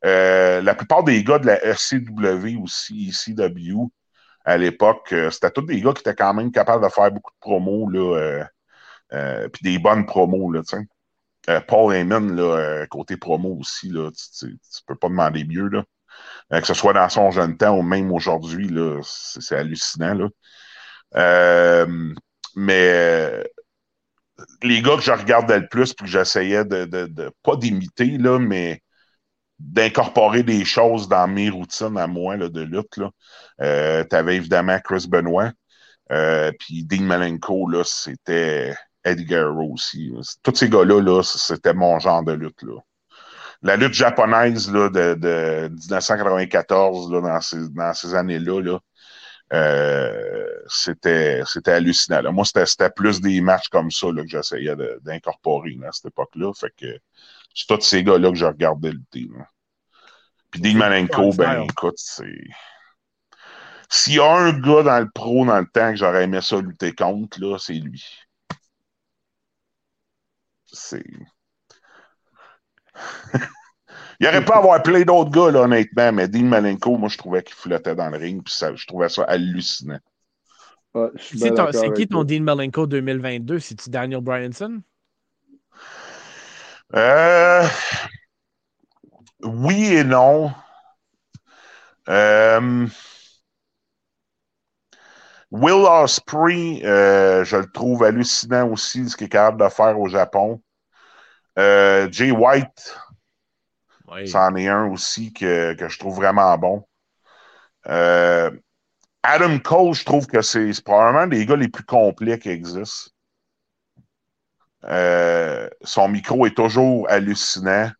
la 0.02 0.74
plupart 0.74 1.02
des 1.04 1.24
gars 1.24 1.38
de 1.38 1.46
la 1.46 1.74
SCW 1.74 2.56
aussi, 2.62 3.10
ECW, 3.10 3.90
à 4.44 4.56
l'époque, 4.56 5.12
euh, 5.12 5.30
c'était 5.30 5.50
tous 5.50 5.62
des 5.62 5.80
gars 5.80 5.92
qui 5.92 6.00
étaient 6.00 6.14
quand 6.14 6.34
même 6.34 6.52
capables 6.52 6.84
de 6.84 6.90
faire 6.90 7.10
beaucoup 7.10 7.32
de 7.32 7.40
promos, 7.40 7.88
là, 7.90 8.16
euh, 8.16 8.44
euh, 9.12 9.48
puis 9.48 9.62
des 9.62 9.78
bonnes 9.78 10.06
promos, 10.06 10.52
là, 10.52 10.62
Paul 11.66 11.94
Heyman, 11.94 12.36
là, 12.36 12.86
côté 12.88 13.16
promo 13.16 13.56
aussi, 13.58 13.88
là, 13.88 14.10
tu, 14.10 14.46
ne 14.46 14.52
peux 14.86 14.94
pas 14.94 15.08
demander 15.08 15.44
mieux, 15.44 15.68
là. 15.68 15.84
que 16.60 16.66
ce 16.66 16.74
soit 16.74 16.92
dans 16.92 17.08
son 17.08 17.30
jeune 17.30 17.56
temps 17.56 17.76
ou 17.76 17.82
même 17.82 18.12
aujourd'hui, 18.12 18.72
c'est, 19.02 19.56
hallucinant, 19.56 20.14
là. 21.12 21.86
mais 22.54 23.44
les 24.62 24.82
gars 24.82 24.96
que 24.96 25.02
je 25.02 25.12
regardais 25.12 25.60
le 25.60 25.68
plus, 25.68 25.92
puis 25.92 26.04
que 26.04 26.10
j'essayais 26.10 26.64
de, 26.64 26.84
de, 26.84 27.32
pas 27.42 27.56
d'imiter, 27.56 28.18
mais 28.18 28.82
d'incorporer 29.60 30.42
des 30.42 30.64
choses 30.64 31.08
dans 31.08 31.28
mes 31.28 31.50
routines 31.50 31.98
à 31.98 32.06
moi 32.06 32.36
là, 32.36 32.48
de 32.48 32.62
lutte. 32.62 32.98
Euh, 33.60 34.04
tu 34.08 34.16
avais 34.16 34.36
évidemment 34.36 34.78
Chris 34.80 35.06
Benoit, 35.08 35.52
euh, 36.10 36.50
puis 36.58 36.84
Dean 36.84 37.02
Malenko, 37.02 37.68
là, 37.68 37.82
c'était 37.84 38.74
Eddie 39.04 39.26
Guerrero 39.26 39.72
aussi. 39.74 40.12
Tous 40.42 40.54
ces 40.54 40.68
gars-là, 40.68 41.00
là, 41.00 41.22
c'était 41.22 41.74
mon 41.74 41.98
genre 41.98 42.24
de 42.24 42.32
lutte. 42.32 42.62
Là. 42.62 42.80
La 43.62 43.76
lutte 43.76 43.92
japonaise 43.92 44.72
là, 44.72 44.88
de, 44.88 45.14
de 45.14 45.68
1994, 45.68 47.12
là, 47.12 47.20
dans 47.20 47.40
ces, 47.40 47.68
dans 47.68 47.92
ces 47.92 48.14
années-là, 48.14 48.62
là, 48.62 48.78
euh, 49.52 50.46
c'était, 50.68 51.42
c'était 51.44 51.72
hallucinant. 51.72 52.32
Moi, 52.32 52.44
c'était, 52.44 52.66
c'était 52.66 52.90
plus 52.90 53.20
des 53.20 53.40
matchs 53.40 53.68
comme 53.68 53.90
ça 53.90 54.06
là, 54.12 54.22
que 54.22 54.28
j'essayais 54.28 54.74
d'incorporer 55.02 55.76
à 55.86 55.92
cette 55.92 56.06
époque-là. 56.06 56.52
Fait 56.54 56.72
que 56.76 56.98
c'est 57.54 57.66
tous 57.66 57.80
ces 57.82 58.04
gars-là 58.04 58.30
que 58.30 58.36
je 58.36 58.44
regardais 58.46 58.92
lutter. 58.92 59.28
Là. 59.36 59.46
Puis 60.50 60.60
Dean 60.60 60.76
Malenko, 60.78 61.32
ben 61.32 61.62
écoute, 61.62 61.96
c'est. 61.96 62.24
S'il 63.88 64.14
y 64.14 64.20
a 64.20 64.32
un 64.32 64.52
gars 64.52 64.82
dans 64.82 65.00
le 65.00 65.10
pro 65.12 65.44
dans 65.44 65.58
le 65.58 65.66
temps 65.66 65.90
que 65.90 65.96
j'aurais 65.96 66.24
aimé 66.24 66.40
ça 66.40 66.60
lutter 66.60 66.94
contre, 66.94 67.40
là, 67.40 67.58
c'est 67.58 67.74
lui. 67.74 68.04
C'est. 70.66 71.04
Il 74.20 74.26
aurait 74.26 74.44
pas 74.44 74.56
à 74.56 74.58
avoir 74.58 74.82
plein 74.82 75.02
d'autres 75.02 75.30
gars, 75.30 75.50
là, 75.50 75.62
honnêtement, 75.62 76.12
mais 76.12 76.28
Dean 76.28 76.44
Malenko, 76.44 76.98
moi, 76.98 77.08
je 77.08 77.16
trouvais 77.16 77.42
qu'il 77.42 77.54
flottait 77.54 77.94
dans 77.94 78.10
le 78.10 78.18
ring, 78.18 78.42
puis 78.44 78.52
ça, 78.52 78.74
je 78.74 78.86
trouvais 78.86 79.08
ça 79.08 79.24
hallucinant. 79.24 79.98
c'est 81.16 81.92
qui 81.94 82.06
ton 82.06 82.22
Dean 82.22 82.42
Malenko 82.42 82.86
2022? 82.86 83.58
C'est-tu 83.60 83.88
Daniel 83.88 84.20
Bryanson? 84.20 84.82
Euh, 86.94 87.64
oui 89.42 89.94
et 89.94 90.04
non. 90.04 90.52
Euh, 92.08 92.86
Will 95.52 95.86
Osprey, 95.86 96.80
euh, 96.84 97.44
je 97.44 97.56
le 97.56 97.70
trouve 97.70 98.04
hallucinant 98.04 98.68
aussi, 98.68 99.08
ce 99.08 99.16
qu'il 99.16 99.26
est 99.26 99.30
capable 99.30 99.62
de 99.62 99.68
faire 99.68 99.98
au 99.98 100.08
Japon. 100.08 100.62
Euh, 101.58 102.08
Jay 102.10 102.30
White, 102.30 102.96
c'en 104.26 104.54
est 104.56 104.68
un 104.68 104.86
aussi 104.86 105.32
que, 105.32 105.76
je 105.78 105.98
trouve 105.98 106.16
vraiment 106.16 106.56
bon. 106.58 106.84
Adam 109.22 109.58
Cole, 109.58 109.94
je 109.94 110.04
trouve 110.04 110.26
que 110.26 110.42
c'est 110.42 110.72
probablement 110.82 111.26
des 111.26 111.44
gars 111.46 111.56
les 111.56 111.68
plus 111.68 111.84
complets 111.84 112.38
qui 112.38 112.48
existent. 112.48 113.10
Son 114.82 116.08
micro 116.08 116.46
est 116.46 116.56
toujours 116.56 117.08
hallucinant. 117.08 117.90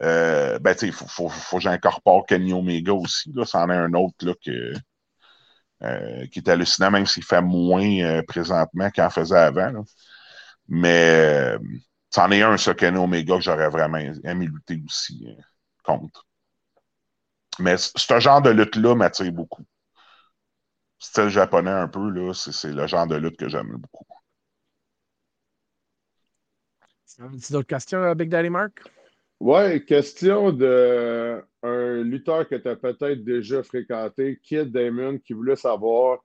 ben, 0.00 0.60
tu 0.74 0.78
sais, 0.78 0.86
il 0.88 0.92
faut, 0.92 1.28
que 1.28 1.60
j'incorpore 1.60 2.26
Kenny 2.26 2.52
Omega 2.52 2.92
aussi. 2.92 3.32
Là. 3.34 3.44
C'en 3.44 3.68
est 3.70 3.76
un 3.76 3.92
autre 3.94 4.26
là, 4.26 4.34
euh, 5.84 6.26
qui 6.28 6.38
est 6.38 6.48
hallucinant, 6.48 6.92
même 6.92 7.06
s'il 7.06 7.24
fait 7.24 7.42
moins 7.42 7.84
euh, 8.02 8.22
présentement 8.22 8.88
qu'il 8.90 9.02
en 9.02 9.10
faisait 9.10 9.36
avant. 9.36 9.84
Mais 10.68 11.56
euh, 11.56 11.58
c'en 12.10 12.30
est 12.30 12.42
un, 12.42 12.56
ça, 12.56 12.74
Kenny 12.74 12.98
Omega, 12.98 13.36
que 13.36 13.42
j'aurais 13.42 13.68
vraiment 13.68 13.98
aimé 13.98 14.46
lutter 14.46 14.80
aussi 14.86 15.26
contre. 15.82 16.24
Mais 17.58 17.76
ce 17.78 18.20
genre 18.20 18.42
de 18.42 18.50
lutte-là 18.50 18.94
m'attire 18.94 19.32
beaucoup. 19.32 19.64
Style 20.98 21.28
japonais 21.28 21.70
un 21.70 21.88
peu, 21.88 22.10
là, 22.10 22.32
c'est 22.32 22.72
le 22.72 22.86
genre 22.86 23.06
de 23.06 23.16
lutte 23.16 23.36
que 23.36 23.48
j'aime 23.48 23.76
beaucoup. 23.76 24.06
D'autres 27.50 27.66
questions, 27.66 28.14
Big 28.14 28.28
Daddy 28.28 28.50
Mark? 28.50 28.82
Ouais, 29.40 29.84
question 29.84 30.52
de 30.52 31.42
un 31.62 32.02
lutteur 32.02 32.48
que 32.48 32.56
tu 32.56 32.68
as 32.68 32.76
peut-être 32.76 33.24
déjà 33.24 33.62
fréquenté, 33.62 34.38
Kid 34.42 34.72
Damon, 34.72 35.18
qui 35.18 35.32
voulait 35.32 35.56
savoir 35.56 36.18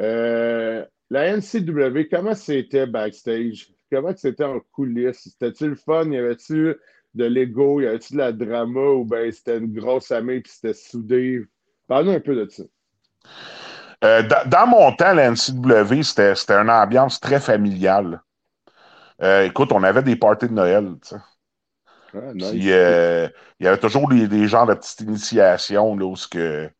euh, 0.00 0.84
la 1.10 1.36
NCW, 1.36 2.08
comment 2.10 2.34
c'était 2.34 2.86
backstage? 2.86 3.68
Comment 3.90 4.12
c'était 4.16 4.44
en 4.44 4.60
coulisses? 4.72 5.28
C'était-tu 5.38 5.68
le 5.68 5.74
fun? 5.76 6.10
Y 6.10 6.18
avait-tu 6.18 6.74
de 7.14 7.24
l'ego? 7.24 7.80
Y 7.80 7.86
avait-tu 7.86 8.14
de 8.14 8.18
la 8.18 8.32
drama? 8.32 8.80
Ou 8.80 9.04
bien 9.04 9.30
c'était 9.30 9.58
une 9.58 9.72
grosse 9.72 10.10
amie 10.10 10.40
puis 10.40 10.52
c'était 10.52 10.74
soudé? 10.74 11.44
Parle-nous 11.86 12.12
un 12.12 12.20
peu 12.20 12.34
de 12.34 12.48
ça. 12.50 12.64
Euh, 14.02 14.22
dans, 14.46 14.66
mon 14.66 14.92
temps, 14.92 15.14
la 15.14 15.30
NCW, 15.30 16.02
c'était 16.02 16.34
une 16.48 16.70
ambiance 16.70 17.20
très 17.20 17.40
familiale. 17.40 18.20
Euh, 19.22 19.44
écoute, 19.44 19.72
on 19.72 19.82
avait 19.82 20.02
des 20.02 20.16
parties 20.16 20.48
de 20.48 20.54
Noël, 20.54 20.94
tu 21.02 21.08
sais. 21.08 21.16
Ah, 22.14 22.18
euh, 22.18 23.28
il 23.58 23.64
y 23.64 23.66
avait 23.66 23.78
toujours 23.78 24.08
des, 24.08 24.48
genres 24.48 24.66
de 24.66 24.74
petites 24.74 25.00
initiations, 25.00 25.96
là, 25.96 26.04
où 26.04 26.16
ce 26.16 26.28
que. 26.28 26.70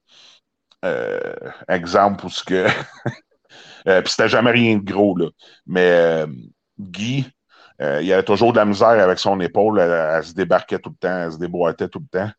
Euh, 0.84 1.34
exemple, 1.68 2.26
où 2.26 2.28
ce 2.28 2.44
que. 2.44 2.66
Puis 3.84 4.10
c'était 4.10 4.28
jamais 4.28 4.52
rien 4.52 4.76
de 4.76 4.84
gros, 4.84 5.16
là. 5.16 5.28
Mais 5.66 6.24
Guy, 6.78 7.28
il 7.80 8.12
avait 8.12 8.22
toujours 8.22 8.52
de 8.52 8.58
la 8.58 8.64
misère 8.64 8.88
avec 8.88 9.18
son 9.18 9.40
épaule. 9.40 9.80
Elle, 9.80 10.24
se 10.24 10.34
débarquait 10.34 10.78
tout 10.78 10.90
le 10.90 10.96
temps, 10.96 11.24
elle 11.24 11.32
se 11.32 11.38
déboîtait 11.38 11.88
tout 11.88 12.00
le 12.00 12.18
temps. 12.18 12.30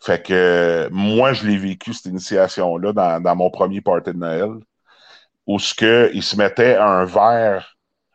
Fait 0.00 0.22
que 0.22 0.88
moi, 0.90 1.32
je 1.32 1.46
l'ai 1.46 1.56
vécu, 1.56 1.92
cette 1.92 2.06
initiation-là, 2.06 2.92
dans, 2.92 3.20
dans, 3.22 3.36
mon 3.36 3.50
premier 3.50 3.80
party 3.80 4.12
de 4.12 4.18
Noël, 4.18 4.50
où 5.46 5.58
ce 5.58 5.74
que 5.74 6.10
il 6.14 6.22
se 6.22 6.36
mettait 6.36 6.76
un 6.76 7.04
verre 7.04 7.71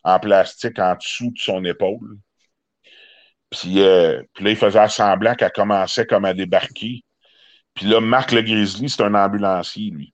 en 0.07 0.19
plastique 0.19 0.79
en 0.79 0.95
dessous 0.95 1.31
de 1.31 1.37
son 1.37 1.63
épaule. 1.65 2.17
Puis, 3.49 3.81
euh, 3.81 4.23
puis 4.33 4.45
là, 4.45 4.51
il 4.51 4.55
faisait 4.55 4.87
semblant 4.87 5.35
qu'elle 5.35 5.51
commençait 5.51 6.05
comme 6.05 6.25
à 6.25 6.33
débarquer. 6.33 7.03
Puis 7.73 7.85
là, 7.85 7.99
Marc 7.99 8.31
Le 8.31 8.41
Grizzly, 8.41 8.89
c'est 8.89 9.03
un 9.03 9.13
ambulancier, 9.13 9.91
lui, 9.91 10.13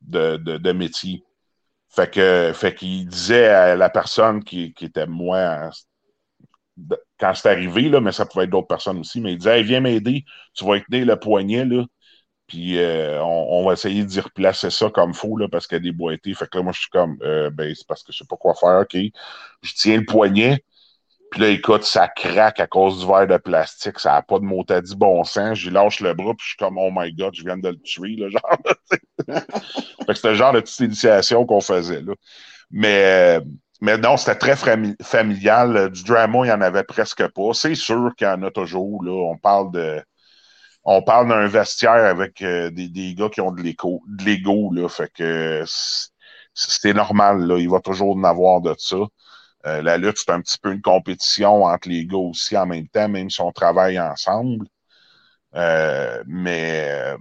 de, 0.00 0.72
métier. 0.72 1.22
Fait 1.90 2.10
que 2.10 2.52
fait 2.54 2.74
qu'il 2.74 3.06
disait 3.06 3.48
à 3.48 3.76
la 3.76 3.90
personne 3.90 4.42
qui, 4.42 4.74
était 4.80 5.06
moi 5.06 5.70
quand 7.20 7.34
c'est 7.34 7.48
arrivé, 7.48 7.88
là, 7.88 8.00
mais 8.00 8.12
ça 8.12 8.26
pouvait 8.26 8.44
être 8.44 8.50
d'autres 8.50 8.66
personnes 8.66 8.98
aussi, 8.98 9.20
mais 9.20 9.32
il 9.32 9.38
disait 9.38 9.62
Viens 9.62 9.80
m'aider, 9.80 10.24
tu 10.54 10.64
vas 10.64 10.80
tenir 10.80 11.06
le 11.06 11.16
poignet, 11.16 11.64
là, 11.64 11.84
puis 12.46 12.78
euh, 12.78 13.22
on, 13.22 13.64
va 13.66 13.72
essayer 13.72 14.04
d'y 14.04 14.20
replacer 14.20 14.70
ça 14.70 14.90
comme 14.90 15.14
faux, 15.14 15.36
là, 15.36 15.48
parce 15.48 15.66
qu'elle 15.66 15.78
est 15.78 15.90
déboîtée. 15.90 16.34
Fait 16.34 16.48
que 16.48 16.58
là, 16.58 16.62
moi, 16.62 16.72
je 16.72 16.80
suis 16.80 16.90
comme 16.90 17.16
euh, 17.22 17.50
ben, 17.50 17.74
c'est 17.74 17.86
parce 17.86 18.02
que 18.02 18.12
je 18.12 18.18
sais 18.18 18.26
pas 18.28 18.36
quoi 18.36 18.54
faire, 18.54 18.80
OK. 18.82 18.96
Je 19.62 19.72
tiens 19.74 19.96
le 19.96 20.04
poignet, 20.04 20.62
puis 21.34 21.40
là, 21.40 21.48
écoute, 21.48 21.82
ça 21.82 22.06
craque 22.06 22.60
à 22.60 22.68
cause 22.68 23.00
du 23.00 23.06
verre 23.08 23.26
de 23.26 23.36
plastique. 23.38 23.98
Ça 23.98 24.12
n'a 24.12 24.22
pas 24.22 24.38
de 24.38 24.44
mot 24.44 24.64
à 24.68 24.80
dit 24.80 24.94
bon 24.94 25.24
sens. 25.24 25.58
J'y 25.58 25.70
lâche 25.70 25.98
le 25.98 26.14
bras, 26.14 26.32
puis 26.32 26.44
je 26.44 26.48
suis 26.50 26.56
comme, 26.56 26.78
oh 26.78 26.90
my 26.94 27.12
god, 27.12 27.34
je 27.34 27.42
viens 27.42 27.56
de 27.56 27.70
le 27.70 27.80
tuer, 27.80 28.14
là, 28.16 28.28
genre. 28.28 28.58
fait 29.28 30.06
que 30.06 30.14
c'était 30.14 30.28
le 30.28 30.34
genre 30.36 30.52
de 30.52 30.60
petite 30.60 30.78
initiation 30.78 31.44
qu'on 31.44 31.60
faisait, 31.60 32.02
là. 32.02 32.12
Mais, 32.70 33.40
mais 33.80 33.98
non, 33.98 34.16
c'était 34.16 34.36
très 34.36 34.54
familial. 35.02 35.90
Du 35.90 36.04
drama, 36.04 36.38
il 36.38 36.44
n'y 36.44 36.52
en 36.52 36.60
avait 36.60 36.84
presque 36.84 37.26
pas. 37.26 37.52
C'est 37.52 37.74
sûr 37.74 38.12
qu'il 38.16 38.28
y 38.28 38.30
en 38.30 38.42
a 38.44 38.52
toujours, 38.52 39.02
là. 39.02 39.10
On 39.10 39.36
parle 39.36 39.72
de. 39.72 40.02
On 40.84 41.02
parle 41.02 41.28
d'un 41.28 41.46
vestiaire 41.46 41.92
avec 41.92 42.42
euh, 42.42 42.70
des, 42.70 42.88
des, 42.88 43.14
gars 43.14 43.28
qui 43.30 43.40
ont 43.40 43.52
de 43.52 43.62
l'ego, 43.62 44.70
là. 44.72 44.88
Fait 44.88 45.10
que 45.12 45.64
c'est 46.54 46.92
normal, 46.94 47.46
là. 47.46 47.58
Il 47.58 47.70
va 47.70 47.80
toujours 47.80 48.16
en 48.16 48.24
avoir 48.24 48.60
de 48.60 48.74
ça. 48.78 48.96
Euh, 49.66 49.82
la 49.82 49.96
lutte, 49.96 50.18
c'est 50.18 50.30
un 50.30 50.40
petit 50.40 50.58
peu 50.58 50.72
une 50.72 50.82
compétition 50.82 51.64
entre 51.64 51.88
les 51.88 52.06
gars 52.06 52.18
aussi 52.18 52.56
en 52.56 52.66
même 52.66 52.88
temps, 52.88 53.08
même 53.08 53.30
si 53.30 53.40
on 53.40 53.52
travaille 53.52 53.98
ensemble. 53.98 54.66
Euh, 55.54 56.22
mais, 56.26 57.16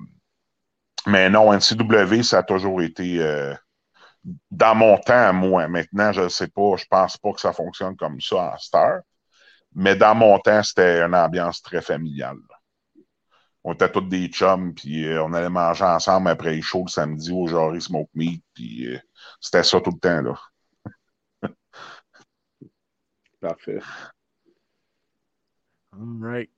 mais 1.06 1.30
non, 1.30 1.54
NCW, 1.54 2.24
ça 2.24 2.40
a 2.40 2.44
toujours 2.44 2.82
été 2.82 3.20
euh, 3.22 3.54
dans 4.52 4.76
mon 4.76 4.98
temps, 4.98 5.34
moi. 5.34 5.68
Maintenant, 5.68 6.12
je 6.14 6.22
ne 6.22 6.30
sais 6.30 6.48
pas, 6.48 6.76
je 6.78 6.86
pense 6.90 7.18
pas 7.18 7.34
que 7.34 7.42
ça 7.42 7.54
fonctionne 7.54 7.96
comme 7.96 8.20
ça 8.22 8.54
en 8.54 8.58
Star. 8.58 9.02
Mais 9.76 9.96
dans 9.96 10.16
mon 10.16 10.40
temps, 10.40 10.64
c'était 10.64 11.02
une 11.02 11.16
ambiance 11.16 11.62
très 11.62 11.82
familiale. 11.82 12.38
On 13.64 13.74
était 13.74 13.92
tous 13.92 14.02
des 14.02 14.28
chums, 14.28 14.74
puis 14.74 15.08
on 15.18 15.34
allait 15.34 15.50
manger 15.50 15.86
ensemble 15.86 16.30
après 16.30 16.56
les 16.56 16.62
shows 16.62 16.84
le 16.86 16.92
samedi 16.92 17.32
au 17.32 17.48
Jory 17.48 17.82
Smoke 17.82 18.10
Meat, 18.14 18.44
puis 18.54 19.00
c'était 19.40 19.64
ça 19.64 19.80
tout 19.80 19.92
le 19.92 20.00
temps, 20.00 20.22
là. 20.22 20.40
Parfait. 23.42 23.80
All 25.94 26.20
right. 26.20 26.50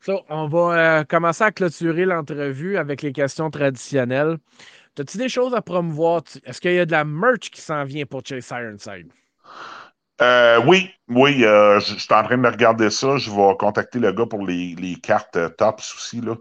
So, 0.00 0.24
on 0.28 0.46
va 0.46 1.00
euh, 1.00 1.04
commencer 1.04 1.42
à 1.42 1.50
clôturer 1.50 2.04
l'entrevue 2.04 2.76
avec 2.76 3.02
les 3.02 3.12
questions 3.12 3.50
traditionnelles. 3.50 4.38
As-tu 4.98 5.18
des 5.18 5.28
choses 5.28 5.54
à 5.54 5.62
promouvoir? 5.62 6.22
Est-ce 6.44 6.60
qu'il 6.60 6.74
y 6.74 6.78
a 6.78 6.86
de 6.86 6.92
la 6.92 7.04
merch 7.04 7.50
qui 7.50 7.60
s'en 7.60 7.84
vient 7.84 8.06
pour 8.06 8.22
Chase 8.24 8.48
Ironside? 8.50 9.10
Euh, 10.22 10.60
oui, 10.66 10.90
oui, 11.08 11.44
euh, 11.44 11.78
je 11.80 11.94
suis 11.96 12.14
en 12.14 12.22
train 12.22 12.38
de 12.38 12.48
regarder 12.48 12.90
ça. 12.90 13.18
Je 13.18 13.30
vais 13.30 13.56
contacter 13.58 13.98
le 13.98 14.12
gars 14.12 14.26
pour 14.26 14.46
les, 14.46 14.96
cartes 15.02 15.38
TOPS 15.56 15.94
aussi. 15.94 16.20
Là. 16.20 16.36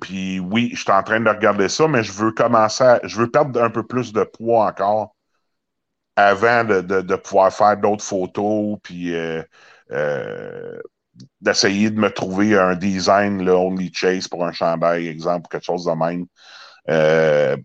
puis 0.00 0.40
oui, 0.40 0.70
je 0.74 0.82
suis 0.82 0.92
en 0.92 1.02
train 1.02 1.20
de 1.20 1.28
regarder 1.28 1.68
ça, 1.68 1.88
mais 1.88 2.02
je 2.02 2.12
veux 2.12 2.32
commencer, 2.32 2.98
je 3.04 3.16
veux 3.18 3.30
perdre 3.30 3.62
un 3.62 3.70
peu 3.70 3.84
plus 3.86 4.12
de 4.12 4.24
poids 4.24 4.66
encore 4.66 5.14
avant 6.20 6.64
de, 6.64 7.16
pouvoir 7.16 7.52
faire 7.52 7.76
d'autres 7.76 8.04
photos, 8.04 8.78
puis 8.82 9.14
euh, 9.14 9.42
euh, 9.92 10.80
d'essayer 11.40 11.90
de 11.90 11.98
me 11.98 12.10
trouver 12.10 12.58
un 12.58 12.74
design, 12.76 13.44
le 13.44 13.52
Only 13.52 13.92
Chase 13.92 14.28
pour 14.28 14.44
un 14.44 14.52
chandail, 14.52 15.08
exemple, 15.08 15.48
quelque 15.48 15.64
chose 15.64 15.84
de 15.84 15.92
même. 15.92 16.26
Euh, 16.88 17.56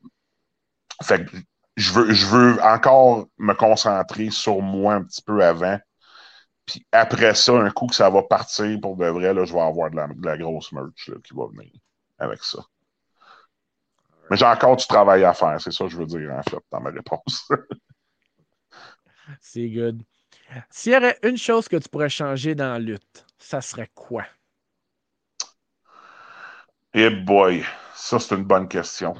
fait 1.03 1.25
que 1.25 1.37
je 1.75 1.91
veux, 1.91 2.13
je 2.13 2.25
veux 2.25 2.61
encore 2.63 3.27
me 3.37 3.53
concentrer 3.53 4.29
sur 4.29 4.61
moi 4.61 4.95
un 4.95 5.03
petit 5.03 5.21
peu 5.21 5.43
avant. 5.43 5.79
Puis 6.65 6.85
après 6.91 7.35
ça, 7.35 7.53
un 7.53 7.69
coup 7.69 7.87
que 7.87 7.95
ça 7.95 8.09
va 8.09 8.23
partir 8.23 8.79
pour 8.81 8.95
de 8.95 9.05
vrai, 9.05 9.33
là, 9.33 9.45
je 9.45 9.53
vais 9.53 9.59
avoir 9.59 9.91
de 9.91 9.97
la, 9.97 10.37
grosse 10.37 10.71
merch 10.71 11.11
qui 11.23 11.33
va 11.33 11.47
venir 11.47 11.71
avec 12.17 12.43
ça. 12.43 12.59
Mais 14.29 14.37
j'ai 14.37 14.45
encore 14.45 14.75
du 14.75 14.87
travail 14.87 15.23
à 15.23 15.33
faire, 15.33 15.61
c'est 15.61 15.71
ça 15.71 15.83
que 15.85 15.91
je 15.91 15.97
veux 15.97 16.07
dire 16.07 16.31
en 16.31 16.41
fait 16.41 16.63
dans 16.71 16.81
ma 16.81 16.89
réponse. 16.89 17.47
C'est 19.41 19.69
good. 19.69 20.03
S'il 20.69 20.93
y 20.93 20.95
aurait 20.95 21.17
une 21.23 21.37
chose 21.37 21.67
que 21.67 21.77
tu 21.77 21.89
pourrais 21.89 22.09
changer 22.09 22.53
dans 22.53 22.73
la 22.73 22.79
lutte, 22.79 23.25
ça 23.39 23.61
serait 23.61 23.89
quoi? 23.95 24.23
Eh 26.93 27.09
boy, 27.09 27.65
ça 27.95 28.19
c'est 28.19 28.35
une 28.35 28.43
bonne 28.43 28.67
question. 28.67 29.15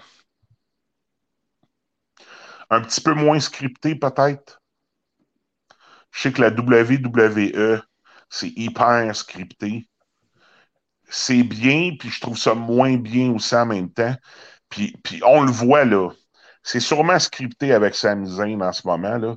Un 2.70 2.82
petit 2.82 3.02
peu 3.02 3.14
moins 3.14 3.40
scripté 3.40 3.96
peut-être. 3.96 4.62
Je 6.12 6.22
sais 6.22 6.32
que 6.32 6.42
la 6.42 6.50
WWE, 6.50 7.82
c'est 8.30 8.52
hyper 8.56 9.16
scripté. 9.16 9.88
C'est 11.10 11.44
bien, 11.44 11.96
puis 12.00 12.10
je 12.10 12.20
trouve 12.20 12.38
ça 12.38 12.56
moins 12.56 12.98
bien 12.98 13.32
aussi 13.32 13.56
en 13.56 13.66
même 13.66 13.92
temps. 13.92 14.16
Puis, 14.70 14.94
on 15.24 15.44
le 15.44 15.52
voit 15.52 15.86
là. 15.86 16.10
C'est 16.64 16.80
sûrement 16.80 17.20
scripté 17.20 17.74
avec 17.74 17.96
Sami 17.96 18.28
Zayn 18.28 18.62
en 18.62 18.72
ce 18.72 18.88
moment. 18.88 19.18
Là 19.18 19.36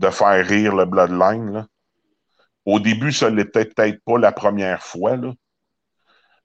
de 0.00 0.10
faire 0.10 0.46
rire 0.46 0.74
le 0.74 0.86
Bloodline. 0.86 1.66
Au 2.64 2.80
début, 2.80 3.12
ça 3.12 3.30
ne 3.30 3.36
l'était 3.36 3.66
peut-être 3.66 4.02
pas 4.04 4.18
la 4.18 4.32
première 4.32 4.82
fois. 4.82 5.16
Là. 5.16 5.32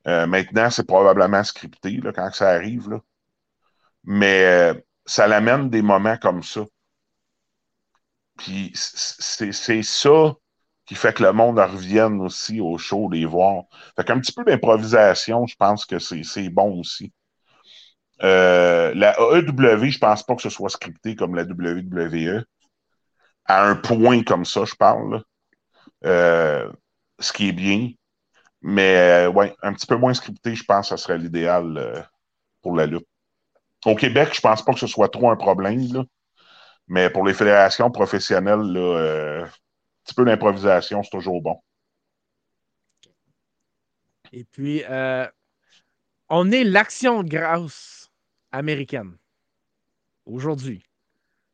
Euh, 0.07 0.27
maintenant, 0.27 0.69
c'est 0.69 0.85
probablement 0.85 1.43
scripté 1.43 2.01
là, 2.03 2.11
quand 2.11 2.31
ça 2.33 2.49
arrive. 2.49 2.89
Là. 2.89 2.99
Mais, 4.03 4.83
ça 5.05 5.27
l'amène 5.27 5.69
des 5.69 5.81
moments 5.81 6.17
comme 6.17 6.43
ça. 6.43 6.61
Puis 8.37 8.71
c'est 8.75 9.83
ça 9.83 10.33
qui 10.85 10.95
fait 10.95 11.13
que 11.13 11.23
le 11.23 11.33
monde 11.33 11.57
revienne 11.59 12.21
aussi 12.21 12.61
au 12.61 12.77
show, 12.77 13.09
les 13.09 13.25
voir. 13.25 13.63
Fait 13.95 14.03
qu'un 14.03 14.19
petit 14.19 14.33
peu 14.33 14.43
d'improvisation, 14.43 15.45
je 15.47 15.55
pense 15.55 15.85
que 15.85 15.99
c'est 15.99 16.49
bon 16.49 16.79
aussi. 16.79 17.11
Euh, 18.23 18.93
la 18.95 19.15
AEW, 19.19 19.89
je 19.89 19.97
pense 19.99 20.23
pas 20.23 20.35
que 20.35 20.41
ce 20.41 20.49
soit 20.49 20.69
scripté 20.69 21.15
comme 21.15 21.35
la 21.35 21.43
WWE. 21.43 22.43
À 23.45 23.67
un 23.67 23.75
point 23.75 24.23
comme 24.23 24.45
ça, 24.45 24.65
je 24.65 24.75
parle. 24.75 25.23
Euh, 26.05 26.71
ce 27.19 27.33
qui 27.33 27.49
est 27.49 27.53
bien. 27.53 27.91
Mais 28.61 29.25
euh, 29.27 29.29
ouais, 29.29 29.55
un 29.61 29.73
petit 29.73 29.87
peu 29.87 29.95
moins 29.95 30.13
scripté, 30.13 30.55
je 30.55 30.63
pense 30.63 30.89
que 30.89 30.97
ce 30.97 31.03
serait 31.03 31.17
l'idéal 31.17 32.07
pour 32.61 32.75
la 32.75 32.85
lutte. 32.85 33.07
Au 33.85 33.95
Québec, 33.95 34.33
je 34.33 34.41
pense 34.41 34.63
pas 34.63 34.73
que 34.73 34.79
ce 34.79 34.87
soit 34.87 35.09
trop 35.09 35.29
un 35.29 35.35
problème. 35.35 36.05
Mais 36.87 37.09
pour 37.09 37.25
les 37.25 37.33
fédérations 37.33 37.91
professionnelles, 37.91 38.61
là, 38.61 39.45
petit 40.05 40.13
peu 40.13 40.25
d'improvisation, 40.25 41.03
c'est 41.03 41.09
toujours 41.09 41.41
bon. 41.41 41.59
Et 44.31 44.43
puis, 44.43 44.83
euh, 44.89 45.27
on 46.29 46.51
est 46.51 46.63
l'action 46.63 47.23
de 47.23 47.29
grâce 47.29 48.11
américaine 48.51 49.17
aujourd'hui. 50.25 50.83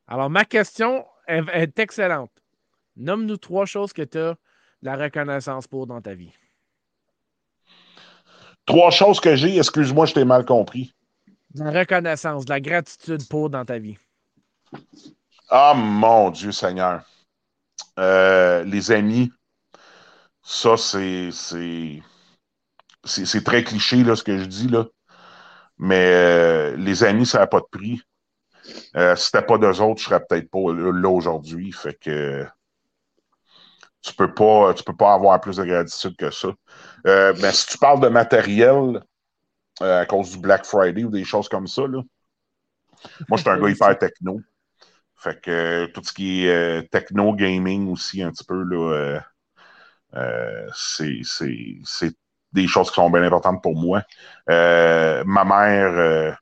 Alors, 0.07 0.29
ma 0.29 0.45
question 0.45 1.05
est, 1.27 1.79
excellente. 1.79 2.31
Nomme-nous 2.95 3.37
trois 3.37 3.65
choses 3.65 3.93
que 3.93 4.01
tu 4.01 4.17
as 4.17 4.35
la 4.81 4.95
reconnaissance 4.95 5.67
pour 5.67 5.87
dans 5.87 6.01
ta 6.01 6.13
vie. 6.13 6.33
Trois 8.65 8.91
choses 8.91 9.19
que 9.19 9.35
j'ai, 9.35 9.57
excuse-moi, 9.57 10.05
je 10.05 10.13
t'ai 10.13 10.25
mal 10.25 10.45
compris. 10.45 10.93
De 11.53 11.63
la 11.63 11.71
reconnaissance, 11.71 12.45
de 12.45 12.49
la 12.49 12.61
gratitude 12.61 13.27
pour 13.27 13.49
dans 13.49 13.65
ta 13.65 13.77
vie. 13.77 13.97
Ah, 15.49 15.73
mon 15.75 16.29
Dieu 16.29 16.53
Seigneur. 16.53 17.03
Euh, 17.99 18.63
les 18.63 18.91
amis, 18.91 19.31
ça, 20.41 20.77
c'est. 20.77 21.29
C'est 23.03 23.43
très 23.43 23.63
cliché 23.63 24.03
là, 24.03 24.15
ce 24.15 24.23
que 24.23 24.37
je 24.37 24.45
dis, 24.45 24.67
là. 24.67 24.85
Mais 25.77 26.13
euh, 26.13 26.75
les 26.77 27.03
amis, 27.03 27.25
ça 27.25 27.39
n'a 27.39 27.47
pas 27.47 27.59
de 27.59 27.65
prix. 27.69 28.01
Euh, 28.95 29.15
si 29.15 29.25
c'était 29.25 29.41
pas 29.41 29.57
d'eux 29.57 29.81
autres, 29.81 29.99
je 29.99 30.05
serais 30.05 30.23
peut-être 30.23 30.49
pas 30.49 30.71
là 30.71 31.09
aujourd'hui. 31.09 31.71
Fait 31.71 31.95
que 31.95 32.45
tu 34.01 34.13
peux 34.13 34.33
pas, 34.33 34.73
tu 34.75 34.83
peux 34.83 34.95
pas 34.95 35.15
avoir 35.15 35.41
plus 35.41 35.57
de 35.57 35.65
gratitude 35.65 36.15
que 36.15 36.29
ça. 36.29 36.49
mais 37.05 37.51
si 37.51 37.67
tu 37.67 37.77
parles 37.77 37.99
de 37.99 38.07
matériel 38.07 39.03
à 39.81 40.05
cause 40.05 40.31
du 40.31 40.39
Black 40.39 40.65
Friday 40.65 41.03
ou 41.03 41.09
des 41.09 41.23
choses 41.23 41.49
comme 41.49 41.67
ça, 41.67 41.83
là, 41.87 42.01
moi, 43.27 43.37
je 43.37 43.41
suis 43.41 43.49
un 43.49 43.59
gars 43.59 43.69
hyper 43.69 43.97
techno. 43.97 44.41
Fait 45.15 45.39
que 45.39 45.85
tout 45.87 46.03
ce 46.03 46.13
qui 46.13 46.45
est 46.45 46.79
euh, 46.79 46.81
techno 46.81 47.33
gaming 47.33 47.89
aussi, 47.91 48.23
un 48.23 48.31
petit 48.31 48.43
peu, 48.43 48.65
euh, 48.73 49.19
euh, 50.15 50.67
c'est 50.73 52.15
des 52.53 52.67
choses 52.67 52.89
qui 52.89 52.95
sont 52.95 53.09
bien 53.09 53.23
importantes 53.23 53.61
pour 53.61 53.75
moi. 53.75 54.03
ma 54.47 55.45
mère, 55.45 56.37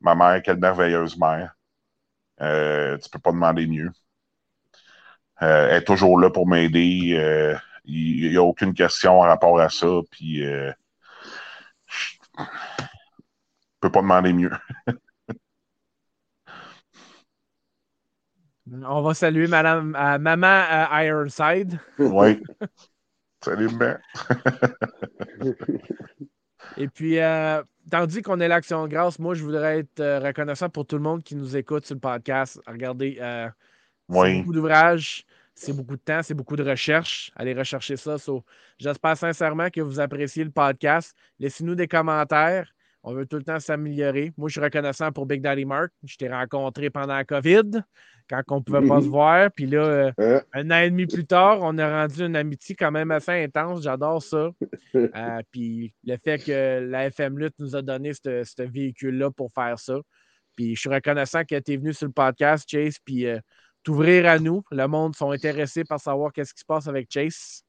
ma 0.00 0.14
mère, 0.14 0.42
quelle 0.42 0.58
merveilleuse 0.58 1.18
mère. 1.18 1.54
tu 2.38 3.10
peux 3.10 3.18
pas 3.18 3.32
demander 3.32 3.66
mieux. 3.66 3.90
elle 5.40 5.74
est 5.74 5.84
toujours 5.84 6.18
là 6.18 6.30
pour 6.30 6.46
m'aider. 6.46 7.58
Il 7.84 8.30
n'y 8.30 8.36
a 8.36 8.42
aucune 8.42 8.72
question 8.72 9.20
en 9.20 9.22
rapport 9.22 9.60
à 9.60 9.68
ça. 9.68 9.88
Puis, 10.10 10.44
je 12.40 13.80
peux 13.80 13.90
pas 13.90 14.02
demander 14.02 14.32
mieux. 14.32 14.52
On 18.72 19.02
va 19.02 19.14
saluer 19.14 19.48
Madame, 19.48 19.96
euh, 19.96 20.18
Maman 20.18 20.46
euh, 20.46 21.04
Ironside. 21.04 21.78
Oui. 21.98 22.40
Salut, 23.44 23.68
mère. 23.70 24.00
Et 26.76 26.88
puis, 26.88 27.18
euh, 27.18 27.62
tandis 27.90 28.22
qu'on 28.22 28.38
est 28.38 28.48
l'Action 28.48 28.84
de 28.84 28.88
grâce, 28.88 29.18
moi, 29.18 29.34
je 29.34 29.42
voudrais 29.42 29.80
être 29.80 30.24
reconnaissant 30.24 30.68
pour 30.68 30.86
tout 30.86 30.96
le 30.96 31.02
monde 31.02 31.22
qui 31.22 31.34
nous 31.34 31.56
écoute 31.56 31.86
sur 31.86 31.94
le 31.94 32.00
podcast. 32.00 32.60
Regardez, 32.66 33.18
beaucoup 34.08 34.52
d'ouvrages, 34.52 35.24
c'est 35.60 35.72
beaucoup 35.74 35.96
de 35.96 36.00
temps, 36.00 36.22
c'est 36.22 36.34
beaucoup 36.34 36.56
de 36.56 36.62
recherche. 36.62 37.30
Allez 37.36 37.52
rechercher 37.54 37.96
ça. 37.96 38.16
J'espère 38.78 39.16
sincèrement 39.16 39.68
que 39.68 39.80
vous 39.80 40.00
appréciez 40.00 40.42
le 40.42 40.50
podcast. 40.50 41.14
Laissez-nous 41.38 41.74
des 41.74 41.86
commentaires. 41.86 42.72
On 43.02 43.14
veut 43.14 43.26
tout 43.26 43.36
le 43.36 43.42
temps 43.42 43.60
s'améliorer. 43.60 44.32
Moi, 44.36 44.48
je 44.48 44.52
suis 44.52 44.60
reconnaissant 44.60 45.12
pour 45.12 45.26
Big 45.26 45.40
Daddy 45.40 45.64
Mark. 45.64 45.90
Je 46.04 46.16
t'ai 46.16 46.28
rencontré 46.28 46.90
pendant 46.90 47.14
la 47.14 47.24
COVID 47.24 47.82
quand 48.28 48.42
on 48.48 48.56
ne 48.56 48.60
pouvait 48.60 48.86
pas 48.86 49.00
se 49.00 49.08
voir. 49.08 49.50
Puis 49.52 49.66
là, 49.66 50.12
euh, 50.18 50.40
un 50.52 50.70
an 50.70 50.78
et 50.78 50.90
demi 50.90 51.06
plus 51.06 51.26
tard, 51.26 51.58
on 51.62 51.76
a 51.78 52.02
rendu 52.02 52.24
une 52.24 52.36
amitié 52.36 52.74
quand 52.74 52.90
même 52.90 53.10
assez 53.10 53.32
intense. 53.32 53.82
J'adore 53.82 54.22
ça. 54.22 54.50
Euh, 54.94 55.40
puis 55.52 55.94
le 56.04 56.16
fait 56.16 56.38
que 56.38 56.80
la 56.90 57.06
FM 57.06 57.38
Lutte 57.38 57.54
nous 57.60 57.76
a 57.76 57.82
donné 57.82 58.12
ce 58.12 58.62
véhicule-là 58.62 59.30
pour 59.30 59.52
faire 59.52 59.78
ça. 59.78 60.00
Puis 60.56 60.74
je 60.74 60.80
suis 60.80 60.90
reconnaissant 60.90 61.44
que 61.44 61.58
tu 61.60 61.72
es 61.72 61.76
venu 61.76 61.92
sur 61.92 62.06
le 62.06 62.12
podcast, 62.12 62.68
Chase, 62.68 62.98
puis 63.04 63.26
euh, 63.26 63.38
t'ouvrir 63.82 64.26
à 64.26 64.38
nous. 64.38 64.62
Le 64.70 64.86
monde 64.86 65.14
sont 65.14 65.30
intéressés 65.30 65.84
par 65.84 66.00
savoir 66.00 66.32
qu'est-ce 66.32 66.54
qui 66.54 66.60
se 66.60 66.64
passe 66.66 66.86
avec 66.86 67.08
Chase. 67.10 67.64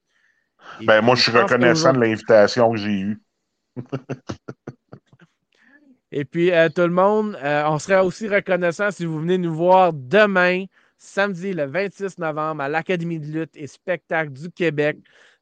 ben, 0.81 1.01
moi, 1.01 1.15
je 1.15 1.23
suis 1.23 1.31
reconnaissant 1.31 1.93
de 1.93 1.99
l'invitation 1.99 2.71
que 2.71 2.77
j'ai 2.77 2.99
eue. 2.99 3.21
Et 6.13 6.25
puis, 6.25 6.51
euh, 6.51 6.67
tout 6.67 6.81
le 6.81 6.89
monde, 6.89 7.37
euh, 7.41 7.63
on 7.67 7.79
serait 7.79 8.01
aussi 8.01 8.27
reconnaissant 8.27 8.91
si 8.91 9.05
vous 9.05 9.19
venez 9.19 9.37
nous 9.37 9.55
voir 9.55 9.93
demain, 9.93 10.65
samedi 10.97 11.53
le 11.53 11.65
26 11.65 12.17
novembre, 12.17 12.63
à 12.63 12.69
l'Académie 12.69 13.19
de 13.19 13.27
lutte 13.27 13.55
et 13.55 13.67
spectacle 13.67 14.33
du 14.33 14.51
Québec. 14.51 14.97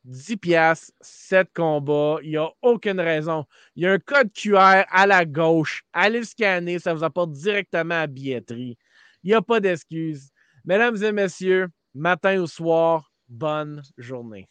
10 0.05 0.37
piastres, 0.37 0.93
7 1.01 1.49
combats. 1.53 2.17
Il 2.23 2.29
n'y 2.29 2.37
a 2.37 2.49
aucune 2.61 2.99
raison. 2.99 3.45
Il 3.75 3.83
y 3.83 3.87
a 3.87 3.91
un 3.93 3.99
code 3.99 4.31
QR 4.31 4.85
à 4.89 5.05
la 5.05 5.25
gauche. 5.25 5.83
Allez 5.93 6.19
le 6.19 6.25
scanner, 6.25 6.79
ça 6.79 6.93
vous 6.93 7.03
apporte 7.03 7.31
directement 7.31 7.95
à 7.95 8.01
la 8.01 8.07
billetterie. 8.07 8.77
Il 9.23 9.29
n'y 9.29 9.33
a 9.33 9.41
pas 9.41 9.59
d'excuses. 9.59 10.29
Mesdames 10.65 11.01
et 11.03 11.11
messieurs, 11.11 11.67
matin 11.93 12.39
ou 12.39 12.47
soir, 12.47 13.11
bonne 13.27 13.81
journée. 13.97 14.47